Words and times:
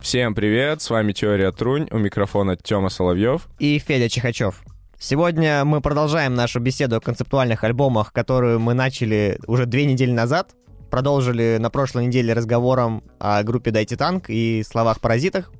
Всем 0.00 0.34
привет, 0.34 0.80
с 0.80 0.88
вами 0.88 1.12
Теория 1.12 1.52
Трунь, 1.52 1.86
у 1.90 1.98
микрофона 1.98 2.56
Тёма 2.56 2.88
Соловьев. 2.88 3.48
И 3.58 3.78
Федя 3.78 4.08
Чихачев. 4.08 4.62
Сегодня 4.98 5.66
мы 5.66 5.82
продолжаем 5.82 6.34
нашу 6.34 6.60
беседу 6.60 6.96
о 6.96 7.00
концептуальных 7.00 7.62
альбомах, 7.62 8.12
которую 8.12 8.58
мы 8.58 8.72
начали 8.72 9.38
уже 9.46 9.66
две 9.66 9.84
недели 9.84 10.10
назад. 10.10 10.52
Продолжили 10.90 11.58
на 11.60 11.68
прошлой 11.68 12.06
неделе 12.06 12.32
разговором 12.32 13.04
о 13.18 13.42
группе 13.42 13.70
«Дайте 13.70 13.96
танк» 13.96 14.30
и 14.30 14.62
словах-паразитах. 14.66 15.52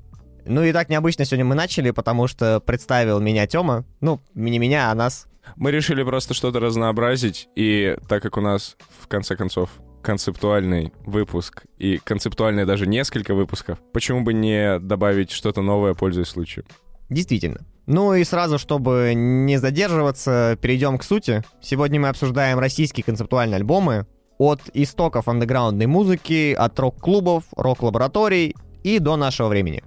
Ну 0.45 0.63
и 0.63 0.71
так 0.71 0.89
необычно 0.89 1.25
сегодня 1.25 1.45
мы 1.45 1.53
начали, 1.53 1.91
потому 1.91 2.27
что 2.27 2.59
представил 2.59 3.19
меня 3.19 3.45
Тёма. 3.45 3.85
Ну, 4.01 4.19
не 4.33 4.57
меня, 4.57 4.89
а 4.89 4.95
нас. 4.95 5.27
Мы 5.57 5.69
решили 5.69 6.01
просто 6.01 6.33
что-то 6.33 6.59
разнообразить, 6.59 7.49
и 7.55 7.97
так 8.07 8.23
как 8.23 8.35
у 8.37 8.41
нас, 8.41 8.77
в 8.99 9.07
конце 9.07 9.35
концов, 9.35 9.69
концептуальный 10.01 10.93
выпуск 11.05 11.63
и 11.77 11.97
концептуальные 11.97 12.65
даже 12.65 12.87
несколько 12.87 13.33
выпусков, 13.33 13.79
почему 13.93 14.21
бы 14.21 14.33
не 14.33 14.79
добавить 14.79 15.31
что-то 15.31 15.61
новое, 15.61 15.93
пользуясь 15.93 16.27
случаем? 16.27 16.65
Действительно. 17.09 17.61
Ну 17.87 18.13
и 18.13 18.23
сразу, 18.23 18.59
чтобы 18.59 19.13
не 19.15 19.57
задерживаться, 19.57 20.57
перейдем 20.61 20.99
к 20.99 21.03
сути. 21.03 21.43
Сегодня 21.59 21.99
мы 21.99 22.09
обсуждаем 22.09 22.59
российские 22.59 23.03
концептуальные 23.03 23.57
альбомы 23.57 24.05
от 24.37 24.61
истоков 24.73 25.27
андеграундной 25.27 25.87
музыки, 25.87 26.53
от 26.53 26.79
рок-клубов, 26.79 27.45
рок-лабораторий 27.55 28.55
и 28.83 28.99
до 28.99 29.17
нашего 29.17 29.47
времени. 29.47 29.83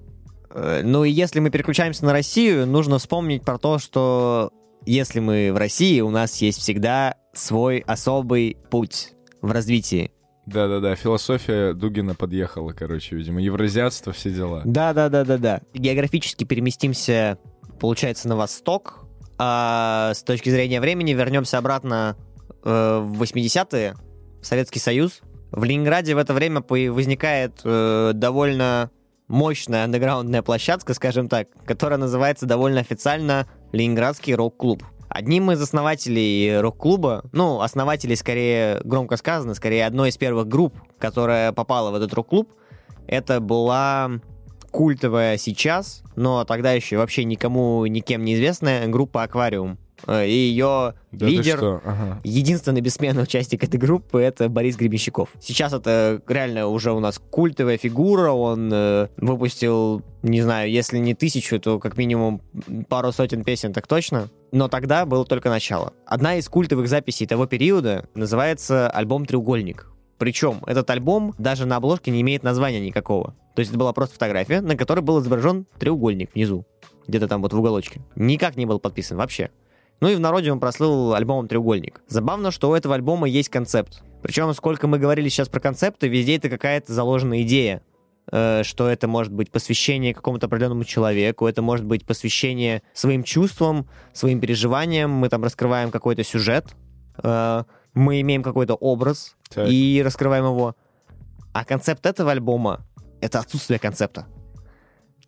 Э, 0.51 0.83
ну 0.84 1.05
и 1.05 1.11
если 1.11 1.41
мы 1.41 1.51
переключаемся 1.51 2.05
на 2.05 2.12
Россию, 2.12 2.67
нужно 2.67 2.98
вспомнить 2.98 3.45
про 3.45 3.56
то, 3.59 3.79
что 3.79 4.51
если 4.84 5.20
мы 5.20 5.53
в 5.53 5.56
России, 5.56 6.01
у 6.01 6.11
нас 6.11 6.37
есть 6.42 6.59
всегда 6.59 7.15
свой 7.33 7.79
особый 7.79 8.56
путь 8.70 9.12
в 9.43 9.51
развитии. 9.51 10.13
Да-да-да, 10.47 10.97
философия 10.97 11.73
Дугина 11.73 12.15
подъехала, 12.15 12.73
короче, 12.73 13.15
видимо, 13.15 13.41
евразиатство, 13.41 14.13
все 14.13 14.31
дела. 14.31 14.63
Да-да-да-да-да. 14.65 15.61
Географически 15.73 16.45
переместимся, 16.45 17.39
получается, 17.79 18.29
на 18.29 18.37
восток, 18.37 19.05
а 19.39 20.12
с 20.15 20.23
точки 20.23 20.51
зрения 20.51 20.81
времени 20.81 21.12
вернемся 21.12 21.59
обратно 21.59 22.17
э, 22.65 22.99
в 23.03 23.23
80-е, 23.23 23.95
в 24.41 24.47
Советский 24.47 24.81
Союз. 24.81 25.21
В 25.53 25.62
Ленинграде 25.65 26.15
в 26.15 26.19
это 26.19 26.34
время 26.34 26.62
возникает 26.62 27.61
э, 27.65 28.12
довольно 28.15 28.91
мощная 29.29 29.84
андеграундная 29.84 30.43
площадка, 30.43 30.95
скажем 30.95 31.29
так, 31.29 31.49
которая 31.65 31.99
называется 31.99 32.47
довольно 32.47 32.81
официально 32.81 33.47
Ленинградский 33.73 34.34
рок-клуб. 34.34 34.84
Одним 35.15 35.51
из 35.51 35.61
основателей 35.61 36.59
рок-клуба, 36.59 37.23
ну, 37.33 37.61
основателей 37.61 38.17
скорее 38.17 38.81
громко 38.83 39.19
сказано, 39.19 39.53
скорее 39.53 39.85
одной 39.85 40.09
из 40.09 40.17
первых 40.17 40.49
групп, 40.49 40.75
которая 40.99 41.53
попала 41.53 41.91
в 41.91 41.95
этот 41.95 42.15
рок-клуб, 42.15 42.51
это 43.07 43.41
была 43.41 44.11
культовая 44.71 45.37
сейчас, 45.37 46.03
но 46.17 46.45
тогда 46.47 46.73
еще 46.73 46.97
вообще 46.97 47.25
никому, 47.25 47.85
никем 47.85 48.25
неизвестная 48.25 48.89
группа 48.89 49.23
«Аквариум». 49.23 49.79
Э, 50.07 50.27
и 50.27 50.33
ее 50.33 50.95
да 51.13 51.27
лидер, 51.27 51.63
ага. 51.85 52.19
единственный 52.25 52.81
бессменный 52.81 53.25
участник 53.25 53.63
этой 53.63 53.79
группы, 53.79 54.19
это 54.19 54.49
Борис 54.49 54.77
Гребенщиков. 54.77 55.29
Сейчас 55.41 55.75
это 55.75 56.23
реально 56.27 56.69
уже 56.69 56.91
у 56.91 57.01
нас 57.01 57.19
культовая 57.19 57.77
фигура, 57.77 58.31
он 58.31 58.71
э, 58.73 59.09
выпустил, 59.19 60.03
не 60.23 60.41
знаю, 60.41 60.71
если 60.71 60.97
не 60.97 61.13
тысячу, 61.13 61.61
то 61.61 61.79
как 61.79 61.99
минимум 61.99 62.41
пару 62.89 63.13
сотен 63.13 63.45
песен, 63.45 63.75
так 63.75 63.87
точно. 63.87 64.31
Но 64.53 64.69
тогда 64.69 65.06
было 65.06 65.25
только 65.25 65.48
начало. 65.48 65.95
Одна 66.06 66.36
из 66.36 66.47
культовых 66.48 66.86
записей 66.86 67.27
того 67.27 67.47
периода 67.47 68.06
называется 68.14 68.89
альбом 68.91 69.25
«Треугольник». 69.25 69.91
Причем 70.19 70.62
этот 70.67 70.89
альбом 70.91 71.34
даже 71.39 71.64
на 71.67 71.77
обложке 71.77 72.11
не 72.11 72.20
имеет 72.20 72.42
названия 72.42 72.78
никакого. 72.78 73.34
То 73.56 73.61
есть 73.61 73.70
это 73.70 73.78
была 73.78 73.92
просто 73.94 74.14
фотография, 74.14 74.61
на 74.61 74.77
которой 74.77 75.00
был 75.00 75.20
изображен 75.20 75.67
треугольник 75.78 76.34
внизу. 76.34 76.67
Где-то 77.09 77.28
там 77.28 77.42
вот 77.42 77.53
в 77.55 77.59
уголочке. 77.59 78.03
Никак 78.14 78.56
не 78.56 78.67
был 78.67 78.78
подписан 78.78 79.17
вообще. 79.17 79.50
Ну 80.00 80.09
и 80.09 80.15
в 80.15 80.21
народе 80.21 80.53
он 80.53 80.60
прослыл 80.60 81.15
альбомом 81.15 81.48
«Треугольник». 81.48 82.03
Забавно, 82.06 82.50
что 82.50 82.71
у 82.71 82.75
этого 82.75 82.94
альбома 82.94 83.28
есть 83.28 83.48
концепт. 83.48 84.03
Причем, 84.22 84.53
сколько 84.53 84.87
мы 84.87 84.98
говорили 84.98 85.28
сейчас 85.28 85.48
про 85.48 85.60
концепты, 85.60 86.09
везде 86.09 86.37
это 86.37 86.48
какая-то 86.50 86.93
заложенная 86.93 87.43
идея 87.43 87.82
что 88.28 88.88
это 88.88 89.09
может 89.09 89.33
быть 89.33 89.50
посвящение 89.50 90.15
какому-то 90.15 90.47
определенному 90.47 90.84
человеку, 90.84 91.47
это 91.47 91.60
может 91.60 91.84
быть 91.84 92.06
посвящение 92.06 92.83
своим 92.94 93.25
чувствам, 93.25 93.88
своим 94.12 94.41
переживаниям, 94.41 95.10
мы 95.10 95.28
там 95.28 95.43
раскрываем 95.43 95.91
какой-то 95.91 96.22
сюжет, 96.22 96.66
э, 97.22 97.65
мы 97.94 98.21
имеем 98.21 98.43
какой-то 98.43 98.75
образ 98.75 99.37
так. 99.49 99.69
и 99.69 100.03
раскрываем 100.05 100.44
его. 100.44 100.77
А 101.53 101.65
концепт 101.65 102.06
этого 102.06 102.31
альбома— 102.31 102.87
это 103.21 103.41
отсутствие 103.41 103.78
концепта. 103.78 104.27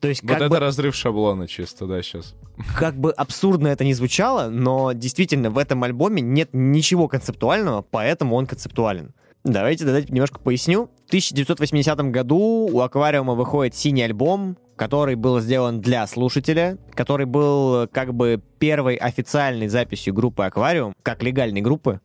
То 0.01 0.09
есть, 0.09 0.23
вот 0.23 0.33
это 0.33 0.49
бы, 0.49 0.59
разрыв 0.59 0.95
шаблона 0.95 1.49
чисто, 1.49 1.87
да, 1.87 2.03
сейчас. 2.03 2.35
Как 2.77 2.95
бы 2.95 3.11
абсурдно 3.13 3.69
это 3.69 3.85
ни 3.85 3.93
звучало, 3.95 4.51
но 4.51 4.93
действительно 4.93 5.51
в 5.51 5.59
этом 5.59 5.83
альбоме 5.83 6.21
нет 6.21 6.51
ничего 6.53 7.09
концептуального, 7.09 7.83
поэтому 7.83 8.37
он 8.37 8.47
концептуален. 8.47 9.15
Давайте, 9.45 9.85
давайте 9.85 10.11
немножко 10.11 10.39
поясню. 10.39 10.89
В 11.05 11.09
1980 11.09 11.99
году 12.11 12.69
у 12.73 12.81
Аквариума 12.81 13.35
выходит 13.35 13.75
синий 13.75 14.03
альбом, 14.03 14.57
который 14.75 15.17
был 15.17 15.39
сделан 15.41 15.83
для 15.83 16.07
слушателя, 16.07 16.79
который 16.95 17.27
был 17.27 17.87
как 17.89 18.15
бы 18.15 18.41
первой 18.59 18.97
официальной 18.97 19.69
записью 19.69 20.15
группы 20.15 20.45
Аквариум, 20.45 20.95
как 21.03 21.23
легальной 21.23 21.61
группы. 21.61 22.01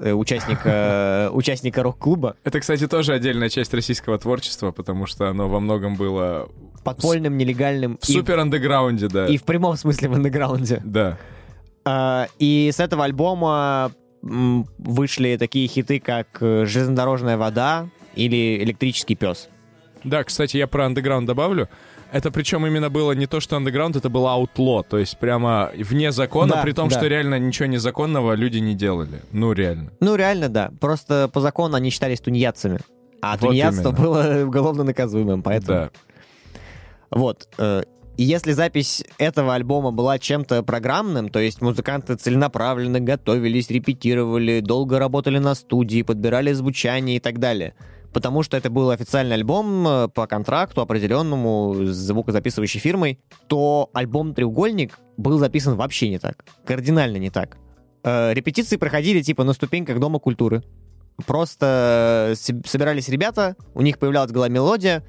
Э, 0.00 0.12
участника, 0.12 1.30
участника 1.32 1.82
рок-клуба. 1.82 2.36
Это, 2.44 2.60
кстати, 2.60 2.86
тоже 2.86 3.14
отдельная 3.14 3.48
часть 3.48 3.72
российского 3.72 4.18
творчества, 4.18 4.70
потому 4.70 5.06
что 5.06 5.28
оно 5.28 5.48
во 5.48 5.60
многом 5.60 5.96
было... 5.96 6.50
Подпольным, 6.84 7.38
нелегальным. 7.38 7.98
В 8.00 8.06
супер-андеграунде, 8.06 9.08
да. 9.08 9.28
И 9.28 9.38
в 9.38 9.44
прямом 9.44 9.76
смысле 9.76 10.08
в 10.08 10.14
андеграунде. 10.14 10.82
Да. 10.84 11.18
А, 11.84 12.26
и 12.38 12.70
с 12.72 12.80
этого 12.80 13.04
альбома 13.04 13.92
вышли 14.22 15.36
такие 15.36 15.66
хиты, 15.68 16.00
как 16.00 16.28
э, 16.40 16.64
«Железнодорожная 16.64 17.36
вода» 17.36 17.88
или 18.14 18.62
«Электрический 18.62 19.16
пес». 19.16 19.48
Да, 20.04 20.24
кстати, 20.24 20.56
я 20.56 20.66
про 20.66 20.86
андеграунд 20.86 21.26
добавлю. 21.26 21.68
Это 22.12 22.30
причем 22.30 22.66
именно 22.66 22.90
было 22.90 23.12
не 23.12 23.26
то, 23.26 23.40
что 23.40 23.56
андеграунд, 23.56 23.96
это 23.96 24.10
было 24.10 24.34
аутло, 24.34 24.82
то 24.82 24.98
есть 24.98 25.16
прямо 25.16 25.70
вне 25.74 26.12
закона, 26.12 26.56
да, 26.56 26.62
при 26.62 26.72
том, 26.72 26.88
да. 26.88 26.96
что 26.98 27.06
реально 27.06 27.38
ничего 27.38 27.66
незаконного 27.66 28.34
люди 28.34 28.58
не 28.58 28.74
делали. 28.74 29.22
Ну, 29.32 29.52
реально. 29.52 29.92
Ну, 30.00 30.14
реально, 30.14 30.48
да. 30.50 30.70
Просто 30.78 31.30
по 31.32 31.40
закону 31.40 31.74
они 31.74 31.90
считались 31.90 32.20
тунеядцами. 32.20 32.80
А 33.22 33.32
вот 33.38 33.48
тунеядство 33.48 33.90
именно. 33.90 34.02
было 34.02 34.44
уголовно 34.46 34.84
наказуемым, 34.84 35.42
поэтому... 35.42 35.78
Да. 35.78 35.90
Вот. 37.10 37.48
И 38.22 38.24
если 38.24 38.52
запись 38.52 39.02
этого 39.18 39.52
альбома 39.52 39.90
была 39.90 40.16
чем-то 40.16 40.62
программным, 40.62 41.28
то 41.28 41.40
есть 41.40 41.60
музыканты 41.60 42.14
целенаправленно 42.14 43.00
готовились, 43.00 43.68
репетировали, 43.68 44.60
долго 44.60 45.00
работали 45.00 45.38
на 45.38 45.56
студии, 45.56 46.02
подбирали 46.02 46.52
звучание 46.52 47.16
и 47.16 47.18
так 47.18 47.40
далее— 47.40 47.74
потому 48.12 48.44
что 48.44 48.56
это 48.56 48.70
был 48.70 48.90
официальный 48.90 49.34
альбом 49.34 49.88
э, 49.88 50.08
по 50.08 50.26
контракту 50.26 50.82
определенному 50.82 51.74
с 51.74 51.96
звукозаписывающей 51.96 52.78
фирмой, 52.78 53.18
то 53.48 53.90
альбом 53.92 54.34
«Треугольник» 54.34 54.98
был 55.16 55.38
записан 55.38 55.76
вообще 55.76 56.10
не 56.10 56.18
так. 56.18 56.44
Кардинально 56.64 57.16
не 57.16 57.30
так. 57.30 57.56
Э, 58.04 58.34
репетиции 58.34 58.76
проходили 58.76 59.22
типа 59.22 59.44
на 59.44 59.54
ступеньках 59.54 59.98
Дома 59.98 60.18
культуры. 60.20 60.62
Просто 61.26 62.34
э, 62.36 62.52
собирались 62.66 63.08
ребята, 63.08 63.56
у 63.74 63.82
них 63.82 63.98
появлялась 63.98 64.30
голова 64.30 64.48
мелодия, 64.48 65.02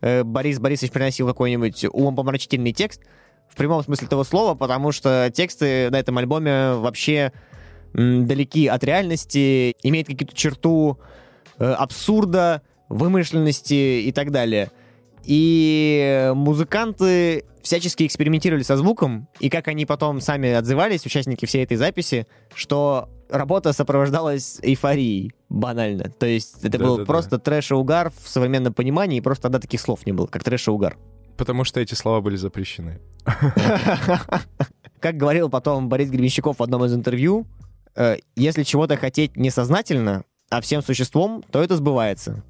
Борис 0.00 0.58
Борисович 0.58 0.92
приносил 0.92 1.26
какой-нибудь 1.26 1.86
умопомрачительный 1.90 2.72
текст, 2.72 3.02
в 3.48 3.56
прямом 3.56 3.82
смысле 3.82 4.06
этого 4.06 4.24
слова, 4.24 4.54
потому 4.54 4.92
что 4.92 5.30
тексты 5.34 5.90
на 5.90 5.98
этом 5.98 6.18
альбоме 6.18 6.74
вообще 6.74 7.32
далеки 7.92 8.66
от 8.66 8.84
реальности, 8.84 9.74
имеют 9.82 10.08
какую-то 10.08 10.34
черту 10.34 10.98
Э, 11.58 11.72
абсурда, 11.72 12.62
вымышленности 12.88 14.02
и 14.02 14.12
так 14.12 14.30
далее. 14.30 14.70
И 15.24 16.30
музыканты 16.34 17.44
всячески 17.62 18.06
экспериментировали 18.06 18.62
со 18.62 18.76
звуком, 18.76 19.28
и 19.40 19.50
как 19.50 19.66
они 19.66 19.84
потом 19.84 20.20
сами 20.20 20.52
отзывались, 20.52 21.04
участники 21.04 21.46
всей 21.46 21.64
этой 21.64 21.76
записи, 21.76 22.28
что 22.54 23.08
работа 23.28 23.72
сопровождалась 23.72 24.60
эйфорией, 24.62 25.32
банально. 25.48 26.10
То 26.10 26.26
есть 26.26 26.64
это 26.64 26.78
да, 26.78 26.84
был 26.84 26.96
да, 26.98 27.04
просто 27.04 27.30
да. 27.32 27.38
трэш 27.38 27.70
и 27.70 27.74
угар 27.74 28.10
в 28.22 28.28
современном 28.28 28.72
понимании, 28.72 29.18
и 29.18 29.20
просто 29.20 29.44
тогда 29.44 29.58
таких 29.58 29.80
слов 29.80 30.06
не 30.06 30.12
было, 30.12 30.26
как 30.26 30.44
трэш 30.44 30.68
и 30.68 30.70
угар. 30.70 30.96
Потому 31.36 31.64
что 31.64 31.80
эти 31.80 31.94
слова 31.94 32.20
были 32.20 32.36
запрещены. 32.36 33.00
Как 35.00 35.16
говорил 35.16 35.48
потом 35.48 35.88
Борис 35.88 36.10
Гребенщиков 36.10 36.58
в 36.58 36.62
одном 36.62 36.84
из 36.84 36.92
интервью, 36.92 37.46
э, 37.94 38.16
если 38.34 38.64
чего-то 38.64 38.96
хотеть 38.96 39.36
несознательно, 39.36 40.24
а 40.50 40.60
всем 40.60 40.82
существом, 40.82 41.44
то 41.50 41.62
это 41.62 41.76
сбывается. 41.76 42.42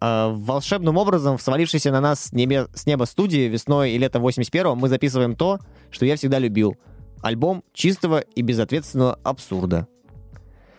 А 0.00 0.30
волшебным 0.30 0.96
образом, 0.96 1.36
в 1.36 1.42
свалившейся 1.42 1.92
на 1.92 2.00
нас 2.00 2.30
с 2.30 2.32
неба 2.32 3.04
студии 3.04 3.48
весной 3.48 3.92
и 3.92 3.98
летом 3.98 4.26
81-го, 4.26 4.74
мы 4.74 4.88
записываем 4.88 5.36
то, 5.36 5.60
что 5.90 6.06
я 6.06 6.16
всегда 6.16 6.38
любил. 6.38 6.76
Альбом 7.20 7.62
чистого 7.72 8.20
и 8.20 8.42
безответственного 8.42 9.18
абсурда. 9.22 9.86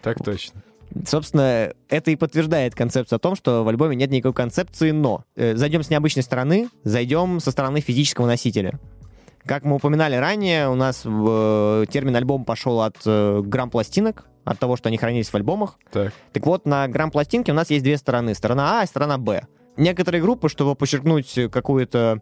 Так 0.01 0.21
точно. 0.23 0.61
Собственно, 1.07 1.73
это 1.89 2.11
и 2.11 2.15
подтверждает 2.15 2.75
концепцию 2.75 3.17
о 3.17 3.19
том, 3.19 3.35
что 3.35 3.63
в 3.63 3.67
альбоме 3.67 3.95
нет 3.95 4.11
никакой 4.11 4.33
концепции 4.33 4.91
«но». 4.91 5.23
Э, 5.35 5.55
Зайдем 5.55 5.83
с 5.83 5.89
необычной 5.89 6.23
стороны, 6.23 6.69
зайдем 6.83 7.39
со 7.39 7.51
стороны 7.51 7.79
физического 7.79 8.27
носителя. 8.27 8.79
Как 9.45 9.63
мы 9.63 9.75
упоминали 9.75 10.15
ранее, 10.15 10.69
у 10.69 10.75
нас 10.75 11.01
э, 11.03 11.85
термин 11.89 12.15
альбом 12.15 12.45
пошел 12.45 12.81
от 12.81 12.97
э, 13.05 13.41
грамм-пластинок, 13.43 14.25
от 14.45 14.59
того, 14.59 14.77
что 14.77 14.89
они 14.89 14.97
хранились 14.97 15.29
в 15.29 15.35
альбомах. 15.35 15.77
Так. 15.91 16.13
Так 16.31 16.45
вот, 16.45 16.65
на 16.65 16.87
грамм-пластинке 16.87 17.51
у 17.51 17.55
нас 17.55 17.69
есть 17.69 17.83
две 17.83 17.97
стороны. 17.97 18.35
Сторона 18.35 18.79
А 18.79 18.83
и 18.83 18.87
сторона 18.87 19.17
Б. 19.17 19.47
Некоторые 19.75 20.21
группы, 20.21 20.47
чтобы 20.47 20.75
подчеркнуть 20.75 21.37
какую-то 21.51 22.21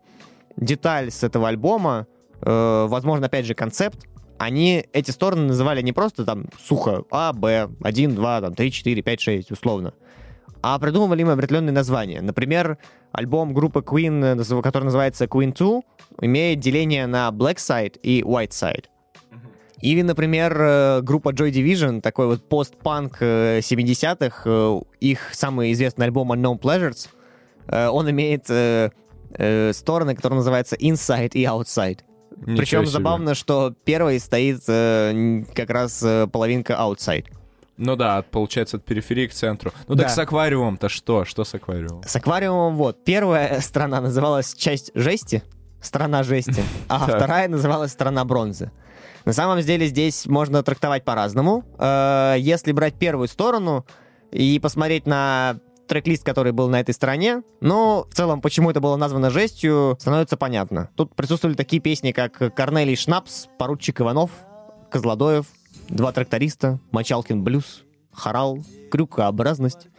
деталь 0.58 1.12
с 1.12 1.24
этого 1.24 1.48
альбома, 1.48 2.08
э, 2.42 2.86
возможно, 2.88 3.28
опять 3.28 3.46
же, 3.46 3.54
концепт, 3.54 4.08
они 4.42 4.86
эти 4.92 5.12
стороны 5.12 5.44
называли 5.44 5.84
не 5.84 5.94
просто 5.94 6.26
там 6.26 6.46
сухо 6.60 7.04
А, 7.12 7.32
Б, 7.32 7.70
1, 7.84 8.16
2, 8.16 8.42
там, 8.42 8.56
3, 8.56 8.72
4, 8.72 9.02
5, 9.04 9.22
6, 9.22 9.52
условно, 9.52 9.94
а 10.64 10.80
придумывали 10.80 11.22
им 11.22 11.30
определенные 11.30 11.74
названия. 11.74 12.22
Например, 12.22 12.80
альбом 13.12 13.54
группы 13.54 13.82
Queen, 13.82 14.42
э, 14.42 14.62
который 14.64 14.86
называется 14.86 15.26
Queen 15.26 15.56
2, 15.56 15.82
имеет 16.22 16.60
деление 16.60 17.06
на 17.06 17.30
Black 17.30 17.58
Side 17.58 18.00
и 18.02 18.24
White 18.24 18.50
Side. 18.50 18.86
Или, 19.82 20.02
например, 20.02 20.58
э, 20.60 21.02
группа 21.02 21.30
Joy 21.30 21.52
Division, 21.52 22.02
такой 22.02 22.26
вот 22.26 22.48
постпанк 22.50 23.18
э, 23.20 23.60
70-х, 23.60 24.44
э, 24.46 24.82
их 25.02 25.20
самый 25.34 25.72
известный 25.74 26.06
альбом 26.06 26.32
Unknown 26.32 26.60
Pleasures, 26.60 27.10
он 27.68 28.10
имеет 28.10 28.46
стороны, 29.76 30.16
которые 30.16 30.38
называются 30.38 30.76
Inside 30.76 31.32
и 31.36 31.44
Outside. 31.44 32.00
Ничего 32.42 32.58
Причем 32.58 32.80
себе. 32.82 32.92
забавно, 32.92 33.36
что 33.36 33.74
первой 33.86 34.20
стоит 34.20 34.62
э, 34.68 35.44
как 35.56 35.70
раз 35.70 36.02
э, 36.04 36.28
половинка 36.28 36.74
Outside. 36.74 37.26
Ну 37.78 37.96
да, 37.96 38.18
от- 38.18 38.30
получается, 38.32 38.78
от 38.78 38.86
периферии 38.86 39.28
к 39.28 39.34
центру. 39.34 39.72
Ну 39.88 39.96
Да. 39.96 40.04
так 40.04 40.12
с 40.12 40.18
аквариумом-то 40.20 40.90
что? 40.90 41.26
Что 41.26 41.44
с 41.44 41.54
аквариумом? 41.56 42.04
С 42.06 42.16
аквариумом 42.16 42.76
вот. 42.76 43.04
Первая 43.04 43.60
страна 43.62 44.02
называлась 44.02 44.54
«Часть 44.54 44.92
жести», 44.96 45.44
«Страна 45.82 46.24
жести», 46.24 46.64
а 46.90 47.00
вторая 47.08 47.48
называлась 47.48 47.92
«Страна 47.92 48.24
бронзы». 48.26 48.72
На 49.26 49.34
самом 49.34 49.60
деле 49.62 49.86
здесь 49.88 50.26
можно 50.26 50.64
трактовать 50.64 51.04
по-разному. 51.04 51.64
Э, 51.80 52.36
Если 52.40 52.72
брать 52.72 52.96
первую 52.96 53.28
сторону 53.28 53.86
и 54.32 54.60
посмотреть 54.60 55.06
на 55.06 55.58
трек-лист, 55.92 56.24
который 56.24 56.54
был 56.54 56.70
на 56.70 56.80
этой 56.80 56.94
стороне, 56.94 57.44
ну, 57.60 58.06
в 58.10 58.16
целом, 58.16 58.40
почему 58.40 58.72
это 58.72 58.80
было 58.80 58.96
названо 58.96 59.30
жестью, 59.30 59.98
становится 60.00 60.38
понятно. 60.38 60.90
Тут 60.96 61.14
присутствовали 61.16 61.56
такие 61.56 61.82
песни, 61.82 62.14
как 62.14 62.56
«Корнелий 62.56 62.96
Шнапс», 62.96 63.48
«Поручик 63.60 64.00
Иванов», 64.00 64.32
«Козлодоев», 64.90 65.46
«Два 65.90 66.14
тракториста», 66.14 66.80
«Мочалкин 66.92 67.44
блюз», 67.44 67.84
«Хорал», 68.14 68.60
«Крюкообразность». 68.90 69.90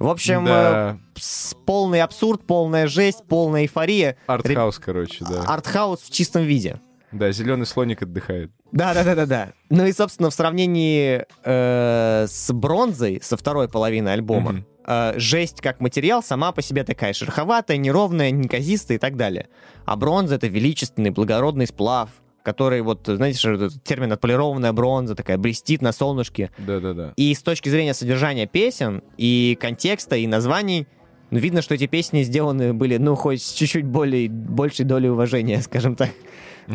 В 0.00 0.08
общем, 0.08 0.46
э, 0.46 0.48
Да, 0.50 0.98
с- 1.14 1.54
полный 1.66 2.00
абсурд, 2.00 2.44
полная 2.46 2.86
жесть, 2.88 3.22
полная 3.28 3.62
эйфория. 3.62 4.16
артхаус, 4.26 4.78
короче, 4.78 5.24
да. 5.24 5.42
Артхаус 5.46 6.00
в 6.00 6.10
чистом 6.10 6.42
виде. 6.42 6.80
Да, 7.12 7.32
зеленый 7.32 7.66
слоник 7.66 8.02
отдыхает. 8.02 8.50
Да, 8.72 8.94
да, 8.94 9.02
да, 9.04 9.14
да, 9.14 9.26
да. 9.26 9.48
Ну 9.68 9.84
и, 9.84 9.92
собственно, 9.92 10.30
в 10.30 10.34
сравнении 10.34 11.24
э, 11.44 12.26
с 12.28 12.52
бронзой, 12.52 13.20
со 13.22 13.36
второй 13.36 13.68
половины 13.68 14.10
альбома, 14.10 14.52
Мгм. 14.52 14.66
э, 14.86 15.12
жесть 15.16 15.60
как 15.60 15.80
материал 15.80 16.22
сама 16.22 16.52
по 16.52 16.62
себе 16.62 16.84
такая 16.84 17.12
шероховатая, 17.12 17.76
неровная, 17.78 18.30
неказистая 18.30 18.96
и 18.96 19.00
так 19.00 19.16
далее. 19.16 19.48
А 19.86 19.96
бронза 19.96 20.36
это 20.36 20.46
величественный, 20.46 21.10
благородный 21.10 21.66
сплав, 21.66 22.10
который, 22.44 22.80
вот, 22.80 23.02
знаете, 23.06 23.38
что 23.38 23.68
термин 23.84 24.12
отполированная 24.12 24.72
бронза, 24.72 25.14
такая 25.14 25.36
блестит 25.36 25.82
на 25.82 25.92
солнышке. 25.92 26.50
Да-да-да. 26.58 27.12
И 27.16 27.34
с 27.34 27.42
точки 27.42 27.68
зрения 27.68 27.92
содержания 27.92 28.46
песен, 28.46 29.02
и 29.18 29.58
контекста, 29.60 30.16
и 30.16 30.26
названий, 30.26 30.86
ну, 31.30 31.38
видно, 31.38 31.60
что 31.60 31.74
эти 31.74 31.86
песни 31.86 32.22
сделаны 32.22 32.72
были, 32.72 32.96
ну, 32.96 33.14
хоть 33.14 33.42
с 33.42 33.52
чуть-чуть 33.52 33.84
более, 33.84 34.28
большей 34.30 34.84
долей 34.86 35.10
уважения, 35.10 35.60
скажем 35.60 35.96
так. 35.96 36.10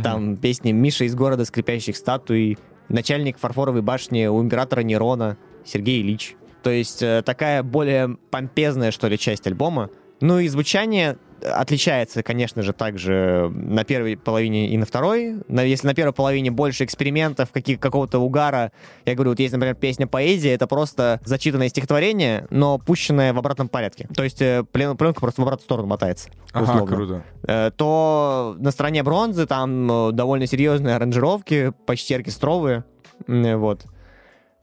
Там 0.04 0.38
песни 0.38 0.72
«Миша 0.72 1.06
из 1.06 1.16
города 1.16 1.46
скрипящих 1.46 1.96
статуй», 1.96 2.58
«Начальник 2.88 3.40
фарфоровой 3.40 3.82
башни» 3.82 4.26
у 4.28 4.42
императора 4.44 4.82
Нерона, 4.82 5.38
Сергей 5.66 6.02
Ильич. 6.02 6.36
То 6.62 6.70
есть 6.70 7.02
э, 7.02 7.24
такая 7.26 7.64
более 7.64 8.18
помпезная, 8.30 8.92
что 8.92 9.08
ли, 9.08 9.18
часть 9.18 9.48
альбома. 9.48 9.90
Ну 10.22 10.40
и 10.40 10.48
звучание 10.48 11.18
отличается, 11.46 12.24
конечно 12.24 12.62
же, 12.62 12.74
также 12.74 13.50
на 13.54 13.84
первой 13.84 14.18
половине 14.18 14.70
и 14.70 14.78
на 14.78 14.86
второй. 14.86 15.36
На- 15.48 15.62
если 15.64 15.88
на 15.88 15.94
первой 15.94 16.14
половине 16.14 16.52
больше 16.52 16.84
экспериментов, 16.84 17.52
каких, 17.52 17.80
какого-то 17.80 18.20
угара, 18.20 18.72
я 19.06 19.16
говорю, 19.16 19.32
вот 19.32 19.40
есть, 19.40 19.54
например, 19.54 19.76
песня 19.76 20.08
«Поэзия», 20.08 20.54
это 20.54 20.68
просто 20.68 21.20
зачитанное 21.24 21.70
стихотворение, 21.70 22.48
но 22.50 22.78
пущенное 22.80 23.34
в 23.34 23.38
обратном 23.38 23.68
порядке. 23.70 24.08
То 24.16 24.24
есть 24.24 24.42
э, 24.42 24.64
плен- 24.72 24.96
пленка 24.96 25.20
просто 25.20 25.42
в 25.42 25.44
обратную 25.44 25.66
сторону 25.66 25.88
мотается. 25.88 26.30
Ага, 26.52 26.64
условно. 26.64 26.96
круто. 26.96 27.24
Э, 27.48 27.72
то 27.76 28.56
на 28.60 28.72
стороне 28.72 29.04
бронзы 29.04 29.46
там 29.46 30.10
э, 30.10 30.12
довольно 30.12 30.48
серьезные 30.48 30.96
аранжировки, 30.96 31.74
почти 31.86 32.16
оркестровые. 32.16 32.84
Вот. 33.28 33.86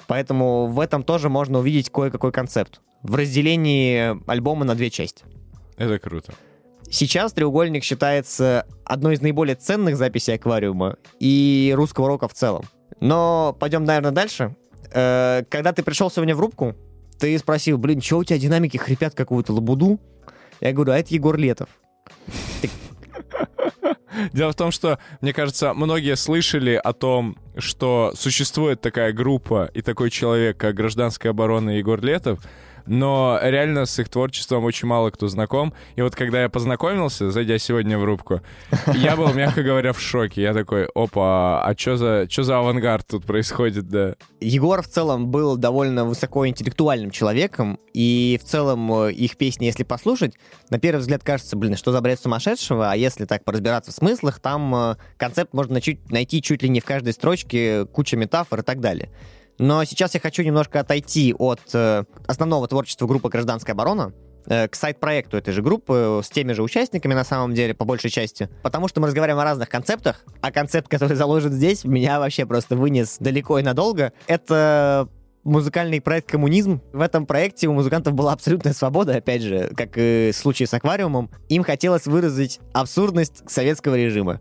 Поэтому 0.07 0.67
в 0.67 0.81
этом 0.81 1.03
тоже 1.05 1.29
можно 1.29 1.61
увидеть 1.61 1.91
кое-какой 1.91 2.33
концепт. 2.33 2.81
В 3.03 3.15
разделении 3.15 4.15
альбома 4.31 4.65
на 4.65 4.75
две 4.75 4.91
части. 4.91 5.25
Это 5.77 5.99
круто. 5.99 6.35
Сейчас 6.93 7.33
«Треугольник» 7.33 7.85
считается 7.85 8.67
одной 8.85 9.15
из 9.15 9.23
наиболее 9.23 9.57
ценных 9.57 9.97
записей 9.97 10.35
«Аквариума» 10.35 10.97
и 11.19 11.73
русского 11.75 12.07
рока 12.07 12.29
в 12.29 12.35
целом. 12.35 12.67
Но 13.01 13.57
пойдем, 13.59 13.85
наверное, 13.87 14.11
дальше. 14.11 14.55
Э, 14.93 15.43
Когда 15.49 15.73
ты 15.73 15.83
пришел 15.83 16.11
сегодня 16.11 16.37
в 16.37 16.41
рубку, 16.41 16.77
ты 17.19 17.39
спросил, 17.39 17.79
блин, 17.79 18.03
что 18.03 18.19
у 18.19 18.25
тебя 18.25 18.39
динамики 18.39 18.77
хрипят 18.77 19.15
какую-то 19.15 19.55
лабуду? 19.55 20.01
Я 20.61 20.75
говорю, 20.75 20.93
а 20.93 20.99
это 20.99 21.15
Егор 21.15 21.35
Летов. 21.39 21.71
Дело 24.35 24.53
в 24.53 24.57
том, 24.57 24.71
что, 24.71 24.99
мне 25.23 25.33
кажется, 25.33 25.73
многие 25.73 26.15
слышали 26.15 26.75
о 26.75 26.93
том, 26.93 27.37
что 27.57 28.13
существует 28.15 28.83
такая 28.83 29.15
группа 29.15 29.71
и 29.73 29.81
такой 29.81 30.11
человек, 30.11 30.59
как 30.59 30.75
гражданская 30.75 31.31
оборона 31.31 31.71
Егор 31.71 32.03
Летов, 32.03 32.41
но 32.87 33.39
реально 33.43 33.87
с 33.87 33.99
их 33.99 34.09
творчеством 34.09 34.65
очень 34.65 34.89
мало 34.89 35.11
кто 35.11 35.29
знаком. 35.29 35.73
И 35.97 36.03
вот 36.03 36.15
когда 36.15 36.43
я 36.43 36.49
познакомился, 36.49 37.31
зайдя 37.31 37.59
сегодня 37.59 37.99
в 37.99 38.05
рубку, 38.05 38.41
я 38.95 39.17
был, 39.17 39.33
мягко 39.33 39.63
говоря, 39.63 39.93
в 39.93 40.01
шоке. 40.01 40.43
Я 40.43 40.55
такой, 40.55 40.87
опа, 40.95 41.65
а 41.65 41.75
что 41.77 41.97
за, 41.97 42.27
чё 42.29 42.43
за 42.43 42.59
авангард 42.59 43.07
тут 43.07 43.25
происходит, 43.25 43.89
да? 43.89 44.15
Егор 44.41 44.83
в 44.83 44.89
целом 44.89 45.29
был 45.29 45.57
довольно 45.57 46.05
высокоинтеллектуальным 46.05 47.11
человеком, 47.11 47.79
и 47.95 48.39
в 48.43 48.47
целом 48.47 48.93
э, 49.05 49.13
их 49.13 49.37
песни, 49.37 49.67
если 49.67 49.85
послушать, 49.85 50.35
на 50.71 50.79
первый 50.79 51.01
взгляд 51.01 51.23
кажется, 51.23 51.57
блин, 51.57 51.77
что 51.77 51.93
за 51.93 52.01
бред 52.01 52.21
сумасшедшего, 52.21 52.91
а 52.91 52.97
если 52.97 53.25
так 53.25 53.45
поразбираться 53.45 53.91
в 53.93 53.95
смыслах, 53.95 54.41
там 54.41 54.75
э, 54.75 54.97
концепт 55.17 55.53
можно 55.55 55.81
чуть- 55.81 56.11
найти 56.11 56.43
чуть 56.43 56.63
ли 56.63 56.69
не 56.69 56.81
в 56.81 56.85
каждой 56.85 57.13
строчке, 57.13 57.87
куча 57.87 58.17
метафор 58.17 58.61
и 58.61 58.63
так 58.63 58.81
далее. 58.81 59.11
Но 59.63 59.85
сейчас 59.85 60.13
я 60.15 60.19
хочу 60.21 60.43
немножко 60.43 60.81
отойти 60.81 61.33
от 61.39 61.61
э, 61.73 62.03
основного 62.27 62.67
творчества 62.67 63.07
группы 63.07 63.29
«Гражданская 63.29 63.75
оборона», 63.75 64.13
э, 64.47 64.67
к 64.67 64.75
сайт-проекту 64.75 65.37
этой 65.37 65.55
же 65.55 65.63
группы 65.63 66.19
э, 66.19 66.21
с 66.25 66.31
теми 66.31 66.53
же 66.53 66.65
участниками, 66.65 67.15
на 67.15 67.23
самом 67.23 67.55
деле, 67.55 67.73
по 67.73 67.85
большей 67.85 68.11
части. 68.11 68.49
Потому 68.65 68.89
что 68.89 69.01
мы 69.01 69.07
разговариваем 69.07 69.39
о 69.39 69.45
разных 69.45 69.69
концептах, 69.69 70.25
а 70.41 70.51
концепт, 70.51 70.89
который 70.89 71.17
заложен 71.17 71.53
здесь, 71.53 71.85
меня 71.85 72.19
вообще 72.19 72.45
просто 72.45 72.75
вынес 72.75 73.19
далеко 73.21 73.61
и 73.61 73.63
надолго. 73.63 74.13
Это 74.27 75.09
музыкальный 75.45 76.01
проект 76.01 76.29
«Коммунизм». 76.29 76.81
В 76.93 77.01
этом 77.01 77.25
проекте 77.25 77.69
у 77.69 77.73
музыкантов 77.73 78.15
была 78.15 78.33
абсолютная 78.33 78.73
свобода, 78.73 79.15
опять 79.15 79.43
же, 79.43 79.71
как 79.77 79.93
и 79.95 80.33
в 80.35 80.37
случае 80.37 80.67
с 80.67 80.75
«Аквариумом». 80.75 81.31
Им 81.51 81.63
хотелось 81.63 82.07
выразить 82.07 82.59
абсурдность 82.73 83.49
советского 83.49 83.95
режима. 83.95 84.41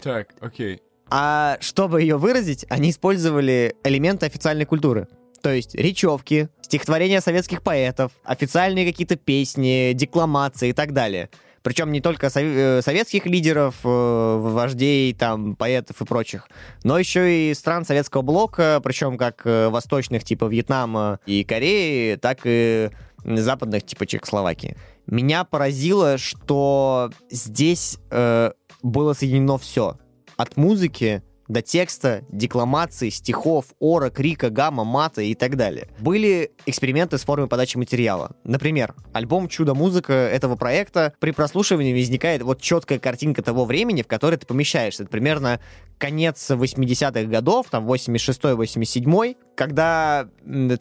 Так, 0.00 0.28
окей. 0.40 0.80
А 1.08 1.58
чтобы 1.60 2.02
ее 2.02 2.16
выразить, 2.16 2.66
они 2.68 2.90
использовали 2.90 3.74
элементы 3.84 4.26
официальной 4.26 4.64
культуры. 4.64 5.08
То 5.42 5.52
есть 5.52 5.74
речевки, 5.74 6.48
стихотворения 6.60 7.20
советских 7.20 7.62
поэтов, 7.62 8.10
официальные 8.24 8.84
какие-то 8.86 9.16
песни, 9.16 9.92
декламации 9.92 10.70
и 10.70 10.72
так 10.72 10.92
далее. 10.92 11.30
Причем 11.62 11.90
не 11.90 12.00
только 12.00 12.28
сове- 12.28 12.78
э, 12.78 12.82
советских 12.82 13.26
лидеров, 13.26 13.74
э, 13.84 14.38
вождей, 14.40 15.12
там, 15.14 15.56
поэтов 15.56 16.00
и 16.00 16.04
прочих, 16.04 16.48
но 16.84 16.96
еще 16.96 17.50
и 17.50 17.54
стран 17.54 17.84
советского 17.84 18.22
блока, 18.22 18.80
причем 18.84 19.16
как 19.18 19.42
э, 19.44 19.68
восточных, 19.68 20.22
типа 20.22 20.44
Вьетнама 20.44 21.18
и 21.26 21.42
Кореи, 21.42 22.14
так 22.16 22.40
и 22.44 22.90
западных, 23.24 23.84
типа 23.84 24.06
Чехословакии. 24.06 24.76
Меня 25.06 25.42
поразило, 25.42 26.18
что 26.18 27.10
здесь 27.30 27.98
э, 28.10 28.52
было 28.82 29.12
соединено 29.12 29.58
все. 29.58 29.98
От 30.36 30.56
музыки 30.56 31.22
до 31.48 31.62
текста, 31.62 32.24
декламации, 32.28 33.08
стихов, 33.08 33.66
ора, 33.78 34.10
крика, 34.10 34.50
гамма, 34.50 34.84
мата 34.84 35.22
и 35.22 35.34
так 35.34 35.56
далее. 35.56 35.88
Были 36.00 36.50
эксперименты 36.66 37.18
с 37.18 37.24
формой 37.24 37.46
подачи 37.46 37.76
материала. 37.76 38.34
Например, 38.42 38.94
альбом 39.12 39.48
«Чудо-музыка» 39.48 40.12
этого 40.12 40.56
проекта 40.56 41.14
при 41.20 41.30
прослушивании 41.30 41.92
возникает 41.92 42.42
вот 42.42 42.60
четкая 42.60 42.98
картинка 42.98 43.42
того 43.42 43.64
времени, 43.64 44.02
в 44.02 44.08
которое 44.08 44.36
ты 44.38 44.46
помещаешься. 44.46 45.04
Это 45.04 45.12
примерно 45.12 45.60
конец 45.98 46.50
80-х 46.50 47.22
годов, 47.30 47.68
там 47.70 47.88
86-87, 47.88 49.36
когда 49.54 50.28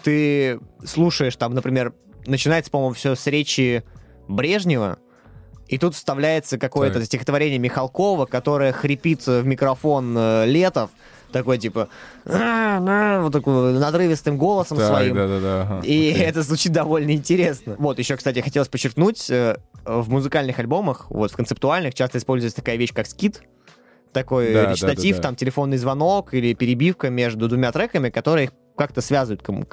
ты 0.03 0.59
слушаешь 0.83 1.35
там, 1.35 1.53
например, 1.53 1.93
начинается, 2.25 2.71
по-моему, 2.71 2.95
все 2.95 3.13
с 3.13 3.27
речи 3.27 3.83
Брежнева, 4.27 4.97
и 5.67 5.77
тут 5.77 5.95
вставляется 5.95 6.57
какое-то 6.57 6.99
так. 6.99 7.05
стихотворение 7.05 7.59
Михалкова, 7.59 8.25
которое 8.25 8.71
хрипит 8.71 9.25
в 9.25 9.43
микрофон 9.43 10.15
э, 10.17 10.45
Летов, 10.45 10.91
такой 11.31 11.57
типа 11.57 11.89
вот 12.23 13.33
такой 13.33 13.73
надрывистым 13.73 14.37
голосом 14.37 14.77
так, 14.77 14.87
своим. 14.87 15.15
Да, 15.15 15.27
да, 15.27 15.39
да, 15.39 15.61
ага. 15.61 15.81
И 15.83 16.11
Окей. 16.11 16.23
это 16.23 16.43
звучит 16.43 16.71
довольно 16.71 17.11
интересно. 17.11 17.75
Вот, 17.77 17.99
еще, 17.99 18.15
кстати, 18.15 18.39
хотелось 18.39 18.69
подчеркнуть, 18.69 19.29
э, 19.29 19.57
в 19.85 20.09
музыкальных 20.09 20.59
альбомах, 20.59 21.07
вот 21.09 21.31
в 21.31 21.35
концептуальных 21.35 21.93
часто 21.93 22.19
используется 22.19 22.57
такая 22.57 22.77
вещь, 22.77 22.93
как 22.93 23.07
скит, 23.07 23.41
такой 24.13 24.53
да, 24.53 24.71
речитатив, 24.71 25.15
да, 25.15 25.15
да, 25.15 25.15
да. 25.15 25.21
там 25.23 25.35
телефонный 25.35 25.77
звонок 25.77 26.33
или 26.33 26.53
перебивка 26.53 27.09
между 27.09 27.47
двумя 27.47 27.71
треками, 27.71 28.09
которые 28.09 28.45
их 28.45 28.51
как-то 28.75 29.01
связывают, 29.01 29.41
ком- 29.41 29.65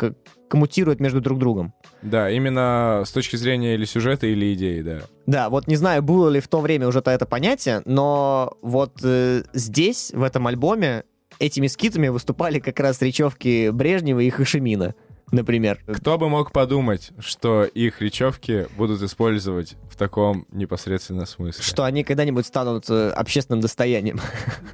коммутируют 0.49 1.01
между 1.01 1.21
друг 1.21 1.39
другом. 1.39 1.73
Да, 2.03 2.31
именно 2.31 3.03
с 3.07 3.11
точки 3.11 3.37
зрения 3.37 3.75
или 3.75 3.85
сюжета, 3.85 4.27
или 4.27 4.55
идеи, 4.55 4.83
да. 4.83 5.01
Да, 5.27 5.51
вот 5.51 5.67
не 5.67 5.77
знаю, 5.77 6.03
было 6.03 6.29
ли 6.29 6.41
в 6.41 6.49
то 6.49 6.61
время 6.61 6.89
уже 6.89 7.01
это 7.05 7.27
понятие, 7.27 7.83
но 7.85 8.57
вот 8.63 9.01
э, 9.03 9.43
здесь, 9.53 10.11
в 10.13 10.23
этом 10.23 10.47
альбоме, 10.47 11.05
этими 11.39 11.67
скитами 11.67 12.09
выступали 12.09 12.59
как 12.59 12.79
раз 12.81 13.01
речевки 13.03 13.71
Брежнева 13.71 14.21
и 14.21 14.31
Хашимина 14.31 14.95
например. 15.33 15.81
Кто 15.87 16.19
бы 16.19 16.29
мог 16.29 16.53
подумать, 16.53 17.11
что 17.19 17.65
их 17.65 18.01
речевки 18.01 18.67
будут 18.77 19.03
использовать 19.03 19.77
в 19.91 19.97
таком 19.97 20.47
непосредственном 20.53 21.27
смысле? 21.27 21.65
Что 21.65 21.85
они 21.85 22.05
когда-нибудь 22.05 22.47
станут 22.47 22.89
э, 22.89 23.09
общественным 23.11 23.61
достоянием. 23.61 24.21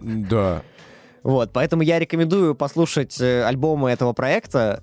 Да. 0.00 0.62
Вот, 1.22 1.52
поэтому 1.52 1.82
я 1.82 1.98
рекомендую 1.98 2.54
послушать 2.54 3.20
э, 3.20 3.42
альбомы 3.44 3.90
этого 3.90 4.12
проекта, 4.12 4.82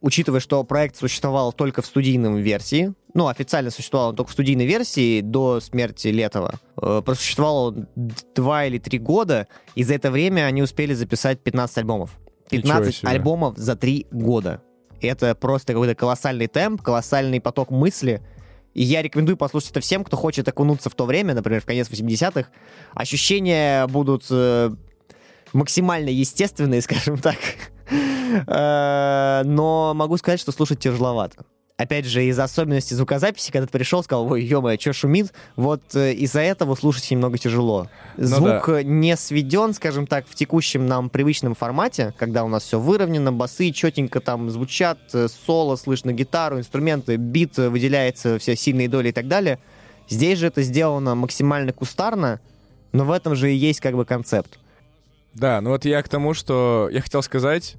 учитывая, 0.00 0.40
что 0.40 0.62
проект 0.64 0.96
существовал 0.96 1.52
только 1.52 1.82
в 1.82 1.86
студийном 1.86 2.36
версии, 2.36 2.92
ну, 3.14 3.28
официально 3.28 3.70
существовал 3.70 4.10
он 4.10 4.16
только 4.16 4.30
в 4.30 4.34
студийной 4.34 4.66
версии 4.66 5.22
до 5.22 5.60
смерти 5.60 6.08
Летова. 6.08 6.54
Э, 6.80 7.02
просуществовал 7.04 7.68
он 7.68 7.88
два 8.34 8.66
или 8.66 8.78
три 8.78 8.98
года, 8.98 9.46
и 9.74 9.84
за 9.84 9.94
это 9.94 10.10
время 10.10 10.42
они 10.42 10.62
успели 10.62 10.92
записать 10.92 11.40
15 11.40 11.78
альбомов. 11.78 12.10
15 12.50 13.04
альбомов 13.04 13.56
за 13.56 13.74
три 13.74 14.06
года. 14.10 14.62
Это 15.00 15.34
просто 15.34 15.72
какой-то 15.72 15.94
колоссальный 15.94 16.46
темп, 16.46 16.82
колоссальный 16.82 17.40
поток 17.40 17.70
мысли. 17.70 18.22
И 18.74 18.82
я 18.82 19.00
рекомендую 19.00 19.36
послушать 19.38 19.70
это 19.70 19.80
всем, 19.80 20.04
кто 20.04 20.16
хочет 20.16 20.46
окунуться 20.46 20.90
в 20.90 20.94
то 20.94 21.06
время, 21.06 21.34
например, 21.34 21.62
в 21.62 21.64
конец 21.64 21.88
80-х. 21.88 22.50
Ощущения 22.92 23.86
будут 23.86 24.26
э, 24.30 24.70
максимально 25.56 26.10
естественные, 26.10 26.82
скажем 26.82 27.18
так. 27.18 27.38
Э, 28.46 29.42
но 29.44 29.92
могу 29.94 30.16
сказать, 30.16 30.40
что 30.40 30.52
слушать 30.52 30.78
тяжеловато. 30.78 31.44
Опять 31.78 32.06
же, 32.06 32.24
из-за 32.24 32.44
особенностей 32.44 32.94
звукозаписи, 32.94 33.52
когда 33.52 33.66
ты 33.66 33.72
пришел, 33.72 34.02
сказал, 34.02 34.26
ой, 34.32 34.42
ё 34.42 34.62
что 34.80 34.94
шумит, 34.94 35.34
вот 35.56 35.82
э, 35.94 36.14
из-за 36.14 36.40
этого 36.40 36.74
слушать 36.74 37.10
немного 37.10 37.36
тяжело. 37.36 37.88
Ну, 38.16 38.26
Звук 38.26 38.64
да. 38.68 38.82
не 38.82 39.14
сведен, 39.14 39.74
скажем 39.74 40.06
так, 40.06 40.26
в 40.26 40.34
текущем 40.34 40.86
нам 40.86 41.10
привычном 41.10 41.54
формате, 41.54 42.14
когда 42.16 42.44
у 42.44 42.48
нас 42.48 42.62
все 42.62 42.80
выровнено, 42.80 43.30
басы 43.30 43.72
четенько 43.72 44.20
там 44.20 44.48
звучат, 44.48 44.98
э, 45.12 45.28
соло, 45.28 45.76
слышно 45.76 46.12
гитару, 46.12 46.58
инструменты, 46.58 47.16
бит 47.16 47.58
выделяется, 47.58 48.38
все 48.38 48.56
сильные 48.56 48.88
доли 48.88 49.10
и 49.10 49.12
так 49.12 49.28
далее. 49.28 49.58
Здесь 50.08 50.38
же 50.38 50.46
это 50.46 50.62
сделано 50.62 51.14
максимально 51.14 51.74
кустарно, 51.74 52.40
но 52.92 53.04
в 53.04 53.10
этом 53.10 53.34
же 53.34 53.52
и 53.52 53.54
есть 53.54 53.80
как 53.80 53.96
бы 53.96 54.06
концепт. 54.06 54.58
Да, 55.36 55.60
ну 55.60 55.70
вот 55.70 55.84
я 55.84 56.02
к 56.02 56.08
тому, 56.08 56.32
что 56.32 56.88
я 56.90 57.02
хотел 57.02 57.22
сказать, 57.22 57.76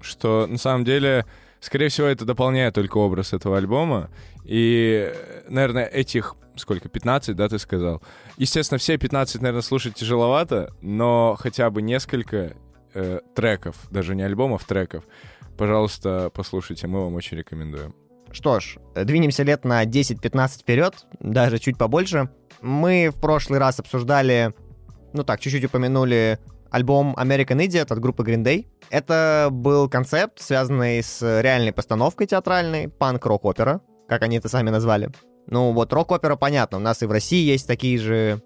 что 0.00 0.46
на 0.48 0.58
самом 0.58 0.84
деле, 0.84 1.24
скорее 1.60 1.88
всего, 1.88 2.08
это 2.08 2.24
дополняет 2.24 2.74
только 2.74 2.98
образ 2.98 3.32
этого 3.32 3.56
альбома. 3.56 4.10
И, 4.44 5.14
наверное, 5.48 5.84
этих 5.84 6.34
сколько, 6.56 6.88
15, 6.88 7.36
да, 7.36 7.48
ты 7.48 7.58
сказал? 7.58 8.02
Естественно, 8.38 8.78
все 8.78 8.98
15, 8.98 9.40
наверное, 9.40 9.62
слушать 9.62 9.94
тяжеловато, 9.94 10.72
но 10.80 11.36
хотя 11.38 11.70
бы 11.70 11.82
несколько 11.82 12.56
э, 12.94 13.20
треков, 13.34 13.76
даже 13.90 14.16
не 14.16 14.22
альбомов, 14.22 14.64
треков, 14.64 15.04
пожалуйста, 15.56 16.30
послушайте, 16.34 16.86
мы 16.86 17.04
вам 17.04 17.14
очень 17.14 17.36
рекомендуем. 17.36 17.94
Что 18.32 18.58
ж, 18.58 18.78
двинемся 18.94 19.44
лет 19.44 19.64
на 19.64 19.84
10-15 19.84 20.60
вперед, 20.60 21.06
даже 21.20 21.58
чуть 21.58 21.78
побольше. 21.78 22.30
Мы 22.62 23.10
в 23.14 23.20
прошлый 23.20 23.60
раз 23.60 23.78
обсуждали, 23.78 24.52
ну 25.12 25.22
так, 25.22 25.40
чуть-чуть 25.40 25.64
упомянули 25.66 26.38
альбом 26.70 27.14
American 27.18 27.64
Idiot 27.66 27.92
от 27.92 27.98
группы 27.98 28.22
Green 28.22 28.44
Day. 28.44 28.66
Это 28.90 29.48
был 29.50 29.88
концепт, 29.88 30.40
связанный 30.40 31.02
с 31.02 31.22
реальной 31.40 31.72
постановкой 31.72 32.26
театральной, 32.26 32.88
панк-рок-опера, 32.88 33.80
как 34.08 34.22
они 34.22 34.38
это 34.38 34.48
сами 34.48 34.70
назвали. 34.70 35.10
Ну 35.46 35.72
вот 35.72 35.92
рок-опера 35.92 36.36
понятно, 36.36 36.78
у 36.78 36.80
нас 36.80 37.02
и 37.02 37.06
в 37.06 37.12
России 37.12 37.44
есть 37.44 37.66
такие 37.66 37.98
же... 37.98 38.40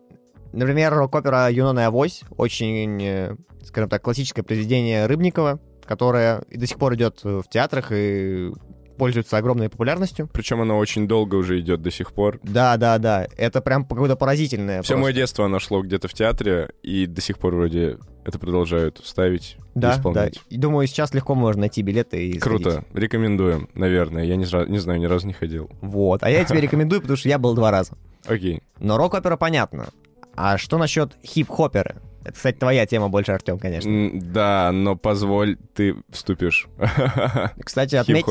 Например, 0.53 0.93
рок-опера 0.93 1.49
«Юнона 1.50 1.81
и 1.81 1.83
Авось», 1.85 2.23
очень, 2.37 3.03
э, 3.03 3.37
скажем 3.62 3.89
так, 3.89 4.03
классическое 4.03 4.43
произведение 4.45 5.07
Рыбникова, 5.07 5.61
которое 5.85 6.43
до 6.50 6.67
сих 6.67 6.77
пор 6.77 6.95
идет 6.95 7.23
в 7.23 7.45
театрах 7.49 7.93
и 7.93 8.50
пользуется 9.00 9.38
огромной 9.38 9.71
популярностью. 9.71 10.28
Причем 10.30 10.61
оно 10.61 10.76
очень 10.76 11.09
долго 11.09 11.37
уже 11.37 11.59
идет 11.59 11.80
до 11.80 11.90
сих 11.90 12.12
пор. 12.12 12.38
Да, 12.42 12.76
да, 12.76 12.99
да. 12.99 13.26
Это 13.38 13.62
прям 13.62 13.87
какое-то 13.87 14.14
поразительное. 14.14 14.83
Все 14.83 14.92
просто. 14.92 15.02
мое 15.02 15.12
детство 15.14 15.47
оно 15.47 15.59
шло 15.59 15.80
где-то 15.80 16.07
в 16.07 16.12
театре, 16.12 16.69
и 16.83 17.07
до 17.07 17.23
сих 17.23 17.38
пор 17.38 17.54
вроде 17.54 17.97
это 18.26 18.38
продолжают 18.38 19.00
ставить 19.02 19.57
да, 19.75 19.95
и 19.95 19.97
исполнять. 19.97 20.35
Да, 20.35 20.40
и 20.50 20.59
думаю, 20.59 20.87
сейчас 20.87 21.14
легко 21.14 21.35
можно 21.35 21.61
найти 21.61 21.80
билеты 21.80 22.28
и 22.28 22.38
Круто, 22.38 22.73
сходить. 22.73 22.88
рекомендуем, 22.95 23.71
наверное. 23.73 24.25
Я 24.25 24.37
не, 24.37 24.45
не 24.69 24.78
знаю, 24.78 25.00
ни 25.00 25.07
разу 25.07 25.26
не 25.26 25.33
ходил. 25.33 25.71
Вот, 25.80 26.23
а 26.23 26.28
я 26.28 26.45
тебе 26.45 26.61
рекомендую, 26.61 27.00
потому 27.00 27.16
что 27.16 27.30
я 27.30 27.38
был 27.38 27.54
два 27.54 27.71
раза. 27.71 27.95
Окей. 28.26 28.61
Но 28.78 28.99
рок-опера 28.99 29.38
понятно. 29.38 29.87
А 30.37 30.59
что 30.59 30.76
насчет 30.76 31.16
хип-хоперы? 31.25 31.97
Это, 32.23 32.33
кстати, 32.33 32.59
твоя 32.59 32.87
тема 32.87 33.09
больше, 33.09 33.33
Артем, 33.33 33.59
конечно. 33.59 34.11
Да, 34.12 34.71
но 34.73 34.95
позволь, 34.97 35.57
ты 35.75 35.97
вступишь. 36.11 36.69
Кстати, 37.65 37.97
отметь, 37.97 38.27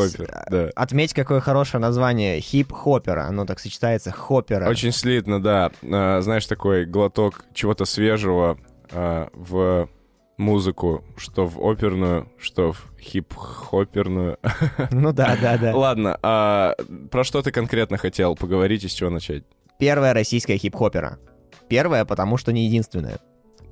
да. 0.50 0.70
отметь, 0.76 1.14
какое 1.14 1.40
хорошее 1.40 1.82
название. 1.82 2.40
Хип-хопера. 2.40 3.26
Оно 3.26 3.46
так 3.46 3.60
сочетается. 3.60 4.12
Хопера. 4.12 4.70
Очень 4.70 4.92
слитно, 4.92 5.42
да. 5.42 5.72
А, 5.84 6.22
знаешь, 6.22 6.46
такой 6.46 6.86
глоток 6.86 7.46
чего-то 7.54 7.86
свежего 7.86 8.60
а, 8.92 9.30
в 9.34 9.90
музыку, 10.38 11.04
что 11.18 11.46
в 11.46 11.60
оперную, 11.60 12.32
что 12.40 12.72
в 12.72 12.92
хип-хоперную. 13.00 14.38
Ну 14.92 15.12
да, 15.14 15.38
да, 15.42 15.58
да. 15.58 15.76
Ладно, 15.76 16.18
а 16.22 16.76
про 17.12 17.24
что 17.24 17.42
ты 17.42 17.52
конкретно 17.52 17.98
хотел 17.98 18.36
поговорить 18.36 18.84
и 18.84 18.88
с 18.88 18.94
чего 18.94 19.10
начать? 19.10 19.44
Первая 19.80 20.14
российская 20.14 20.58
хип-хопера. 20.58 21.20
Первая, 21.68 22.06
потому 22.06 22.38
что 22.38 22.52
не 22.52 22.66
единственная. 22.66 23.20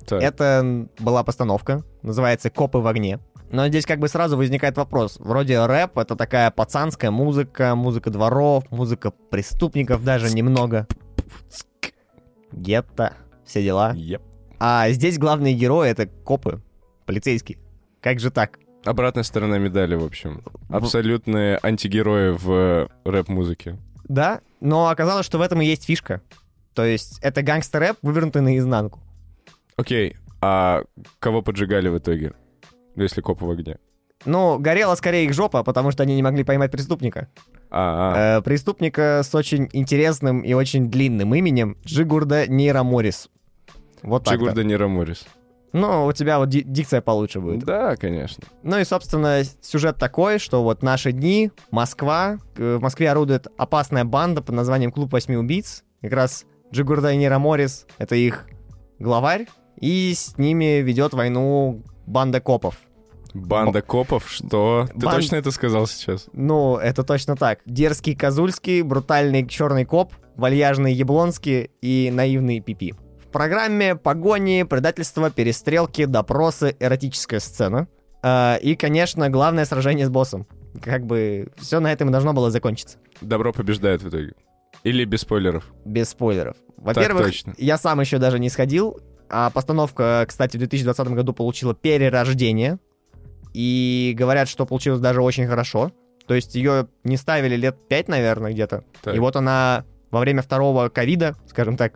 Так. 0.08 0.22
Это 0.22 0.88
была 0.98 1.22
постановка, 1.22 1.84
называется 2.02 2.48
«Копы 2.48 2.78
в 2.78 2.86
огне». 2.86 3.20
Но 3.50 3.68
здесь 3.68 3.86
как 3.86 3.98
бы 3.98 4.08
сразу 4.08 4.36
возникает 4.36 4.76
вопрос. 4.76 5.16
Вроде 5.18 5.64
рэп— 5.64 5.98
это 6.00 6.16
такая 6.16 6.50
пацанская 6.50 7.10
музыка, 7.10 7.74
музыка 7.74 8.10
дворов, 8.10 8.64
музыка 8.70 9.10
преступников 9.10 10.04
даже 10.04 10.34
немного. 10.34 10.86
Гетто, 12.52 13.12
все 13.44 13.62
дела. 13.62 13.94
Yep. 13.94 14.22
А 14.58 14.90
здесь 14.90 15.18
главные 15.18 15.54
герои— 15.54 15.88
это 15.90 16.06
копы, 16.06 16.62
полицейские. 17.06 17.58
Как 18.00 18.18
же 18.20 18.30
так? 18.30 18.58
Обратная 18.84 19.24
сторона 19.24 19.58
медали, 19.58 19.94
в 19.94 20.04
общем. 20.04 20.42
Абсолютные 20.70 21.58
антигерои 21.62 22.30
в 22.30 22.88
рэп-музыке. 23.04 23.78
Да, 24.04 24.40
но 24.60 24.88
оказалось, 24.88 25.26
что 25.26 25.38
в 25.38 25.42
этом 25.42 25.60
и 25.60 25.66
есть 25.66 25.84
фишка. 25.84 26.22
То 26.74 26.84
есть 26.84 27.18
это 27.22 27.42
гангстер-рэп, 27.42 27.98
вывернутый 28.02 28.40
наизнанку. 28.40 29.00
Окей, 29.78 30.16
а 30.40 30.82
кого 31.20 31.40
поджигали 31.40 31.88
в 31.88 31.98
итоге, 31.98 32.32
если 32.96 33.20
копы 33.20 33.44
в 33.44 33.50
огне? 33.50 33.78
Ну, 34.24 34.58
горела 34.58 34.96
скорее 34.96 35.24
их 35.24 35.32
жопа, 35.32 35.62
потому 35.62 35.92
что 35.92 36.02
они 36.02 36.16
не 36.16 36.22
могли 36.22 36.42
поймать 36.42 36.72
преступника. 36.72 37.28
А-а. 37.70 38.38
Э, 38.38 38.42
преступника 38.42 39.22
с 39.22 39.32
очень 39.36 39.68
интересным 39.72 40.40
и 40.40 40.52
очень 40.52 40.90
длинным 40.90 41.32
именем 41.32 41.76
Джигурда 41.84 42.48
Нейроморис. 42.48 43.30
Вот 44.02 44.24
так 44.24 44.34
Джигурда 44.34 44.64
Нейроморис. 44.64 45.26
Ну, 45.72 46.06
у 46.06 46.12
тебя 46.12 46.38
вот 46.40 46.48
дикция 46.48 47.00
получше 47.00 47.40
будет. 47.40 47.60
Да, 47.60 47.94
конечно. 47.94 48.42
Ну 48.64 48.78
и, 48.78 48.84
собственно, 48.84 49.42
сюжет 49.60 49.96
такой, 49.96 50.40
что 50.40 50.64
вот 50.64 50.82
наши 50.82 51.12
дни, 51.12 51.52
Москва, 51.70 52.38
в 52.56 52.80
Москве 52.80 53.12
орудует 53.12 53.46
опасная 53.56 54.04
банда 54.04 54.42
под 54.42 54.56
названием 54.56 54.90
Клуб 54.90 55.12
Восьми 55.12 55.36
Убийц. 55.36 55.84
Как 56.00 56.12
раз 56.12 56.46
Джигурда 56.72 57.14
Нейроморис— 57.14 57.86
это 57.98 58.16
их 58.16 58.46
главарь, 58.98 59.46
и 59.80 60.12
с 60.14 60.36
ними 60.38 60.80
ведет 60.80 61.14
войну 61.14 61.82
«Банда 62.06 62.40
копов». 62.40 62.76
Банда 63.34 63.82
копов? 63.82 64.28
Что? 64.28 64.88
Ты 64.92 65.06
Бан- 65.06 65.16
точно 65.16 65.36
это 65.36 65.50
сказал 65.50 65.86
сейчас? 65.86 66.26
Ну, 66.32 66.76
это 66.76 67.04
точно 67.04 67.36
так. 67.36 67.60
Дерзкий 67.66 68.14
Козульский, 68.14 68.82
брутальный 68.82 69.46
черный 69.46 69.84
коп, 69.84 70.14
вальяжный 70.34 70.92
Яблонский 70.92 71.70
и 71.82 72.10
наивный 72.12 72.60
Пипи. 72.60 72.94
В 73.22 73.28
программе 73.30 73.94
погони, 73.94 74.62
предательство, 74.62 75.30
перестрелки, 75.30 76.06
допросы, 76.06 76.74
эротическая 76.80 77.40
сцена. 77.40 77.86
А, 78.22 78.56
и, 78.56 78.74
конечно, 78.74 79.28
главное 79.28 79.66
сражение 79.66 80.06
с 80.06 80.10
боссом. 80.10 80.46
Как 80.82 81.04
бы 81.04 81.52
все 81.58 81.80
на 81.80 81.92
этом 81.92 82.08
и 82.08 82.12
должно 82.12 82.32
было 82.32 82.50
закончиться. 82.50 82.98
Добро 83.20 83.52
побеждает 83.52 84.02
в 84.02 84.08
итоге. 84.08 84.32
Или 84.84 85.04
без 85.04 85.20
спойлеров. 85.20 85.64
Без 85.84 86.10
спойлеров. 86.10 86.56
Во-первых, 86.76 87.30
я 87.58 87.76
сам 87.78 88.00
еще 88.00 88.18
даже 88.18 88.38
не 88.38 88.48
сходил. 88.48 89.00
А 89.30 89.50
постановка, 89.50 90.24
кстати, 90.28 90.56
в 90.56 90.60
2020 90.60 91.08
году 91.08 91.32
получила 91.32 91.74
перерождение. 91.74 92.78
И 93.54 94.14
говорят, 94.16 94.48
что 94.48 94.66
получилось 94.66 95.00
даже 95.00 95.22
очень 95.22 95.46
хорошо. 95.46 95.92
То 96.26 96.34
есть 96.34 96.54
ее 96.54 96.88
не 97.04 97.16
ставили 97.16 97.56
лет 97.56 97.76
пять, 97.88 98.08
наверное, 98.08 98.52
где-то. 98.52 98.84
Так. 99.02 99.14
И 99.14 99.18
вот 99.18 99.36
она 99.36 99.84
во 100.10 100.20
время 100.20 100.42
второго 100.42 100.88
ковида, 100.88 101.34
скажем 101.46 101.76
так, 101.76 101.94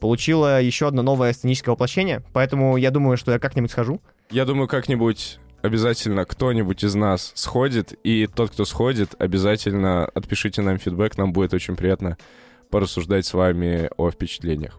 получила 0.00 0.60
еще 0.60 0.88
одно 0.88 1.02
новое 1.02 1.32
сценическое 1.32 1.72
воплощение. 1.72 2.22
Поэтому 2.32 2.76
я 2.76 2.90
думаю, 2.90 3.16
что 3.16 3.32
я 3.32 3.38
как-нибудь 3.38 3.70
схожу. 3.70 4.00
Я 4.30 4.44
думаю, 4.44 4.68
как-нибудь 4.68 5.38
обязательно 5.62 6.24
кто-нибудь 6.24 6.84
из 6.84 6.94
нас 6.94 7.32
сходит, 7.34 7.92
и 8.04 8.26
тот, 8.26 8.50
кто 8.50 8.64
сходит, 8.64 9.14
обязательно 9.18 10.04
отпишите 10.04 10.60
нам 10.62 10.78
фидбэк, 10.78 11.16
нам 11.16 11.32
будет 11.32 11.54
очень 11.54 11.74
приятно 11.74 12.18
порассуждать 12.70 13.24
с 13.24 13.32
вами 13.32 13.88
о 13.96 14.10
впечатлениях. 14.10 14.78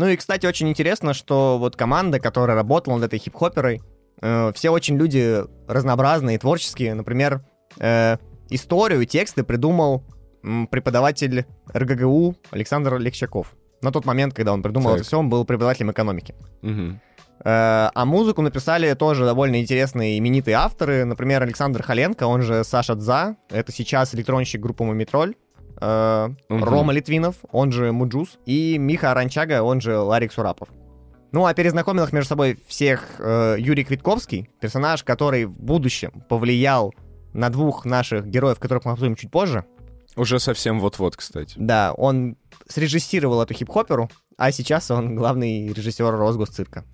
Ну 0.00 0.06
и, 0.08 0.16
кстати, 0.16 0.46
очень 0.46 0.70
интересно, 0.70 1.12
что 1.12 1.58
вот 1.58 1.76
команда, 1.76 2.20
которая 2.20 2.56
работала 2.56 2.94
над 2.94 3.04
этой 3.04 3.18
хип-хоперой, 3.18 3.82
э, 4.22 4.50
все 4.54 4.70
очень 4.70 4.96
люди 4.96 5.42
разнообразные, 5.68 6.38
творческие. 6.38 6.94
Например, 6.94 7.44
э, 7.78 8.16
историю, 8.48 9.04
тексты 9.04 9.44
придумал 9.44 10.02
м, 10.42 10.68
преподаватель 10.68 11.44
РГГУ 11.74 12.34
Александр 12.50 12.96
Легчаков. 12.96 13.52
На 13.82 13.92
тот 13.92 14.06
момент, 14.06 14.32
когда 14.32 14.54
он 14.54 14.62
придумал 14.62 14.92
Так. 14.92 15.00
это 15.00 15.06
все, 15.06 15.18
он 15.18 15.28
был 15.28 15.44
преподавателем 15.44 15.90
экономики. 15.90 16.34
Э, 17.44 17.90
А 17.94 18.04
музыку 18.06 18.40
написали 18.40 18.94
тоже 18.94 19.26
довольно 19.26 19.60
интересные 19.60 20.18
именитые 20.18 20.54
авторы. 20.54 21.04
Например, 21.04 21.42
Александр 21.42 21.82
Халенко, 21.82 22.24
он 22.24 22.40
же 22.40 22.64
Саша 22.64 22.94
Дза. 22.94 23.36
Это 23.50 23.70
сейчас 23.70 24.14
электронщик 24.14 24.62
группы 24.62 24.82
Мумитроль. 24.82 25.34
Э. 25.80 26.30
Рома 26.48 26.92
Литвинов, 26.92 27.36
он 27.50 27.72
же 27.72 27.92
Mujuice. 27.92 28.38
И 28.46 28.78
Миха 28.78 29.12
Аранчага, 29.12 29.62
он 29.62 29.80
же 29.80 29.98
Ларик 29.98 30.32
Сурапов. 30.32 30.68
Ну, 31.32 31.46
а 31.46 31.54
перезнакомил 31.54 32.04
их 32.04 32.12
между 32.12 32.28
собой 32.28 32.58
всех 32.66 33.04
э, 33.18 33.56
Юрий 33.58 33.84
Квитковский, 33.84 34.50
персонаж, 34.60 35.04
который 35.04 35.44
в 35.44 35.60
будущем 35.60 36.24
повлиял 36.28 36.92
на 37.32 37.50
двух 37.50 37.84
наших 37.84 38.26
героев, 38.26 38.58
которых 38.58 38.84
мы 38.84 38.92
обсудим 38.92 39.14
чуть 39.14 39.30
позже. 39.30 39.64
Уже 40.16 40.40
совсем 40.40 40.80
вот-вот, 40.80 41.16
кстати. 41.16 41.54
Да, 41.56 41.92
он 41.96 42.36
срежиссировал 42.68 43.42
эту 43.42 43.54
хип-хоперу, 43.54 44.10
а 44.36 44.50
сейчас 44.50 44.90
он 44.90 45.14
главный 45.14 45.72
режиссер 45.72 46.10
Росгосцирка. 46.10 46.84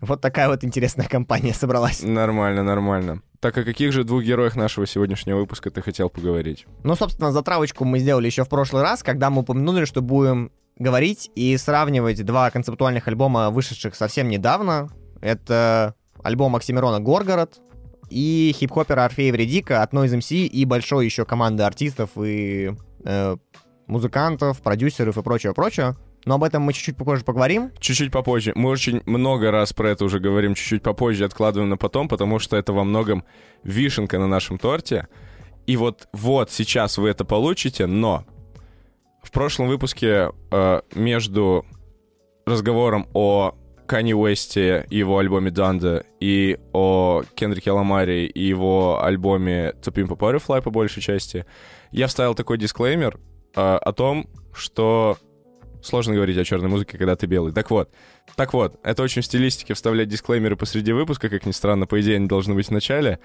Вот 0.00 0.20
такая 0.20 0.48
вот 0.48 0.64
интересная 0.64 1.06
компания 1.06 1.54
собралась. 1.54 2.02
Нормально, 2.02 2.62
нормально. 2.62 3.22
Так 3.40 3.56
о 3.56 3.64
каких 3.64 3.92
же 3.92 4.04
двух 4.04 4.22
героях 4.22 4.56
нашего 4.56 4.86
сегодняшнего 4.86 5.38
выпуска 5.38 5.70
ты 5.70 5.82
хотел 5.82 6.10
поговорить? 6.10 6.66
Ну, 6.84 6.94
собственно, 6.94 7.32
затравочку 7.32 7.84
мы 7.84 7.98
сделали 7.98 8.26
еще 8.26 8.44
в 8.44 8.48
прошлый 8.48 8.82
раз, 8.82 9.02
когда 9.02 9.30
мы 9.30 9.42
упомянули, 9.42 9.84
что 9.86 10.02
будем 10.02 10.52
говорить 10.78 11.30
и 11.34 11.56
сравнивать 11.56 12.24
два 12.24 12.50
концептуальных 12.50 13.08
альбома, 13.08 13.50
вышедших 13.50 13.94
совсем 13.94 14.28
недавно. 14.28 14.88
Это 15.20 15.94
альбом 16.22 16.56
Оксимирона 16.56 17.00
«Горгород» 17.00 17.60
и 18.10 18.54
хип-хопера 18.58 19.04
Орфея 19.04 19.32
Вредика 19.32 19.82
от 19.82 19.92
Noise 19.92 20.18
MC 20.18 20.46
и 20.46 20.64
большой 20.64 21.04
еще 21.04 21.24
команды 21.24 21.62
артистов 21.62 22.10
и 22.16 22.74
э, 23.04 23.36
музыкантов, 23.86 24.60
продюсеров 24.62 25.16
и 25.16 25.22
прочего-прочего. 25.22 25.96
Но 26.24 26.34
об 26.34 26.44
этом 26.44 26.62
мы 26.62 26.72
чуть-чуть 26.72 26.96
попозже 26.96 27.24
поговорим. 27.24 27.70
Чуть-чуть 27.78 28.12
попозже. 28.12 28.52
Мы 28.54 28.68
очень 28.70 29.02
много 29.06 29.50
раз 29.50 29.72
про 29.72 29.90
это 29.90 30.04
уже 30.04 30.20
говорим, 30.20 30.54
чуть-чуть 30.54 30.82
попозже 30.82 31.24
откладываем 31.24 31.70
на 31.70 31.76
потом, 31.76 32.08
потому 32.08 32.38
что 32.38 32.56
это 32.56 32.72
во 32.72 32.84
многом 32.84 33.24
вишенка 33.62 34.18
на 34.18 34.26
нашем 34.26 34.58
торте. 34.58 35.08
И 35.66 35.76
вот, 35.76 36.08
вот 36.12 36.50
сейчас 36.50 36.98
вы 36.98 37.08
это 37.08 37.24
получите, 37.24 37.86
но 37.86 38.24
в 39.22 39.30
прошлом 39.30 39.68
выпуске 39.68 40.30
э, 40.50 40.80
между 40.94 41.64
разговором 42.46 43.06
о 43.14 43.54
Канни 43.86 44.12
Уэсте 44.12 44.86
и 44.88 44.98
его 44.98 45.18
альбоме 45.18 45.50
Данда 45.50 46.04
и 46.20 46.58
о 46.72 47.22
Кендрике 47.34 47.72
Ламаре 47.72 48.26
и 48.26 48.40
его 48.40 49.02
альбоме 49.02 49.74
To 49.82 49.92
Pimp 49.92 50.12
a 50.12 50.14
Butterfly 50.14 50.62
по 50.62 50.70
большей 50.70 51.02
части, 51.02 51.44
я 51.90 52.06
вставил 52.06 52.34
такой 52.34 52.58
дисклеймер 52.58 53.18
э, 53.56 53.60
о 53.60 53.92
том, 53.92 54.28
что 54.52 55.18
сложно 55.82 56.14
говорить 56.14 56.36
о 56.38 56.44
черной 56.44 56.68
музыке, 56.68 56.98
когда 56.98 57.16
ты 57.16 57.26
белый. 57.26 57.52
Так 57.52 57.70
вот, 57.70 57.90
так 58.36 58.52
вот, 58.52 58.78
это 58.82 59.02
очень 59.02 59.22
в 59.22 59.24
стилистике 59.24 59.74
вставлять 59.74 60.08
дисклеймеры 60.08 60.56
посреди 60.56 60.92
выпуска, 60.92 61.28
как 61.28 61.46
ни 61.46 61.52
странно, 61.52 61.86
по 61.86 62.00
идее 62.00 62.16
они 62.16 62.26
должны 62.26 62.54
быть 62.54 62.68
в 62.68 62.70
начале. 62.70 63.18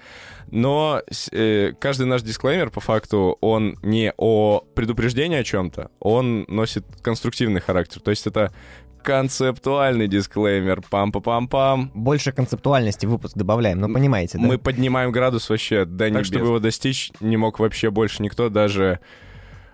Но 0.50 1.02
э, 1.32 1.72
каждый 1.78 2.06
наш 2.06 2.22
дисклеймер, 2.22 2.70
по 2.70 2.80
факту, 2.80 3.38
он 3.40 3.78
не 3.82 4.12
о 4.16 4.60
предупреждении 4.74 5.38
о 5.38 5.44
чем-то, 5.44 5.90
он 6.00 6.44
носит 6.48 6.84
конструктивный 7.02 7.60
характер. 7.60 8.00
То 8.00 8.10
есть 8.10 8.26
это 8.26 8.52
концептуальный 9.02 10.08
дисклеймер. 10.08 10.82
Пам-па-пам-пам. 10.90 11.90
Больше 11.94 12.32
концептуальности 12.32 13.06
в 13.06 13.10
выпуск 13.10 13.36
добавляем, 13.36 13.78
но 13.80 13.88
понимаете, 13.88 14.36
да? 14.38 14.44
Мы 14.44 14.58
поднимаем 14.58 15.12
градус 15.12 15.48
вообще 15.48 15.84
до 15.84 16.10
небес. 16.10 16.16
небес. 16.16 16.26
чтобы 16.26 16.46
его 16.46 16.58
достичь, 16.58 17.12
не 17.20 17.36
мог 17.36 17.60
вообще 17.60 17.90
больше 17.90 18.22
никто, 18.22 18.48
даже 18.48 18.98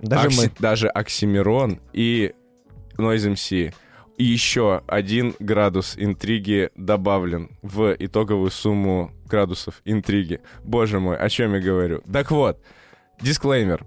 Даже 0.00 0.28
Окси- 0.28 0.36
мы. 0.36 0.52
даже 0.58 0.88
Оксимирон 0.88 1.80
и 1.94 2.34
Noise 2.96 3.32
MC. 3.32 3.74
И 4.18 4.24
еще 4.24 4.82
один 4.86 5.34
градус 5.38 5.94
интриги 5.96 6.70
добавлен 6.76 7.56
в 7.62 7.96
итоговую 7.98 8.50
сумму 8.50 9.10
градусов 9.26 9.80
интриги. 9.84 10.40
Боже 10.62 11.00
мой, 11.00 11.16
о 11.16 11.28
чем 11.28 11.54
я 11.54 11.60
говорю? 11.60 12.02
Так 12.12 12.30
вот, 12.30 12.62
дисклеймер. 13.20 13.86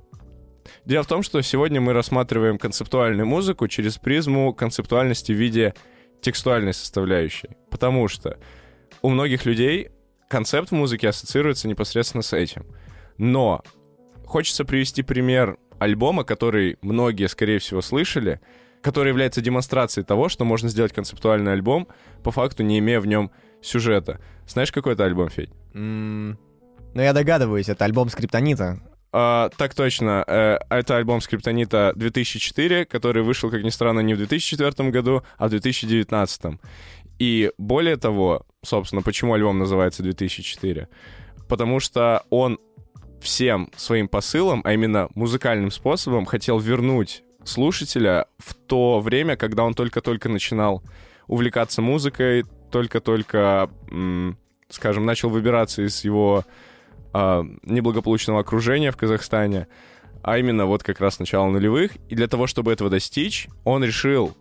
Дело 0.85 1.03
в 1.03 1.07
том, 1.07 1.21
что 1.21 1.41
сегодня 1.41 1.79
мы 1.79 1.93
рассматриваем 1.93 2.57
концептуальную 2.57 3.27
музыку 3.27 3.67
через 3.67 3.97
призму 3.97 4.53
концептуальности 4.53 5.31
в 5.31 5.35
виде 5.35 5.73
текстуальной 6.21 6.73
составляющей. 6.73 7.49
Потому 7.69 8.07
что 8.07 8.39
у 9.01 9.09
многих 9.09 9.45
людей 9.45 9.89
концепт 10.27 10.71
музыки 10.71 11.05
ассоциируется 11.05 11.67
непосредственно 11.67 12.23
с 12.23 12.33
этим. 12.33 12.65
Но 13.17 13.63
хочется 14.25 14.65
привести 14.65 15.03
пример 15.03 15.57
альбома, 15.79 16.23
который 16.23 16.77
многие, 16.81 17.27
скорее 17.27 17.59
всего, 17.59 17.81
слышали, 17.81 18.39
который 18.85 19.09
является 19.09 19.41
демонстрацией 19.41 20.05
того, 20.05 20.29
что 20.29 20.45
можно 20.45 20.69
сделать 20.69 20.93
концептуальный 20.93 21.53
альбом, 21.53 21.87
по 22.23 22.29
факту 22.29 22.61
не 22.61 22.77
имея 22.77 22.99
в 22.99 23.07
нем 23.07 23.31
сюжета. 23.59 24.21
Знаешь, 24.45 24.71
какой 24.71 24.93
это 24.93 25.05
альбом, 25.05 25.29
Федь? 25.29 25.49
М, 25.73 26.37
Ну, 26.93 27.01
я 27.01 27.11
догадываюсь, 27.11 27.67
это 27.67 27.83
альбом 27.83 28.09
Скриптонита. 28.09 28.79
А, 29.11 29.49
так 29.57 29.73
точно. 29.73 30.23
Э, 30.27 30.59
это 30.69 30.97
альбом 30.97 31.19
Скриптонита 31.19 31.93
2004, 31.95 32.85
который 32.85 33.23
вышел, 33.23 33.49
как 33.49 33.63
ни 33.63 33.69
странно, 33.69 34.01
не 34.01 34.13
в 34.13 34.17
2004 34.17 34.91
году, 34.91 35.23
а 35.37 35.47
в 35.47 35.49
2019. 35.49 36.59
И 37.17 37.51
более 37.57 37.97
того, 37.97 38.45
собственно, 38.63 39.01
почему 39.01 39.33
альбом 39.33 39.57
называется 39.57 40.03
2004? 40.03 40.87
Потому 41.49 41.79
что 41.79 42.23
он 42.29 42.59
всем 43.19 43.71
своим 43.75 44.07
посылом, 44.07 44.61
а 44.63 44.73
именно 44.73 45.09
музыкальным 45.15 45.71
способом, 45.71 46.25
хотел 46.25 46.59
вернуть 46.59 47.23
слушателя 47.45 48.25
в 48.37 48.53
то 48.53 48.99
время, 48.99 49.37
когда 49.37 49.63
он 49.63 49.73
только-только 49.73 50.29
начинал 50.29 50.83
увлекаться 51.27 51.81
музыкой, 51.81 52.43
только-только, 52.71 53.69
скажем, 54.69 55.05
начал 55.05 55.29
выбираться 55.29 55.85
из 55.85 56.03
его 56.03 56.43
а, 57.13 57.43
неблагополучного 57.63 58.41
окружения 58.41 58.91
в 58.91 58.97
Казахстане, 58.97 59.67
а 60.21 60.37
именно 60.37 60.65
вот 60.65 60.83
как 60.83 60.99
раз 60.99 61.19
начало 61.19 61.49
нулевых. 61.49 61.91
И 62.09 62.15
для 62.15 62.27
того, 62.27 62.47
чтобы 62.47 62.73
этого 62.73 62.89
достичь, 62.89 63.47
он 63.63 63.83
решил, 63.83 64.35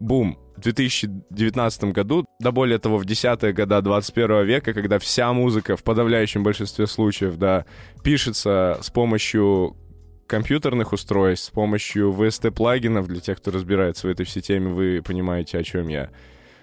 бум, 0.00 0.38
в 0.56 0.60
2019 0.60 1.84
году, 1.92 2.24
да 2.40 2.52
более 2.52 2.78
того, 2.78 2.96
в 2.96 3.04
десятые 3.04 3.52
года 3.52 3.82
21 3.82 4.44
века, 4.44 4.72
когда 4.72 4.98
вся 4.98 5.32
музыка 5.32 5.76
в 5.76 5.84
подавляющем 5.84 6.42
большинстве 6.42 6.86
случаев, 6.86 7.36
да, 7.36 7.66
пишется 8.02 8.78
с 8.80 8.90
помощью 8.90 9.76
компьютерных 10.26 10.92
устройств, 10.92 11.46
с 11.46 11.50
помощью 11.50 12.12
VST-плагинов, 12.12 13.06
для 13.06 13.20
тех, 13.20 13.38
кто 13.38 13.50
разбирается 13.50 14.06
в 14.06 14.10
этой 14.10 14.26
всей 14.26 14.40
теме, 14.42 14.68
вы 14.68 15.02
понимаете, 15.04 15.58
о 15.58 15.62
чем 15.62 15.88
я, 15.88 16.10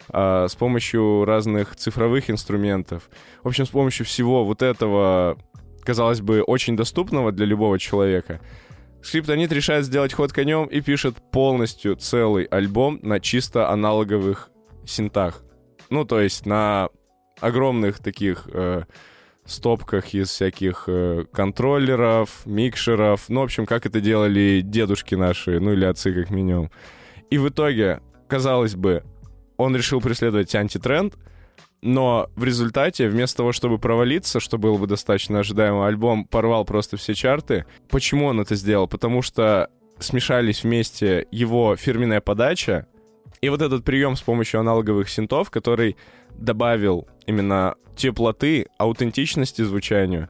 а, 0.10 0.48
с 0.48 0.56
помощью 0.56 1.26
разных 1.26 1.76
цифровых 1.76 2.30
инструментов. 2.30 3.10
В 3.44 3.48
общем, 3.48 3.66
с 3.66 3.70
помощью 3.70 4.06
всего 4.06 4.46
вот 4.46 4.62
этого, 4.62 5.38
казалось 5.84 6.22
бы, 6.22 6.42
очень 6.42 6.76
доступного 6.76 7.32
для 7.32 7.46
любого 7.46 7.80
человека, 7.80 8.40
Скриптонит 9.04 9.52
решает 9.52 9.86
сделать 9.86 10.14
ход 10.14 10.32
конем 10.32 10.66
и 10.66 10.80
пишет 10.80 11.18
полностью 11.32 11.98
целый 11.98 12.46
альбом 12.46 13.00
на 13.02 13.20
чисто 13.20 13.70
аналоговых 13.70 14.50
синтах. 14.86 15.44
Ну, 15.90 16.06
то 16.06 16.22
есть 16.22 16.46
на 16.46 16.88
огромных 17.42 18.00
таких 18.00 18.48
э, 18.54 18.84
стопках 19.46 20.14
из 20.14 20.30
всяких 20.30 20.86
э, 20.88 21.26
контроллеров, 21.32 22.46
микшеров. 22.46 23.26
Ну, 23.30 23.42
в 23.42 23.44
общем, 23.44 23.66
как 23.66 23.86
это 23.86 24.00
делали 24.00 24.62
дедушки 24.64 25.16
наши, 25.16 25.60
ну 25.60 25.74
или 25.74 25.86
отцы 25.86 26.14
как 26.14 26.30
минимум. 26.30 26.72
И 27.30 27.38
в 27.38 27.50
итоге, 27.50 28.02
казалось 28.28 28.76
бы, 28.76 29.04
он 29.58 29.76
решил 29.76 30.02
преследовать 30.02 30.54
антитренд, 30.56 31.16
но 31.82 32.30
в 32.36 32.44
результате, 32.46 33.10
вместо 33.10 33.38
того, 33.38 33.52
чтобы 33.52 33.78
провалиться, 33.78 34.40
что 34.40 34.58
было 34.58 34.78
бы 34.78 34.88
достаточно 34.88 35.40
ожидаемо, 35.40 35.86
альбом 35.86 36.26
порвал 36.26 36.64
просто 36.64 36.96
все 36.96 37.14
чарты. 37.14 37.66
Почему 37.90 38.28
он 38.28 38.40
это 38.40 38.56
сделал? 38.56 38.88
Потому 38.88 39.22
что 39.22 39.70
смешались 40.00 40.64
вместе 40.64 41.28
его 41.32 41.76
фирменная 41.76 42.22
подача 42.22 42.88
и 43.42 43.50
вот 43.50 43.62
этот 43.62 43.84
прием 43.84 44.16
с 44.16 44.22
помощью 44.22 44.62
аналоговых 44.62 45.10
синтов, 45.10 45.52
который 45.52 45.98
добавил 46.38 47.08
именно 47.26 47.76
теплоты, 47.96 48.68
аутентичности 48.78 49.62
звучанию, 49.62 50.30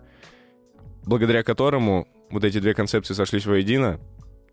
благодаря 1.06 1.44
которому 1.44 2.08
вот 2.30 2.44
эти 2.44 2.60
две 2.60 2.74
концепции 2.74 3.14
сошлись 3.14 3.46
воедино, 3.46 4.00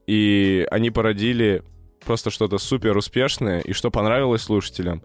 и 0.07 0.67
они 0.71 0.91
породили 0.91 1.63
просто 2.05 2.31
что-то 2.31 2.59
супер 2.59 2.97
успешное, 2.97 3.61
и 3.61 3.73
что 3.73 3.91
понравилось 3.91 4.43
слушателям. 4.43 5.03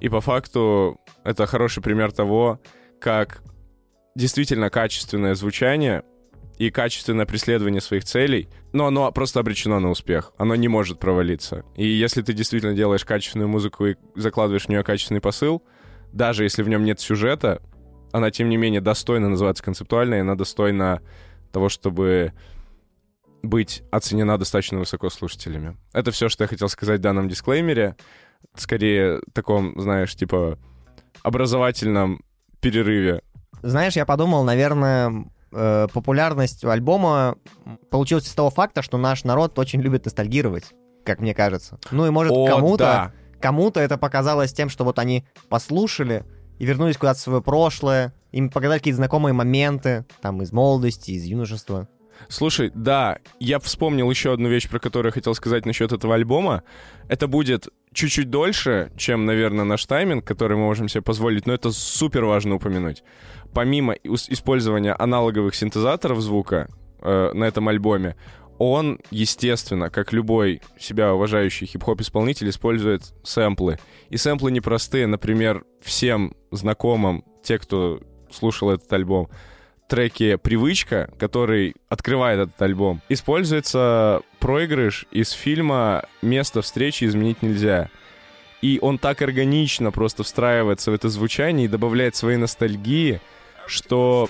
И 0.00 0.08
по 0.08 0.20
факту 0.20 1.00
это 1.24 1.46
хороший 1.46 1.82
пример 1.82 2.12
того, 2.12 2.60
как 3.00 3.42
действительно 4.14 4.70
качественное 4.70 5.34
звучание 5.34 6.02
и 6.58 6.70
качественное 6.70 7.26
преследование 7.26 7.80
своих 7.80 8.04
целей, 8.04 8.48
но 8.72 8.86
оно 8.86 9.10
просто 9.12 9.40
обречено 9.40 9.80
на 9.80 9.90
успех. 9.90 10.32
Оно 10.36 10.54
не 10.54 10.68
может 10.68 10.98
провалиться. 10.98 11.64
И 11.76 11.86
если 11.86 12.22
ты 12.22 12.32
действительно 12.32 12.74
делаешь 12.74 13.04
качественную 13.04 13.48
музыку 13.48 13.86
и 13.86 13.96
закладываешь 14.14 14.66
в 14.66 14.68
нее 14.68 14.82
качественный 14.84 15.20
посыл, 15.20 15.62
даже 16.12 16.44
если 16.44 16.62
в 16.62 16.68
нем 16.68 16.84
нет 16.84 17.00
сюжета, 17.00 17.62
она, 18.12 18.30
тем 18.30 18.48
не 18.48 18.56
менее, 18.56 18.80
достойна 18.80 19.28
называться 19.28 19.64
концептуальной, 19.64 20.20
она 20.20 20.34
достойна 20.34 21.00
того, 21.50 21.68
чтобы 21.68 22.32
быть 23.42 23.82
оценена 23.90 24.38
достаточно 24.38 24.78
высоко 24.78 25.10
слушателями. 25.10 25.76
Это 25.92 26.10
все, 26.10 26.28
что 26.28 26.44
я 26.44 26.48
хотел 26.48 26.68
сказать 26.68 27.00
в 27.00 27.02
данном 27.02 27.28
дисклеймере. 27.28 27.96
Скорее, 28.54 29.20
таком, 29.32 29.80
знаешь, 29.80 30.14
типа, 30.14 30.58
образовательном 31.22 32.22
перерыве. 32.60 33.22
Знаешь, 33.62 33.94
я 33.94 34.04
подумал, 34.04 34.44
наверное, 34.44 35.26
э, 35.52 35.88
популярность 35.92 36.64
альбома 36.64 37.36
получилась 37.90 38.26
из 38.26 38.32
того 38.32 38.50
факта, 38.50 38.82
что 38.82 38.98
наш 38.98 39.24
народ 39.24 39.58
очень 39.58 39.80
любит 39.80 40.04
ностальгировать, 40.04 40.64
как 41.04 41.20
мне 41.20 41.34
кажется. 41.34 41.78
Ну 41.90 42.06
и 42.06 42.10
может 42.10 42.32
О, 42.32 42.46
кому-то 42.46 42.84
да. 42.84 43.12
кому-то 43.40 43.80
это 43.80 43.98
показалось 43.98 44.52
тем, 44.52 44.68
что 44.68 44.84
вот 44.84 44.98
они 44.98 45.24
послушали 45.48 46.24
и 46.58 46.64
вернулись 46.64 46.96
куда-то 46.96 47.18
в 47.18 47.22
свое 47.22 47.42
прошлое, 47.42 48.14
им 48.30 48.50
показали 48.50 48.78
какие-то 48.78 48.96
знакомые 48.96 49.32
моменты, 49.32 50.04
там, 50.20 50.42
из 50.42 50.52
молодости, 50.52 51.10
из 51.12 51.24
юношества. 51.24 51.88
Слушай, 52.28 52.70
да, 52.74 53.18
я 53.40 53.58
вспомнил 53.58 54.08
еще 54.10 54.32
одну 54.32 54.48
вещь, 54.48 54.68
про 54.68 54.78
которую 54.78 55.10
я 55.10 55.12
хотел 55.12 55.34
сказать 55.34 55.66
насчет 55.66 55.92
этого 55.92 56.14
альбома. 56.14 56.62
Это 57.08 57.26
будет 57.26 57.68
чуть-чуть 57.92 58.30
дольше, 58.30 58.90
чем, 58.96 59.26
наверное, 59.26 59.64
наш 59.64 59.84
тайминг, 59.86 60.24
который 60.24 60.56
мы 60.56 60.64
можем 60.64 60.88
себе 60.88 61.02
позволить, 61.02 61.46
но 61.46 61.52
это 61.52 61.70
супер 61.70 62.24
важно 62.24 62.56
упомянуть. 62.56 63.02
Помимо 63.52 63.94
использования 63.94 64.94
аналоговых 64.94 65.54
синтезаторов 65.54 66.20
звука 66.20 66.68
э, 67.00 67.32
на 67.34 67.44
этом 67.44 67.68
альбоме, 67.68 68.16
он, 68.58 69.00
естественно, 69.10 69.90
как 69.90 70.12
любой 70.12 70.62
себя 70.78 71.14
уважающий 71.14 71.66
хип-хоп-исполнитель, 71.66 72.48
использует 72.48 73.12
сэмплы. 73.24 73.78
И 74.08 74.16
сэмплы 74.16 74.52
непростые. 74.52 75.06
Например, 75.06 75.64
всем 75.80 76.36
знакомым, 76.52 77.24
те, 77.42 77.58
кто 77.58 78.00
слушал 78.30 78.70
этот 78.70 78.92
альбом, 78.92 79.28
треке 79.88 80.38
«Привычка», 80.38 81.10
который 81.18 81.74
открывает 81.88 82.40
этот 82.40 82.62
альбом, 82.62 83.02
используется 83.08 84.22
проигрыш 84.42 85.06
из 85.12 85.30
фильма 85.30 86.04
«Место 86.20 86.62
встречи 86.62 87.04
изменить 87.04 87.42
нельзя». 87.42 87.88
И 88.60 88.80
он 88.82 88.98
так 88.98 89.22
органично 89.22 89.92
просто 89.92 90.24
встраивается 90.24 90.90
в 90.90 90.94
это 90.94 91.08
звучание 91.08 91.66
и 91.66 91.68
добавляет 91.68 92.16
своей 92.16 92.38
ностальгии, 92.38 93.20
что, 93.68 94.28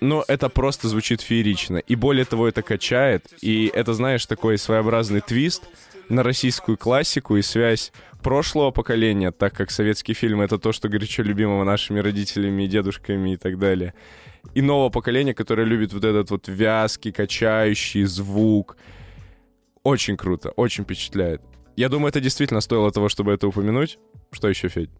ну, 0.00 0.24
это 0.26 0.48
просто 0.48 0.88
звучит 0.88 1.20
феерично. 1.20 1.76
И 1.76 1.94
более 1.94 2.24
того, 2.24 2.48
это 2.48 2.62
качает. 2.62 3.26
И 3.42 3.70
это, 3.72 3.94
знаешь, 3.94 4.26
такой 4.26 4.58
своеобразный 4.58 5.20
твист 5.20 5.68
на 6.08 6.24
российскую 6.24 6.76
классику 6.76 7.36
и 7.36 7.42
связь 7.42 7.92
прошлого 8.24 8.72
поколения, 8.72 9.30
так 9.30 9.54
как 9.54 9.70
советские 9.70 10.16
фильмы— 10.16 10.44
это 10.46 10.58
то, 10.58 10.72
что 10.72 10.88
горячо 10.88 11.22
любимого 11.22 11.62
нашими 11.62 12.00
родителями 12.00 12.64
и 12.64 12.66
дедушками 12.66 13.34
и 13.34 13.36
так 13.36 13.58
далее 13.58 13.94
и 14.52 14.60
нового 14.60 14.90
поколения, 14.90 15.32
которое 15.32 15.64
любит 15.64 15.94
вот 15.94 16.04
этот 16.04 16.30
вот 16.30 16.48
вязкий, 16.48 17.12
качающий 17.12 18.04
звук. 18.04 18.76
Очень 19.84 20.16
круто, 20.16 20.50
очень 20.50 20.84
впечатляет. 20.84 21.42
Я 21.76 21.90
думаю, 21.90 22.08
это 22.08 22.20
действительно 22.20 22.62
стоило 22.62 22.90
того, 22.90 23.10
чтобы 23.10 23.32
это 23.32 23.46
упомянуть. 23.46 23.98
Что 24.32 24.48
еще, 24.48 24.68
Федь? 24.68 24.90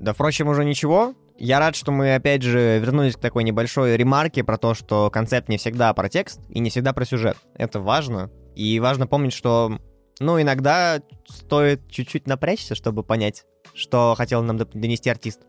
Да, 0.00 0.12
впрочем, 0.12 0.48
уже 0.48 0.64
ничего. 0.64 1.14
Я 1.38 1.60
рад, 1.60 1.76
что 1.76 1.92
мы, 1.92 2.16
опять 2.16 2.42
же, 2.42 2.80
вернулись 2.80 3.14
к 3.14 3.20
такой 3.20 3.44
небольшой 3.44 3.96
ремарке 3.96 4.42
про 4.42 4.58
то, 4.58 4.74
что 4.74 5.08
концепт 5.10 5.48
не 5.48 5.56
всегда 5.56 5.92
про 5.94 6.08
текст 6.08 6.40
и 6.48 6.58
не 6.58 6.70
всегда 6.70 6.92
про 6.92 7.04
сюжет. 7.04 7.36
Это 7.54 7.78
важно. 7.78 8.30
И 8.56 8.80
важно 8.80 9.06
помнить, 9.06 9.32
что, 9.32 9.78
ну, 10.18 10.40
иногда 10.40 11.00
стоит 11.28 11.88
чуть-чуть 11.88 12.26
напрячься, 12.26 12.74
чтобы 12.74 13.04
понять, 13.04 13.44
что 13.72 14.14
хотел 14.16 14.42
нам 14.42 14.56
донести 14.56 15.10
артист. 15.10 15.42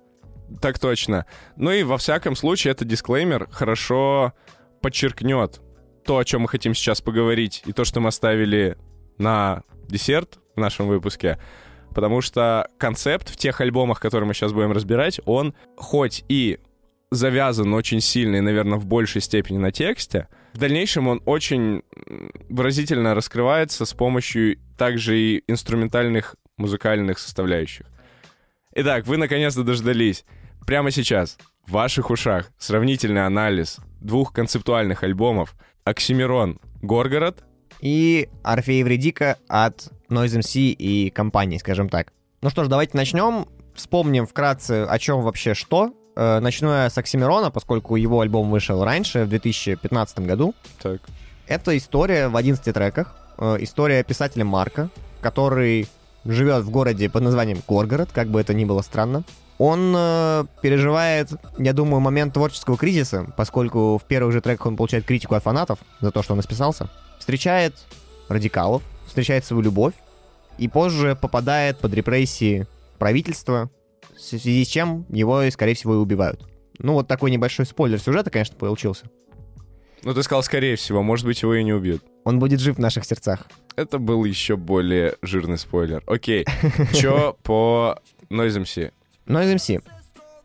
Так 0.61 0.77
точно. 0.77 1.25
Ну 1.55 1.71
и 1.71 1.81
во 1.81 1.97
всяком 1.97 2.35
случае, 2.35 2.73
этот 2.73 2.87
дисклеймер 2.87 3.49
хорошо 3.49 4.33
подчеркнет 4.81 5.59
то, 6.09 6.17
о 6.17 6.25
чем 6.25 6.41
мы 6.41 6.47
хотим 6.47 6.73
сейчас 6.73 7.01
поговорить, 7.01 7.61
и 7.67 7.71
то, 7.71 7.85
что 7.85 7.99
мы 7.99 8.07
оставили 8.07 8.77
на 9.19 9.61
десерт 9.87 10.39
в 10.55 10.59
нашем 10.59 10.87
выпуске. 10.87 11.37
Потому 11.93 12.21
что 12.21 12.67
концепт 12.79 13.29
в 13.29 13.37
тех 13.37 13.61
альбомах, 13.61 13.99
которые 13.99 14.27
мы 14.27 14.33
сейчас 14.33 14.51
будем 14.51 14.71
разбирать, 14.71 15.21
он 15.25 15.53
хоть 15.75 16.25
и 16.27 16.57
завязан 17.11 17.75
очень 17.75 18.01
сильно 18.01 18.37
и, 18.37 18.41
наверное, 18.41 18.79
в 18.79 18.87
большей 18.87 19.21
степени 19.21 19.59
на 19.59 19.71
тексте, 19.71 20.29
в 20.53 20.57
дальнейшем 20.57 21.07
он 21.07 21.21
очень 21.27 21.83
выразительно 22.49 23.13
раскрывается 23.13 23.85
с 23.85 23.93
помощью 23.93 24.57
также 24.79 25.15
и 25.15 25.43
инструментальных 25.45 26.37
музыкальных 26.57 27.19
составляющих. 27.19 27.85
Итак, 28.73 29.05
вы 29.05 29.17
наконец-то 29.17 29.61
дождались. 29.61 30.25
Прямо 30.65 30.89
сейчас 30.89 31.37
в 31.69 31.73
ваших 31.73 32.09
ушах 32.09 32.51
сравнительный 32.57 33.25
анализ 33.25 33.77
двух 34.01 34.33
концептуальных 34.33 35.03
альбомов 35.03 35.55
«Оксимирон. 35.83 36.59
Горгород» 36.81 37.43
И 37.79 38.27
Орфей 38.43 38.81
Вредика 38.83 39.37
от 39.47 39.89
Noise 40.09 40.39
MC 40.39 40.71
и 40.71 41.11
компании, 41.11 41.59
скажем 41.59 41.87
так. 41.89 42.11
Ну 42.41 42.49
что 42.49 42.63
ж, 42.63 42.67
давайте 42.67 42.97
начнем. 42.97 43.45
Вспомним 43.75 44.25
вкратце, 44.25 44.83
о 44.85 44.97
чем 44.97 45.21
вообще 45.21 45.53
что. 45.53 45.93
Э, 46.15 46.39
Начну 46.39 46.71
я 46.71 46.89
с 46.89 46.97
Оксимирона, 46.97 47.51
поскольку 47.51 47.95
его 47.97 48.21
альбом 48.21 48.49
вышел 48.49 48.83
раньше, 48.83 49.25
в 49.25 49.29
2015 49.29 50.19
году. 50.19 50.55
Так. 50.81 51.01
Это 51.47 51.77
история 51.77 52.27
в 52.29 52.35
11 52.35 52.73
треках. 52.73 53.15
Э, 53.37 53.57
История 53.59 54.03
писателя 54.03 54.43
Марка, 54.43 54.89
который 55.21 55.87
живет 56.25 56.63
в 56.63 56.71
городе 56.71 57.09
под 57.09 57.21
названием 57.23 57.61
Горгород, 57.67 58.09
как 58.11 58.27
бы 58.29 58.41
это 58.41 58.53
ни 58.53 58.65
было 58.65 58.81
странно. 58.81 59.23
Он 59.59 59.93
э, 59.95 60.45
переживает, 60.61 61.31
я 61.57 61.73
думаю, 61.73 61.99
момент 61.99 62.33
творческого 62.33 62.77
кризиса, 62.77 63.31
поскольку 63.35 63.97
в 63.97 64.07
первых 64.07 64.31
же 64.31 64.39
треках 64.39 64.67
он 64.67 64.77
получает 64.77 65.05
критику 65.05 65.35
от 65.35 65.43
фанатов 65.43 65.79
за 65.99 66.11
то, 66.11 66.23
что 66.23 66.33
он 66.33 66.39
расписался. 66.39 66.89
Встречает 67.19 67.75
радикалов, 68.29 68.81
встречает 69.05 69.43
свою 69.43 69.61
любовь, 69.61 69.93
и 70.57 70.69
позже 70.69 71.17
попадает 71.21 71.77
под 71.77 71.93
репрессии 71.93 72.67
правительства, 72.99 73.69
в 74.15 74.21
связи 74.21 74.63
с 74.63 74.67
чем 74.67 75.05
его, 75.09 75.49
скорее 75.51 75.73
всего, 75.73 75.95
и 75.95 75.97
убивают. 75.97 76.47
Ну, 76.77 76.93
вот 76.93 77.09
такой 77.09 77.29
небольшой 77.29 77.65
спойлер 77.65 77.99
сюжета, 77.99 78.29
конечно, 78.29 78.55
получился. 78.55 79.07
Ну, 80.03 80.13
ты 80.13 80.23
сказал, 80.23 80.41
скорее 80.43 80.77
всего, 80.77 81.03
может 81.03 81.25
быть, 81.25 81.41
его 81.41 81.53
и 81.55 81.63
не 81.63 81.73
убьют. 81.73 82.01
Он 82.23 82.39
будет 82.39 82.61
жив 82.61 82.77
в 82.77 82.79
наших 82.79 83.03
сердцах. 83.03 83.47
Это 83.75 83.99
был 83.99 84.23
еще 84.23 84.55
более 84.55 85.15
жирный 85.21 85.57
спойлер. 85.57 86.01
Окей, 86.07 86.45
чё 86.93 87.37
по 87.43 87.99
Noise 88.29 88.61
MC? 88.61 88.91
Noise 89.29 89.57
MC. 89.57 89.83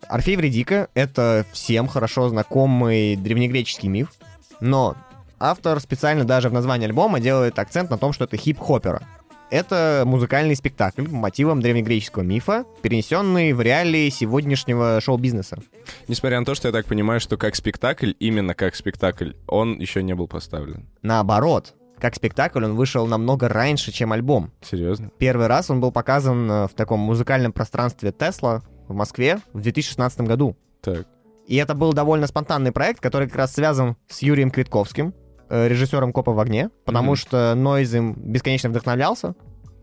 Орфей 0.09 0.37
Вредика— 0.37 0.89
это 0.95 1.47
всем 1.53 1.89
хорошо 1.89 2.29
знакомый 2.29 3.17
древнегреческий 3.17 3.89
миф, 3.89 4.13
но 4.61 4.95
автор 5.41 5.81
специально 5.81 6.25
даже 6.25 6.51
в 6.51 6.53
названии 6.53 6.87
альбома 6.87 7.19
делает 7.19 7.59
акцент 7.59 7.89
на 7.89 7.97
том, 7.97 8.13
что 8.13 8.25
это 8.25 8.37
хип-хопера. 8.37 9.03
Это 9.49 10.03
музыкальный 10.05 10.55
спектакль 10.55 11.07
по 11.07 11.15
мотивам 11.15 11.63
древнегреческого 11.63 12.25
мифа, 12.25 12.67
перенесенный 12.83 13.55
в 13.55 13.63
реалии 13.63 14.11
сегодняшнего 14.11 15.01
шоу-бизнеса. 15.01 15.59
Несмотря 16.07 16.41
на 16.41 16.45
то, 16.45 16.55
что 16.55 16.69
я 16.69 16.73
так 16.73 16.85
понимаю, 16.85 17.21
что 17.21 17.39
как 17.39 17.57
спектакль, 17.57 18.13
именно 18.21 18.55
как 18.55 18.75
спектакль, 18.75 19.33
он 19.47 19.79
еще 19.79 20.03
не 20.03 20.15
был 20.15 20.29
поставлен. 20.29 20.87
Наоборот, 21.01 21.75
как 21.99 22.15
спектакль 22.17 22.65
он 22.65 22.75
вышел 22.75 23.07
намного 23.07 23.49
раньше, 23.49 23.93
чем 23.93 24.13
альбом. 24.13 24.53
Серьезно? 24.61 25.11
Первый 25.17 25.47
раз 25.47 25.71
он 25.71 25.81
был 25.81 25.91
показан 25.91 26.51
э, 26.51 26.67
в 26.67 26.75
таком 26.75 27.01
музыкальном 27.01 27.53
пространстве 27.53 28.13
Тесла 28.13 28.63
в 28.89 28.95
Москве 28.95 29.39
в 29.53 29.61
2016 29.61 30.21
году. 30.23 30.57
Так. 30.83 31.07
И 31.47 31.57
это 31.57 31.75
был 31.75 31.93
довольно 31.93 32.27
спонтанный 32.27 32.73
проект, 32.73 33.01
который 33.01 33.29
как 33.29 33.37
раз 33.37 33.53
связан 33.55 33.97
с 34.09 34.23
Юрием 34.23 34.51
Квитковским, 34.51 35.15
э, 35.51 35.69
режиссером 35.69 36.13
«Копа 36.13 36.33
в 36.33 36.41
огне», 36.41 36.71
потому 36.87 37.11
Мгм. 37.13 37.17
что 37.17 37.55
Нойз 37.55 37.93
им 37.95 38.15
бесконечно 38.15 38.71
вдохновлялся 38.71 39.35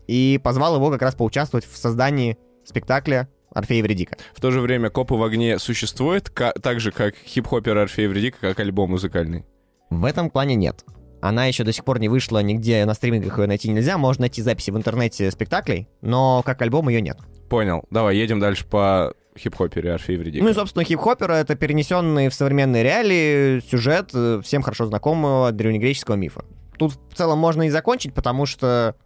и 0.08 0.40
позвал 0.42 0.74
его 0.76 0.90
как 0.90 1.02
раз 1.02 1.14
поучаствовать 1.14 1.64
в 1.64 1.76
создании 1.76 2.36
спектакля 2.64 3.28
«Орфей 3.54 3.76
и 3.76 3.78
Евредика». 3.78 4.16
В 4.34 4.40
то 4.40 4.50
же 4.50 4.60
время 4.60 4.90
«Копы 4.90 5.14
в 5.14 5.22
огне» 5.22 5.58
существует 5.58 6.30
ка- 6.30 6.52
так 6.60 6.80
же, 6.80 6.90
как 6.90 7.14
хип-хопер 7.14 7.76
Орфей 7.78 8.08
Вредика, 8.08 8.38
как 8.40 8.58
альбом 8.60 8.90
музыкальный. 8.90 9.44
В 9.90 10.04
этом 10.04 10.30
плане 10.30 10.54
нет. 10.56 10.84
Она 11.20 11.44
еще 11.46 11.62
до 11.62 11.72
сих 11.72 11.84
пор 11.84 12.00
не 12.00 12.08
вышла 12.08 12.42
нигде, 12.42 12.84
на 12.84 12.94
стримингах 12.94 13.38
ее 13.38 13.46
найти 13.46 13.70
нельзя. 13.70 13.96
Можно 13.98 14.22
найти 14.22 14.42
записи 14.42 14.70
в 14.72 14.76
интернете 14.76 15.30
спектаклей, 15.30 15.86
но 16.00 16.42
как 16.44 16.60
альбом 16.62 16.88
ее 16.88 17.00
нет. 17.00 17.18
Понял. 17.52 17.84
Давай, 17.90 18.16
едем 18.16 18.40
дальше 18.40 18.64
по 18.64 19.12
хип-хопере 19.38 19.92
Орфей 19.92 20.16
Вредика. 20.16 20.42
Ну 20.42 20.48
и, 20.48 20.54
собственно, 20.54 20.84
хип-хопера— 20.84 21.32
это 21.34 21.54
перенесенный 21.54 22.30
в 22.30 22.34
современные 22.34 22.82
реалии 22.82 23.60
сюжет 23.60 24.08
э, 24.14 24.40
всем 24.42 24.62
хорошо 24.62 24.86
знакомого 24.86 25.52
древнегреческого 25.52 26.14
мифа. 26.14 26.46
Тут 26.78 26.94
в 27.10 27.14
целом 27.14 27.38
можно 27.38 27.66
и 27.66 27.68
закончить, 27.68 28.14
потому 28.14 28.46
что 28.46 28.96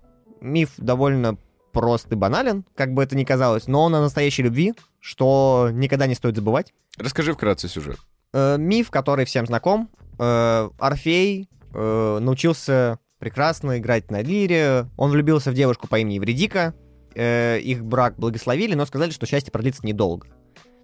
миф 0.41 0.71
довольно 0.77 1.39
прост 1.73 2.13
и 2.13 2.15
банален, 2.15 2.65
как 2.77 2.95
бы 2.95 3.03
это 3.03 3.17
ни 3.17 3.25
казалось, 3.25 3.67
но 3.67 3.83
он 3.83 3.97
о 3.97 4.01
настоящей 4.01 4.45
любви, 4.45 4.75
что 5.01 5.71
никогда 5.73 6.07
не 6.07 6.15
стоит 6.15 6.37
забывать. 6.37 6.73
Расскажи 6.99 7.33
вкратце 7.33 7.67
сюжет. 7.67 7.99
Э, 8.33 8.59
миф, 8.59 8.91
который 8.93 9.25
всем 9.25 9.47
знаком. 9.47 9.91
Э, 10.21 10.71
Орфей 10.79 11.49
э, 11.75 12.19
научился 12.21 13.01
прекрасно 13.19 13.79
играть 13.79 14.13
на 14.13 14.23
лире. 14.23 14.87
Он 14.97 15.11
влюбился 15.11 15.51
в 15.51 15.55
девушку 15.55 15.89
по 15.89 15.99
имени 15.99 16.15
Евредика. 16.15 16.75
Э, 17.17 17.59
их 17.59 17.83
брак 17.83 18.19
благословили, 18.19 18.75
но 18.75 18.85
сказали, 18.85 19.11
что 19.11 19.25
счастье 19.25 19.51
продлится 19.51 19.87
недолго. 19.87 20.29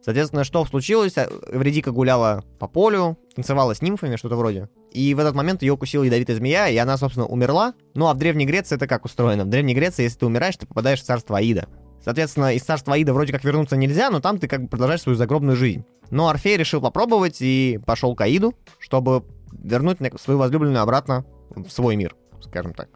Соответственно, 0.02 0.44
что 0.44 0.64
случилось? 0.64 1.16
А, 1.18 1.28
Евредика 1.52 1.92
гуляла 1.92 2.42
по 2.58 2.66
полю, 2.66 3.18
танцевала 3.34 3.74
с 3.74 3.82
нимфами, 3.82 4.16
что-то 4.16 4.36
вроде. 4.36 4.70
И 4.90 5.12
в 5.14 5.18
этот 5.18 5.34
момент 5.34 5.62
ее 5.62 5.74
укусила 5.74 6.04
ядовитая 6.04 6.36
змея, 6.36 6.68
и 6.68 6.76
она, 6.78 6.96
собственно, 6.96 7.26
умерла. 7.26 7.74
Ну 7.94 8.08
а 8.08 8.14
в 8.14 8.18
Древней 8.18 8.46
Греции 8.46 8.76
это 8.76 8.86
как 8.86 9.04
устроено? 9.04 9.44
В 9.44 9.48
Древней 9.48 9.74
Греции, 9.74 10.04
если 10.04 10.18
ты 10.18 10.26
умираешь, 10.26 10.56
ты 10.56 10.66
попадаешь 10.66 11.02
в 11.02 11.04
царство 11.04 11.36
Аида. 11.36 11.68
Соответственно, 12.02 12.54
из 12.54 12.62
царства 12.62 12.94
Аида 12.94 13.12
вроде 13.12 13.32
как 13.32 13.44
вернуться 13.44 13.76
нельзя, 13.76 14.10
но 14.10 14.20
там 14.20 14.38
ты 14.38 14.48
как 14.48 14.62
бы 14.62 14.68
продолжаешь 14.68 15.02
свою 15.02 15.16
загробную 15.16 15.56
жизнь. 15.56 15.84
Но 16.10 16.28
Орфей 16.28 16.56
решил 16.56 16.80
попробовать 16.80 17.36
и 17.40 17.78
пошел 17.86 18.16
к 18.16 18.22
Аиду, 18.22 18.54
чтобы 18.78 19.24
вернуть 19.52 19.98
свою 20.18 20.38
возлюбленную 20.38 20.82
обратно 20.82 21.26
в 21.50 21.68
свой 21.68 21.94
мир, 21.94 22.16
скажем 22.40 22.72
так. 22.72 22.88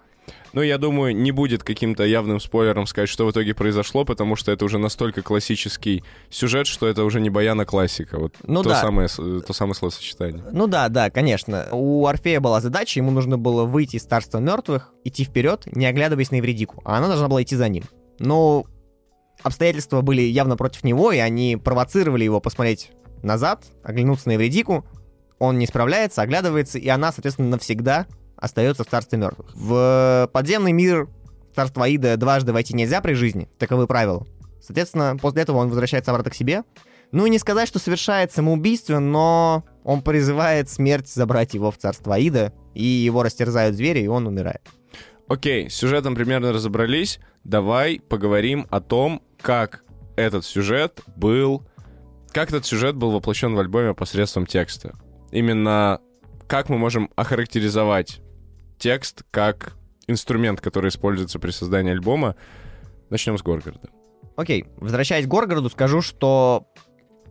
Ну, 0.56 0.62
я 0.62 0.78
думаю, 0.78 1.14
не 1.14 1.32
будет 1.32 1.62
каким-то 1.62 2.02
явным 2.04 2.40
спойлером 2.40 2.86
сказать, 2.86 3.10
что 3.10 3.26
в 3.26 3.30
итоге 3.30 3.54
произошло, 3.54 4.06
потому 4.06 4.36
что 4.36 4.52
это 4.52 4.64
уже 4.64 4.78
настолько 4.78 5.20
классический 5.20 6.02
сюжет, 6.30 6.66
что 6.66 6.86
это 6.86 7.04
уже 7.04 7.20
не 7.20 7.28
баяна 7.28 7.66
классика. 7.66 8.18
Вот 8.18 8.34
Ну 8.42 8.62
то, 8.62 8.70
да. 8.70 8.80
самое, 8.80 9.06
то 9.06 9.52
самое 9.52 9.74
словосочетание. 9.74 10.42
Ну 10.50 10.66
да, 10.66 10.88
да, 10.88 11.10
конечно. 11.10 11.68
У 11.72 12.06
Орфея 12.06 12.40
была 12.40 12.62
задача, 12.62 12.98
ему 13.00 13.10
нужно 13.10 13.36
было 13.36 13.64
выйти 13.64 13.96
из 13.96 14.04
царства 14.04 14.38
мертвых, 14.38 14.94
идти 15.04 15.24
вперед, 15.24 15.64
не 15.76 15.84
оглядываясь 15.84 16.30
на 16.30 16.36
Евредику, 16.36 16.80
а 16.86 16.96
она 16.96 17.08
должна 17.08 17.28
была 17.28 17.42
идти 17.42 17.54
за 17.54 17.68
ним. 17.68 17.84
Но 18.18 18.64
обстоятельства 19.42 20.00
были 20.00 20.22
явно 20.22 20.56
против 20.56 20.84
него, 20.84 21.12
и 21.12 21.18
они 21.18 21.58
провоцировали 21.62 22.24
его 22.24 22.40
посмотреть 22.40 22.92
назад, 23.22 23.66
оглянуться 23.84 24.28
на 24.28 24.32
Евредику. 24.32 24.86
Он 25.38 25.58
не 25.58 25.66
справляется, 25.66 26.22
оглядывается, 26.22 26.78
и 26.78 26.88
она, 26.88 27.12
соответственно, 27.12 27.50
навсегда 27.50 28.06
остается 28.36 28.84
в 28.84 28.88
царстве 28.88 29.18
мертвых. 29.18 29.54
В 29.54 30.30
подземный 30.32 30.72
мир 30.72 31.08
царства 31.54 31.84
Аида 31.84 32.16
дважды 32.16 32.52
войти 32.52 32.74
нельзя 32.74 33.00
при 33.00 33.14
жизни, 33.14 33.48
таковы 33.58 33.86
правила. 33.86 34.26
Соответственно, 34.60 35.16
после 35.20 35.42
этого 35.42 35.58
он 35.58 35.68
возвращается 35.68 36.10
обратно 36.10 36.30
к 36.30 36.34
себе. 36.34 36.64
Ну, 37.12 37.24
и 37.24 37.30
не 37.30 37.38
сказать, 37.38 37.68
что 37.68 37.78
совершает 37.78 38.32
самоубийство, 38.32 38.98
но 38.98 39.64
он 39.84 40.02
призывает 40.02 40.68
смерть 40.68 41.08
забрать 41.08 41.54
его 41.54 41.70
в 41.70 41.78
царство 41.78 42.16
Аида, 42.16 42.52
и 42.74 42.84
его 42.84 43.22
растерзают 43.22 43.76
звери, 43.76 44.00
и 44.00 44.08
он 44.08 44.26
умирает. 44.26 44.62
Окей, 45.28 45.70
с 45.70 45.74
сюжетом 45.74 46.14
примерно 46.14 46.52
разобрались. 46.52 47.20
Давай 47.44 48.00
поговорим 48.00 48.66
о 48.70 48.80
том, 48.80 49.22
как 49.40 49.82
этот 50.16 50.44
сюжет 50.44 51.00
был... 51.14 51.62
Как 52.32 52.48
этот 52.48 52.66
сюжет 52.66 52.96
был 52.96 53.12
воплощен 53.12 53.54
в 53.54 53.58
альбоме 53.60 53.94
посредством 53.94 54.44
текста. 54.46 54.92
Именно 55.30 56.00
как 56.48 56.68
мы 56.68 56.76
можем 56.76 57.10
охарактеризовать 57.16 58.20
текст 58.78 59.24
как 59.30 59.74
инструмент, 60.06 60.60
который 60.60 60.88
используется 60.88 61.38
при 61.38 61.50
создании 61.50 61.92
альбома. 61.92 62.36
Начнем 63.10 63.38
с 63.38 63.42
Горгорода. 63.42 63.88
Окей, 64.36 64.66
возвращаясь 64.76 65.26
к 65.26 65.28
Горгороду, 65.28 65.70
скажу, 65.70 66.02
что, 66.02 66.66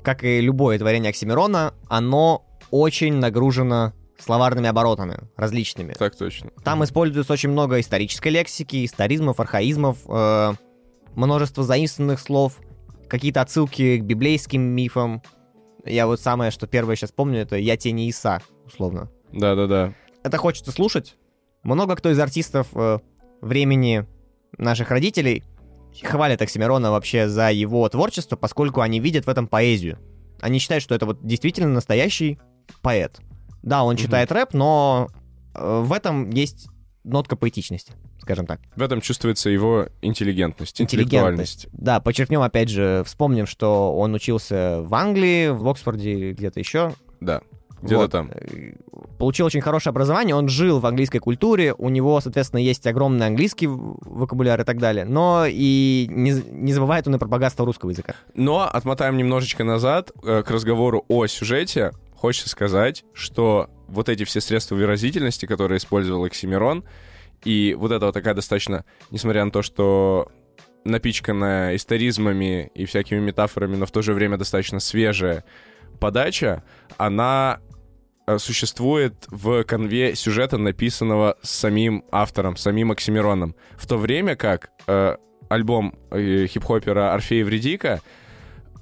как 0.01 0.23
и 0.23 0.41
любое 0.41 0.79
творение 0.79 1.09
Оксимирона, 1.09 1.73
оно 1.87 2.45
очень 2.71 3.15
нагружено 3.15 3.93
словарными 4.17 4.67
оборотами 4.67 5.19
различными. 5.35 5.93
Так 5.93 6.15
точно. 6.15 6.51
Там 6.63 6.83
используется 6.83 7.33
очень 7.33 7.49
много 7.49 7.79
исторической 7.79 8.29
лексики, 8.29 8.85
историзмов, 8.85 9.39
архаизмов, 9.39 9.97
э, 10.07 10.53
множество 11.15 11.63
заимствованных 11.63 12.19
слов, 12.19 12.59
какие-то 13.07 13.41
отсылки 13.41 13.97
к 13.97 14.03
библейским 14.03 14.61
мифам. 14.61 15.21
Я 15.83 16.07
вот 16.07 16.19
самое, 16.19 16.49
что 16.49 16.65
первое 16.65 16.95
сейчас 16.95 17.11
помню, 17.11 17.41
это 17.41 17.57
«Я 17.57 17.77
тени 17.77 18.07
Иса», 18.07 18.41
условно. 18.65 19.11
Да-да-да. 19.31 19.93
Это 20.23 20.37
хочется 20.37 20.71
слушать. 20.71 21.15
Много 21.65 21.95
кто 21.95 22.11
из 22.11 22.19
артистов 22.19 22.67
э, 22.75 22.99
времени 23.41 24.05
наших 24.57 24.91
родителей 24.91 25.43
хвалят 26.03 26.41
Оксимирона 26.41 26.91
вообще 26.91 27.27
за 27.27 27.51
его 27.51 27.89
творчество, 27.89 28.35
поскольку 28.35 28.81
они 28.81 28.99
видят 28.99 29.25
в 29.25 29.29
этом 29.29 29.47
поэзию. 29.47 29.97
Они 30.41 30.59
считают, 30.59 30.83
что 30.83 30.93
это 30.93 31.07
вот 31.07 31.25
действительно 31.25 31.69
настоящий 31.69 32.37
поэт. 32.83 33.19
Да, 33.63 33.83
он 33.83 33.95
Мгм. 33.95 34.03
читает 34.03 34.31
рэп, 34.31 34.53
но 34.53 35.09
э, 35.55 35.81
в 35.83 35.91
этом 35.91 36.29
есть 36.29 36.67
нотка 37.03 37.35
поэтичности, 37.35 37.93
скажем 38.21 38.45
так. 38.45 38.59
В 38.75 38.81
этом 38.83 39.01
чувствуется 39.01 39.49
его 39.49 39.87
интеллигентность, 40.03 40.79
интеллектуальность. 40.79 41.67
Да, 41.71 41.99
подчеркнем 41.99 42.41
опять 42.43 42.69
же, 42.69 43.01
вспомним, 43.07 43.47
что 43.47 43.95
он 43.97 44.13
учился 44.13 44.81
в 44.83 44.93
Англии, 44.93 45.47
в 45.47 45.67
Оксфорде 45.67 46.11
или 46.13 46.33
где-то 46.33 46.59
еще. 46.59 46.93
Да, 47.21 47.41
где-то 47.85 48.01
Вот. 48.01 48.11
там. 48.11 48.31
Э, 48.33 48.73
Получил 49.17 49.45
очень 49.45 49.61
хорошее 49.61 49.91
образование, 49.91 50.35
он 50.35 50.49
жил 50.49 50.79
в 50.79 50.85
английской 50.85 51.19
культуре, 51.19 51.73
у 51.77 51.89
него, 51.89 52.19
соответственно, 52.19 52.59
есть 52.59 52.85
огромный 52.85 53.27
английский 53.27 53.67
вокабуляр 53.67 54.59
и 54.59 54.63
так 54.63 54.79
далее, 54.79 55.05
но 55.05 55.45
и 55.47 56.07
не, 56.09 56.31
не 56.51 56.73
забывает 56.73 57.07
он 57.07 57.15
и 57.15 57.17
про 57.17 57.27
богатство 57.27 57.65
русского 57.65 57.91
языка. 57.91 58.15
Но 58.33 58.61
отмотаем 58.61 59.15
немножечко 59.17 59.63
назад 59.63 60.11
э, 60.23 60.43
к 60.43 60.51
разговору 60.51 61.05
о 61.07 61.27
сюжете. 61.27 61.91
Хочется 62.15 62.49
сказать, 62.49 63.05
что 63.13 63.69
вот 63.87 64.09
эти 64.09 64.25
все 64.25 64.41
средства 64.41 64.75
выразительности, 64.75 65.45
которые 65.45 65.77
использовал 65.77 66.23
Оксимирон, 66.25 66.83
и 67.43 67.75
вот 67.77 67.91
эта 67.91 68.07
вот 68.07 68.13
такая 68.13 68.33
достаточно, 68.33 68.83
несмотря 69.11 69.45
на 69.45 69.51
то, 69.51 69.61
что 69.61 70.31
напичканная 70.83 71.75
историзмами 71.75 72.71
и 72.73 72.85
всякими 72.85 73.19
метафорами, 73.19 73.75
но 73.75 73.85
в 73.85 73.91
то 73.91 74.01
же 74.01 74.13
время 74.13 74.37
достаточно 74.37 74.79
свежая 74.79 75.43
подача, 75.99 76.63
она 76.97 77.59
существует 78.37 79.13
в 79.27 79.63
конве 79.63 80.15
сюжета, 80.15 80.57
написанного 80.57 81.37
самим 81.41 82.03
автором, 82.11 82.57
самим 82.57 82.91
Оксимироном. 82.91 83.55
В 83.77 83.87
то 83.87 83.97
время 83.97 84.35
как 84.35 84.69
э, 84.87 85.15
альбом 85.49 85.95
э, 86.11 86.47
хип-хопера 86.47 87.13
Орфея 87.13 87.45
Вредика 87.45 88.01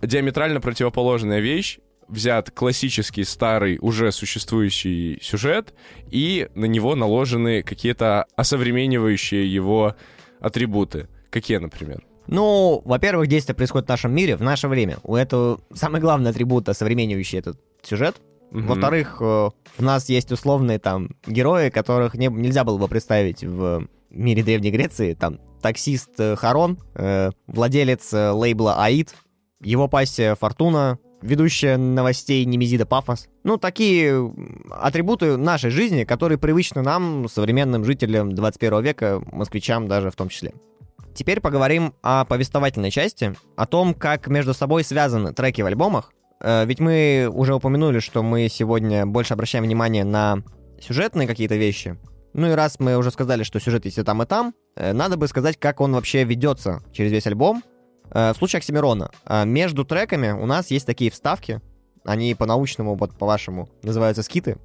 диаметрально 0.02 0.62
противоположная 0.62 1.40
вещь, 1.40 1.80
взят 2.08 2.52
классический 2.52 3.24
старый 3.24 3.78
уже 3.82 4.12
существующий 4.12 5.20
сюжет, 5.22 5.74
и 6.10 6.50
на 6.56 6.66
него 6.66 6.96
наложены 6.96 7.64
какие-то 7.64 8.26
осовременивающие 8.36 9.52
его 9.52 9.96
атрибуты. 10.40 11.08
Какие, 11.30 11.58
например? 11.58 12.04
Ну, 12.28 12.82
во-первых, 12.86 13.28
действие 13.28 13.56
происходит 13.56 13.88
в 13.88 13.90
нашем 13.90 14.14
мире, 14.14 14.36
в 14.36 14.42
наше 14.42 14.68
время. 14.68 14.98
У 15.04 15.16
этого 15.16 15.60
самый 15.74 16.00
главный 16.00 16.30
атрибут, 16.30 16.70
осовременивающий 16.70 17.40
этот 17.40 17.60
сюжет. 17.82 18.16
Мгм. 18.54 18.68
Во-вторых, 18.68 19.18
э, 19.20 19.50
у 19.80 19.84
нас 19.84 20.08
есть 20.10 20.32
условные 20.32 20.80
там 20.80 21.10
герои, 21.26 21.70
которых 21.70 22.14
не- 22.14 22.28
нельзя 22.28 22.64
было 22.64 22.78
бы 22.78 22.88
представить 22.88 23.44
в 23.44 23.88
мире 24.12 24.44
Древней 24.44 24.72
Греции. 24.72 25.16
Там 25.16 25.40
таксист 25.62 26.12
э, 26.20 26.36
Харон, 26.36 26.78
э, 26.94 27.32
владелец 27.48 28.14
э, 28.14 28.30
лейбла 28.30 28.84
Аид, 28.84 29.16
его 29.62 29.88
пассия 29.88 30.36
Фортуна, 30.36 31.00
ведущая 31.24 31.78
новостей 31.78 32.46
Немезида 32.46 32.86
Пафос. 32.86 33.28
Ну, 33.44 33.58
такие 33.58 34.32
атрибуты 34.70 35.38
нашей 35.38 35.72
жизни, 35.72 36.04
которые 36.04 36.38
привычны 36.38 36.82
нам, 36.82 37.28
современным 37.30 37.86
жителям 37.86 38.36
21 38.36 38.82
века, 38.84 39.22
москвичам 39.32 39.88
даже 39.88 40.12
в 40.12 40.16
том 40.16 40.30
числе. 40.30 40.54
Теперь 41.16 41.42
поговорим 41.42 41.94
о 42.02 42.26
повествовательной 42.26 42.92
части, 42.92 43.36
о 43.56 43.66
том, 43.66 43.94
как 43.94 44.28
между 44.28 44.54
собой 44.54 44.84
связаны 44.84 45.34
треки 45.34 45.62
в 45.62 45.66
альбомах. 45.66 46.12
Э, 46.44 46.66
Ведь 46.66 46.80
мы 46.80 47.30
уже 47.34 47.56
упомянули, 47.56 48.00
что 48.00 48.22
мы 48.22 48.50
сегодня 48.50 49.06
больше 49.06 49.34
обращаем 49.34 49.64
внимание 49.64 50.04
на 50.04 50.44
сюжетные 50.80 51.28
какие-то 51.28 51.56
вещи. 51.56 51.98
Ну 52.34 52.52
и 52.52 52.52
раз 52.52 52.80
мы 52.80 52.98
уже 52.98 53.12
сказали, 53.12 53.44
что 53.44 53.60
сюжет 53.60 53.86
есть 53.86 53.98
и 53.98 54.04
там, 54.04 54.22
и 54.22 54.26
там, 54.26 54.54
э, 54.76 54.92
надо 54.92 55.18
бы 55.18 55.28
сказать, 55.28 55.58
как 55.58 55.82
он 55.82 55.94
вообще 55.94 56.24
ведется 56.24 56.84
через 56.92 57.12
весь 57.12 57.26
альбом. 57.28 57.64
Э, 58.12 58.34
в 58.34 58.38
случае 58.38 58.58
Оксимирона, 58.58 59.10
между 59.46 59.86
треками 59.86 60.32
у 60.32 60.46
нас 60.46 60.70
есть 60.70 60.86
такие 60.86 61.10
вставки, 61.10 61.62
они 62.04 62.36
по-научному, 62.36 62.96
вот 62.96 63.18
по-вашему, 63.18 63.70
называются 63.82 64.24
скиты. 64.24 64.58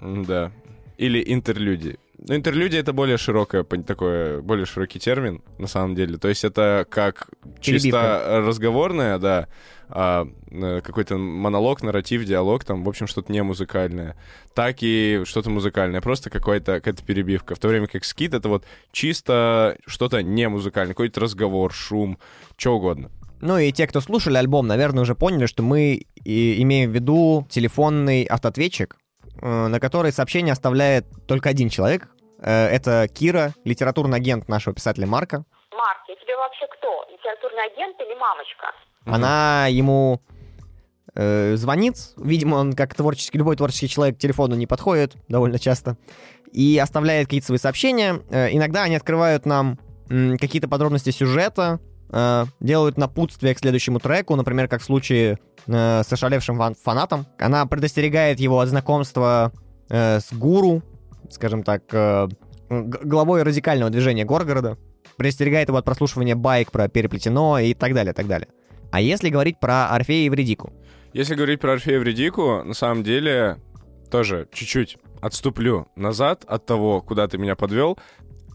Да. 0.00 0.50
Или 0.98 1.22
интерлюдии. 1.32 1.98
Ну, 2.28 2.36
интерлюдия 2.36 2.80
это 2.80 2.92
более 2.92 3.16
широкое, 3.16 3.64
такой, 3.64 4.42
более 4.42 4.64
широкий 4.64 5.00
термин, 5.00 5.42
на 5.58 5.66
самом 5.66 5.96
деле. 5.96 6.18
То 6.18 6.28
есть 6.28 6.44
это 6.44 6.86
как 6.88 7.28
чисто 7.60 7.88
Перебивка. 7.88 8.42
разговорное, 8.46 9.18
да, 9.18 9.48
а, 9.88 10.28
э, 10.50 10.80
какой-то 10.82 11.18
монолог, 11.18 11.82
нарратив, 11.82 12.24
диалог, 12.24 12.64
там, 12.64 12.84
в 12.84 12.88
общем, 12.88 13.08
что-то 13.08 13.32
не 13.32 13.42
музыкальное, 13.42 14.16
так 14.54 14.76
и 14.82 15.22
что-то 15.24 15.50
музыкальное, 15.50 16.00
просто 16.00 16.30
какая-то 16.30 16.80
какая 16.80 16.94
перебивка. 16.94 17.56
В 17.56 17.58
то 17.58 17.66
время 17.66 17.88
как 17.88 18.04
скит— 18.04 18.34
это 18.34 18.48
вот 18.48 18.64
чисто 18.92 19.76
что-то 19.86 20.22
не 20.22 20.48
музыкальное, 20.48 20.94
какой-то 20.94 21.20
разговор, 21.20 21.72
шум, 21.72 22.18
что 22.56 22.76
угодно. 22.76 23.10
Ну 23.40 23.58
и 23.58 23.72
те, 23.72 23.88
кто 23.88 24.00
слушали 24.00 24.36
альбом, 24.36 24.68
наверное, 24.68 25.02
уже 25.02 25.16
поняли, 25.16 25.46
что 25.46 25.64
мы 25.64 26.06
и 26.24 26.62
имеем 26.62 26.92
в 26.92 26.94
виду 26.94 27.48
телефонный 27.50 28.22
автоответчик, 28.22 28.96
на 29.42 29.80
который 29.80 30.12
сообщение 30.12 30.52
оставляет 30.52 31.04
только 31.26 31.48
один 31.48 31.68
человек. 31.68 32.08
Э, 32.42 32.66
Это 32.66 33.08
Кира, 33.08 33.54
литературный 33.64 34.16
агент 34.16 34.48
нашего 34.48 34.74
писателя 34.74 35.06
Марка. 35.06 35.44
Марк, 35.72 36.00
я 36.08 36.14
тебе 36.16 36.36
вообще 36.36 36.66
кто? 36.66 37.04
Литературный 37.10 37.64
агент 37.72 37.96
или 38.00 38.14
мамочка? 38.18 38.72
Она 39.04 39.66
ему 39.68 40.20
э, 41.14 41.56
звонит, 41.56 41.96
видимо, 42.16 42.56
он 42.56 42.72
как 42.74 42.94
творческий, 42.94 43.38
любой 43.38 43.56
творческий 43.56 43.88
человек 43.88 44.16
к 44.16 44.20
телефону 44.20 44.54
не 44.54 44.66
подходит 44.66 45.14
довольно 45.28 45.58
часто, 45.58 45.96
и 46.52 46.78
оставляет 46.78 47.26
какие-то 47.26 47.46
свои 47.46 47.58
сообщения. 47.58 48.20
Э, 48.30 48.48
иногда 48.50 48.82
они 48.82 48.96
открывают 48.96 49.46
нам 49.46 49.78
какие-то 50.08 50.68
подробности 50.68 51.10
сюжета, 51.10 51.80
э, 52.12 52.44
делают 52.60 52.98
напутствие 52.98 53.54
к 53.54 53.58
следующему 53.58 53.98
треку, 53.98 54.36
например, 54.36 54.68
как 54.68 54.80
в 54.80 54.84
случае 54.84 55.38
э, 55.66 56.02
с 56.02 56.12
ошалевшим 56.12 56.56
фан- 56.58 56.76
фанатом. 56.80 57.26
Она 57.38 57.66
предостерегает 57.66 58.38
его 58.40 58.60
от 58.60 58.68
знакомства 58.68 59.52
э, 59.88 60.20
с 60.20 60.32
гуру, 60.32 60.82
скажем 61.30 61.62
так, 61.62 61.82
э, 61.92 62.28
главой 62.68 63.42
радикального 63.42 63.90
движения 63.90 64.24
Горгорода, 64.24 64.78
предостерегает 65.16 65.68
его 65.68 65.78
от 65.78 65.84
прослушивания 65.84 66.36
байк 66.36 66.70
про 66.70 66.88
переплетено 66.88 67.58
и 67.58 67.74
так 67.74 67.94
далее, 67.94 68.12
так 68.14 68.26
далее. 68.26 68.48
А 68.90 69.00
если 69.00 69.28
говорить 69.30 69.58
про 69.58 69.88
Орфея 69.88 70.26
и 70.26 70.30
Вредику? 70.30 70.72
Если 71.12 71.34
говорить 71.34 71.60
про 71.60 71.72
Орфея 71.72 71.98
Вредику, 71.98 72.62
на 72.64 72.74
самом 72.74 73.02
деле, 73.02 73.58
тоже 74.10 74.48
чуть-чуть 74.52 74.98
отступлю 75.20 75.86
назад 75.94 76.44
от 76.46 76.66
того, 76.66 77.00
куда 77.00 77.28
ты 77.28 77.38
меня 77.38 77.54
подвел. 77.54 77.98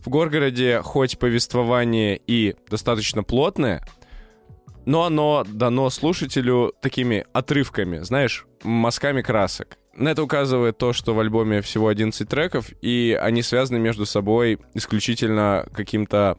В 0.08 0.10
Горгороде 0.10 0.82
хоть 0.84 1.20
повествование 1.20 2.18
и 2.28 2.56
достаточно 2.70 3.24
плотное, 3.24 3.86
но 4.86 5.04
оно 5.04 5.44
дано 5.46 5.90
слушателю 5.90 6.74
такими 6.82 7.26
отрывками, 7.34 7.98
знаешь, 7.98 8.48
мазками 8.64 9.22
красок. 9.22 9.78
На 9.98 10.10
это 10.10 10.22
указывает 10.22 10.78
то, 10.78 10.94
что 10.94 11.16
в 11.16 11.20
альбоме 11.20 11.64
всего 11.64 11.88
11 11.88 12.30
треков, 12.30 12.70
и 12.84 13.18
они 13.20 13.42
связаны 13.42 13.80
между 13.80 14.06
собой 14.06 14.60
исключительно 14.76 15.68
каким-то 15.74 16.38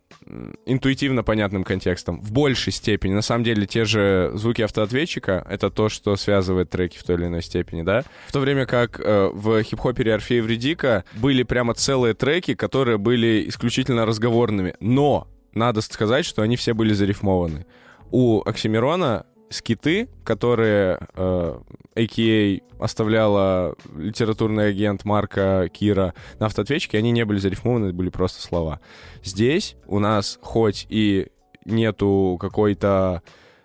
интуитивно 0.64 1.24
понятным 1.24 1.64
контекстом. 1.64 2.20
В 2.20 2.30
большей 2.30 2.72
степени. 2.72 3.14
На 3.14 3.22
самом 3.22 3.42
деле, 3.42 3.66
те 3.66 3.84
же 3.84 4.30
звуки 4.34 4.62
автоответчика— 4.62 5.44
это 5.50 5.70
то, 5.70 5.88
что 5.88 6.14
связывает 6.14 6.70
треки 6.70 6.98
в 6.98 7.02
той 7.02 7.16
или 7.16 7.26
иной 7.26 7.42
степени, 7.42 7.82
да? 7.82 8.04
В 8.28 8.32
то 8.32 8.38
время 8.38 8.64
как 8.64 9.00
э, 9.00 9.30
в 9.32 9.60
хип-хопере 9.64 10.14
Орфея 10.14 10.40
Вредика 10.40 11.04
были 11.14 11.42
прямо 11.42 11.74
целые 11.74 12.14
треки, 12.14 12.54
которые 12.54 12.96
были 12.96 13.48
исключительно 13.48 14.06
разговорными. 14.06 14.74
Но 14.78 15.26
надо 15.52 15.80
сказать, 15.80 16.24
что 16.24 16.42
они 16.42 16.54
все 16.54 16.74
были 16.74 16.92
зарифмованы. 16.92 17.66
У 18.12 18.40
Оксимирона 18.40 19.26
скиты, 19.50 20.08
которые 20.24 20.98
э, 21.14 21.58
AKA 21.94 22.62
оставляла 22.78 23.74
литературный 23.96 24.68
агент 24.68 25.04
Марка 25.04 25.68
Кира 25.72 26.14
на 26.38 26.46
автоответчике, 26.46 26.98
они 26.98 27.10
не 27.10 27.24
были 27.24 27.38
зарифмованы, 27.38 27.86
это 27.86 27.94
были 27.94 28.10
просто 28.10 28.40
слова. 28.42 28.80
Здесь 29.22 29.76
у 29.86 29.98
нас 29.98 30.38
хоть 30.42 30.86
и 30.88 31.28
нету 31.64 32.38
какой-то 32.40 33.22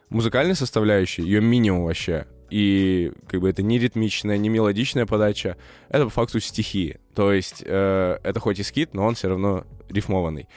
музыкальной 0.10 0.56
составляющей, 0.56 1.24
ее 1.24 1.42
минимум 1.42 1.86
вообще, 1.86 2.28
и 2.50 3.12
как 3.28 3.42
бы 3.42 3.50
это 3.50 3.64
не 3.64 3.80
ритмичная, 3.80 4.38
не 4.38 4.50
мелодичная 4.50 5.08
подача, 5.08 5.58
это 5.90 6.06
по 6.06 6.12
факту 6.12 6.40
стихи. 6.40 6.98
То 7.16 7.34
есть 7.34 7.64
э, 7.66 8.20
это 8.24 8.40
хоть 8.40 8.60
и 8.60 8.64
скит, 8.64 8.94
но 8.94 9.06
он 9.06 9.16
все 9.16 9.30
равно 9.30 9.66
рифмованный. 9.90 10.48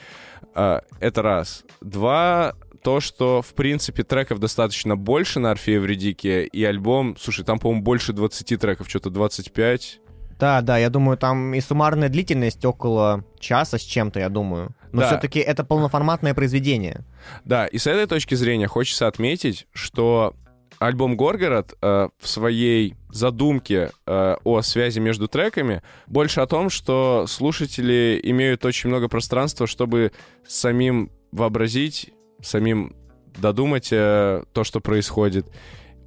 Э, 0.53 0.81
это 0.99 1.21
раз. 1.23 1.63
Два, 1.81 2.53
то, 2.87 3.01
что, 3.01 3.41
в 3.41 3.53
принципе, 3.53 4.03
треков 4.03 4.39
достаточно 4.39 4.95
больше 4.95 5.41
на 5.41 5.51
Орфее 5.51 5.81
Вредике, 5.81 6.45
и 6.45 6.63
альбом, 6.63 7.17
слушай, 7.19 7.43
там, 7.43 7.59
по-моему, 7.59 7.83
больше 7.83 8.13
20 8.13 8.57
треков, 8.57 8.89
что-то 8.89 9.09
25. 9.09 9.99
Да, 10.39 10.61
да, 10.61 10.77
я 10.77 10.89
думаю, 10.89 11.17
там 11.17 11.53
и 11.53 11.59
суммарная 11.59 12.07
длительность 12.07 12.63
около 12.63 13.25
часа 13.41 13.77
с 13.77 13.81
чем-то, 13.81 14.21
я 14.21 14.29
думаю. 14.29 14.73
Но 14.93 15.01
Да. 15.01 15.07
все-таки 15.07 15.39
это 15.39 15.65
полноформатное 15.65 16.33
произведение. 16.33 17.03
Да, 17.43 17.67
и 17.67 17.77
с 17.77 17.87
этой 17.87 18.05
точки 18.07 18.35
зрения 18.35 18.67
хочется 18.67 19.07
отметить, 19.07 19.67
что 19.73 20.33
альбом 20.79 21.17
«Горгород» 21.17 21.73
э, 21.81 22.07
в 22.17 22.25
своей 22.25 22.95
задумке 23.09 23.91
э, 24.05 24.35
о 24.45 24.61
связи 24.61 24.99
между 24.99 25.27
треками 25.27 25.81
больше 26.05 26.39
о 26.39 26.47
том, 26.47 26.69
что 26.69 27.25
слушатели 27.27 28.17
имеют 28.23 28.63
очень 28.63 28.87
много 28.89 29.09
пространства, 29.09 29.67
чтобы 29.67 30.13
самим 30.47 31.11
вообразить, 31.33 32.13
самим 32.47 32.95
додумать 33.37 33.89
э, 33.91 34.43
то, 34.53 34.63
что 34.63 34.79
происходит. 34.79 35.45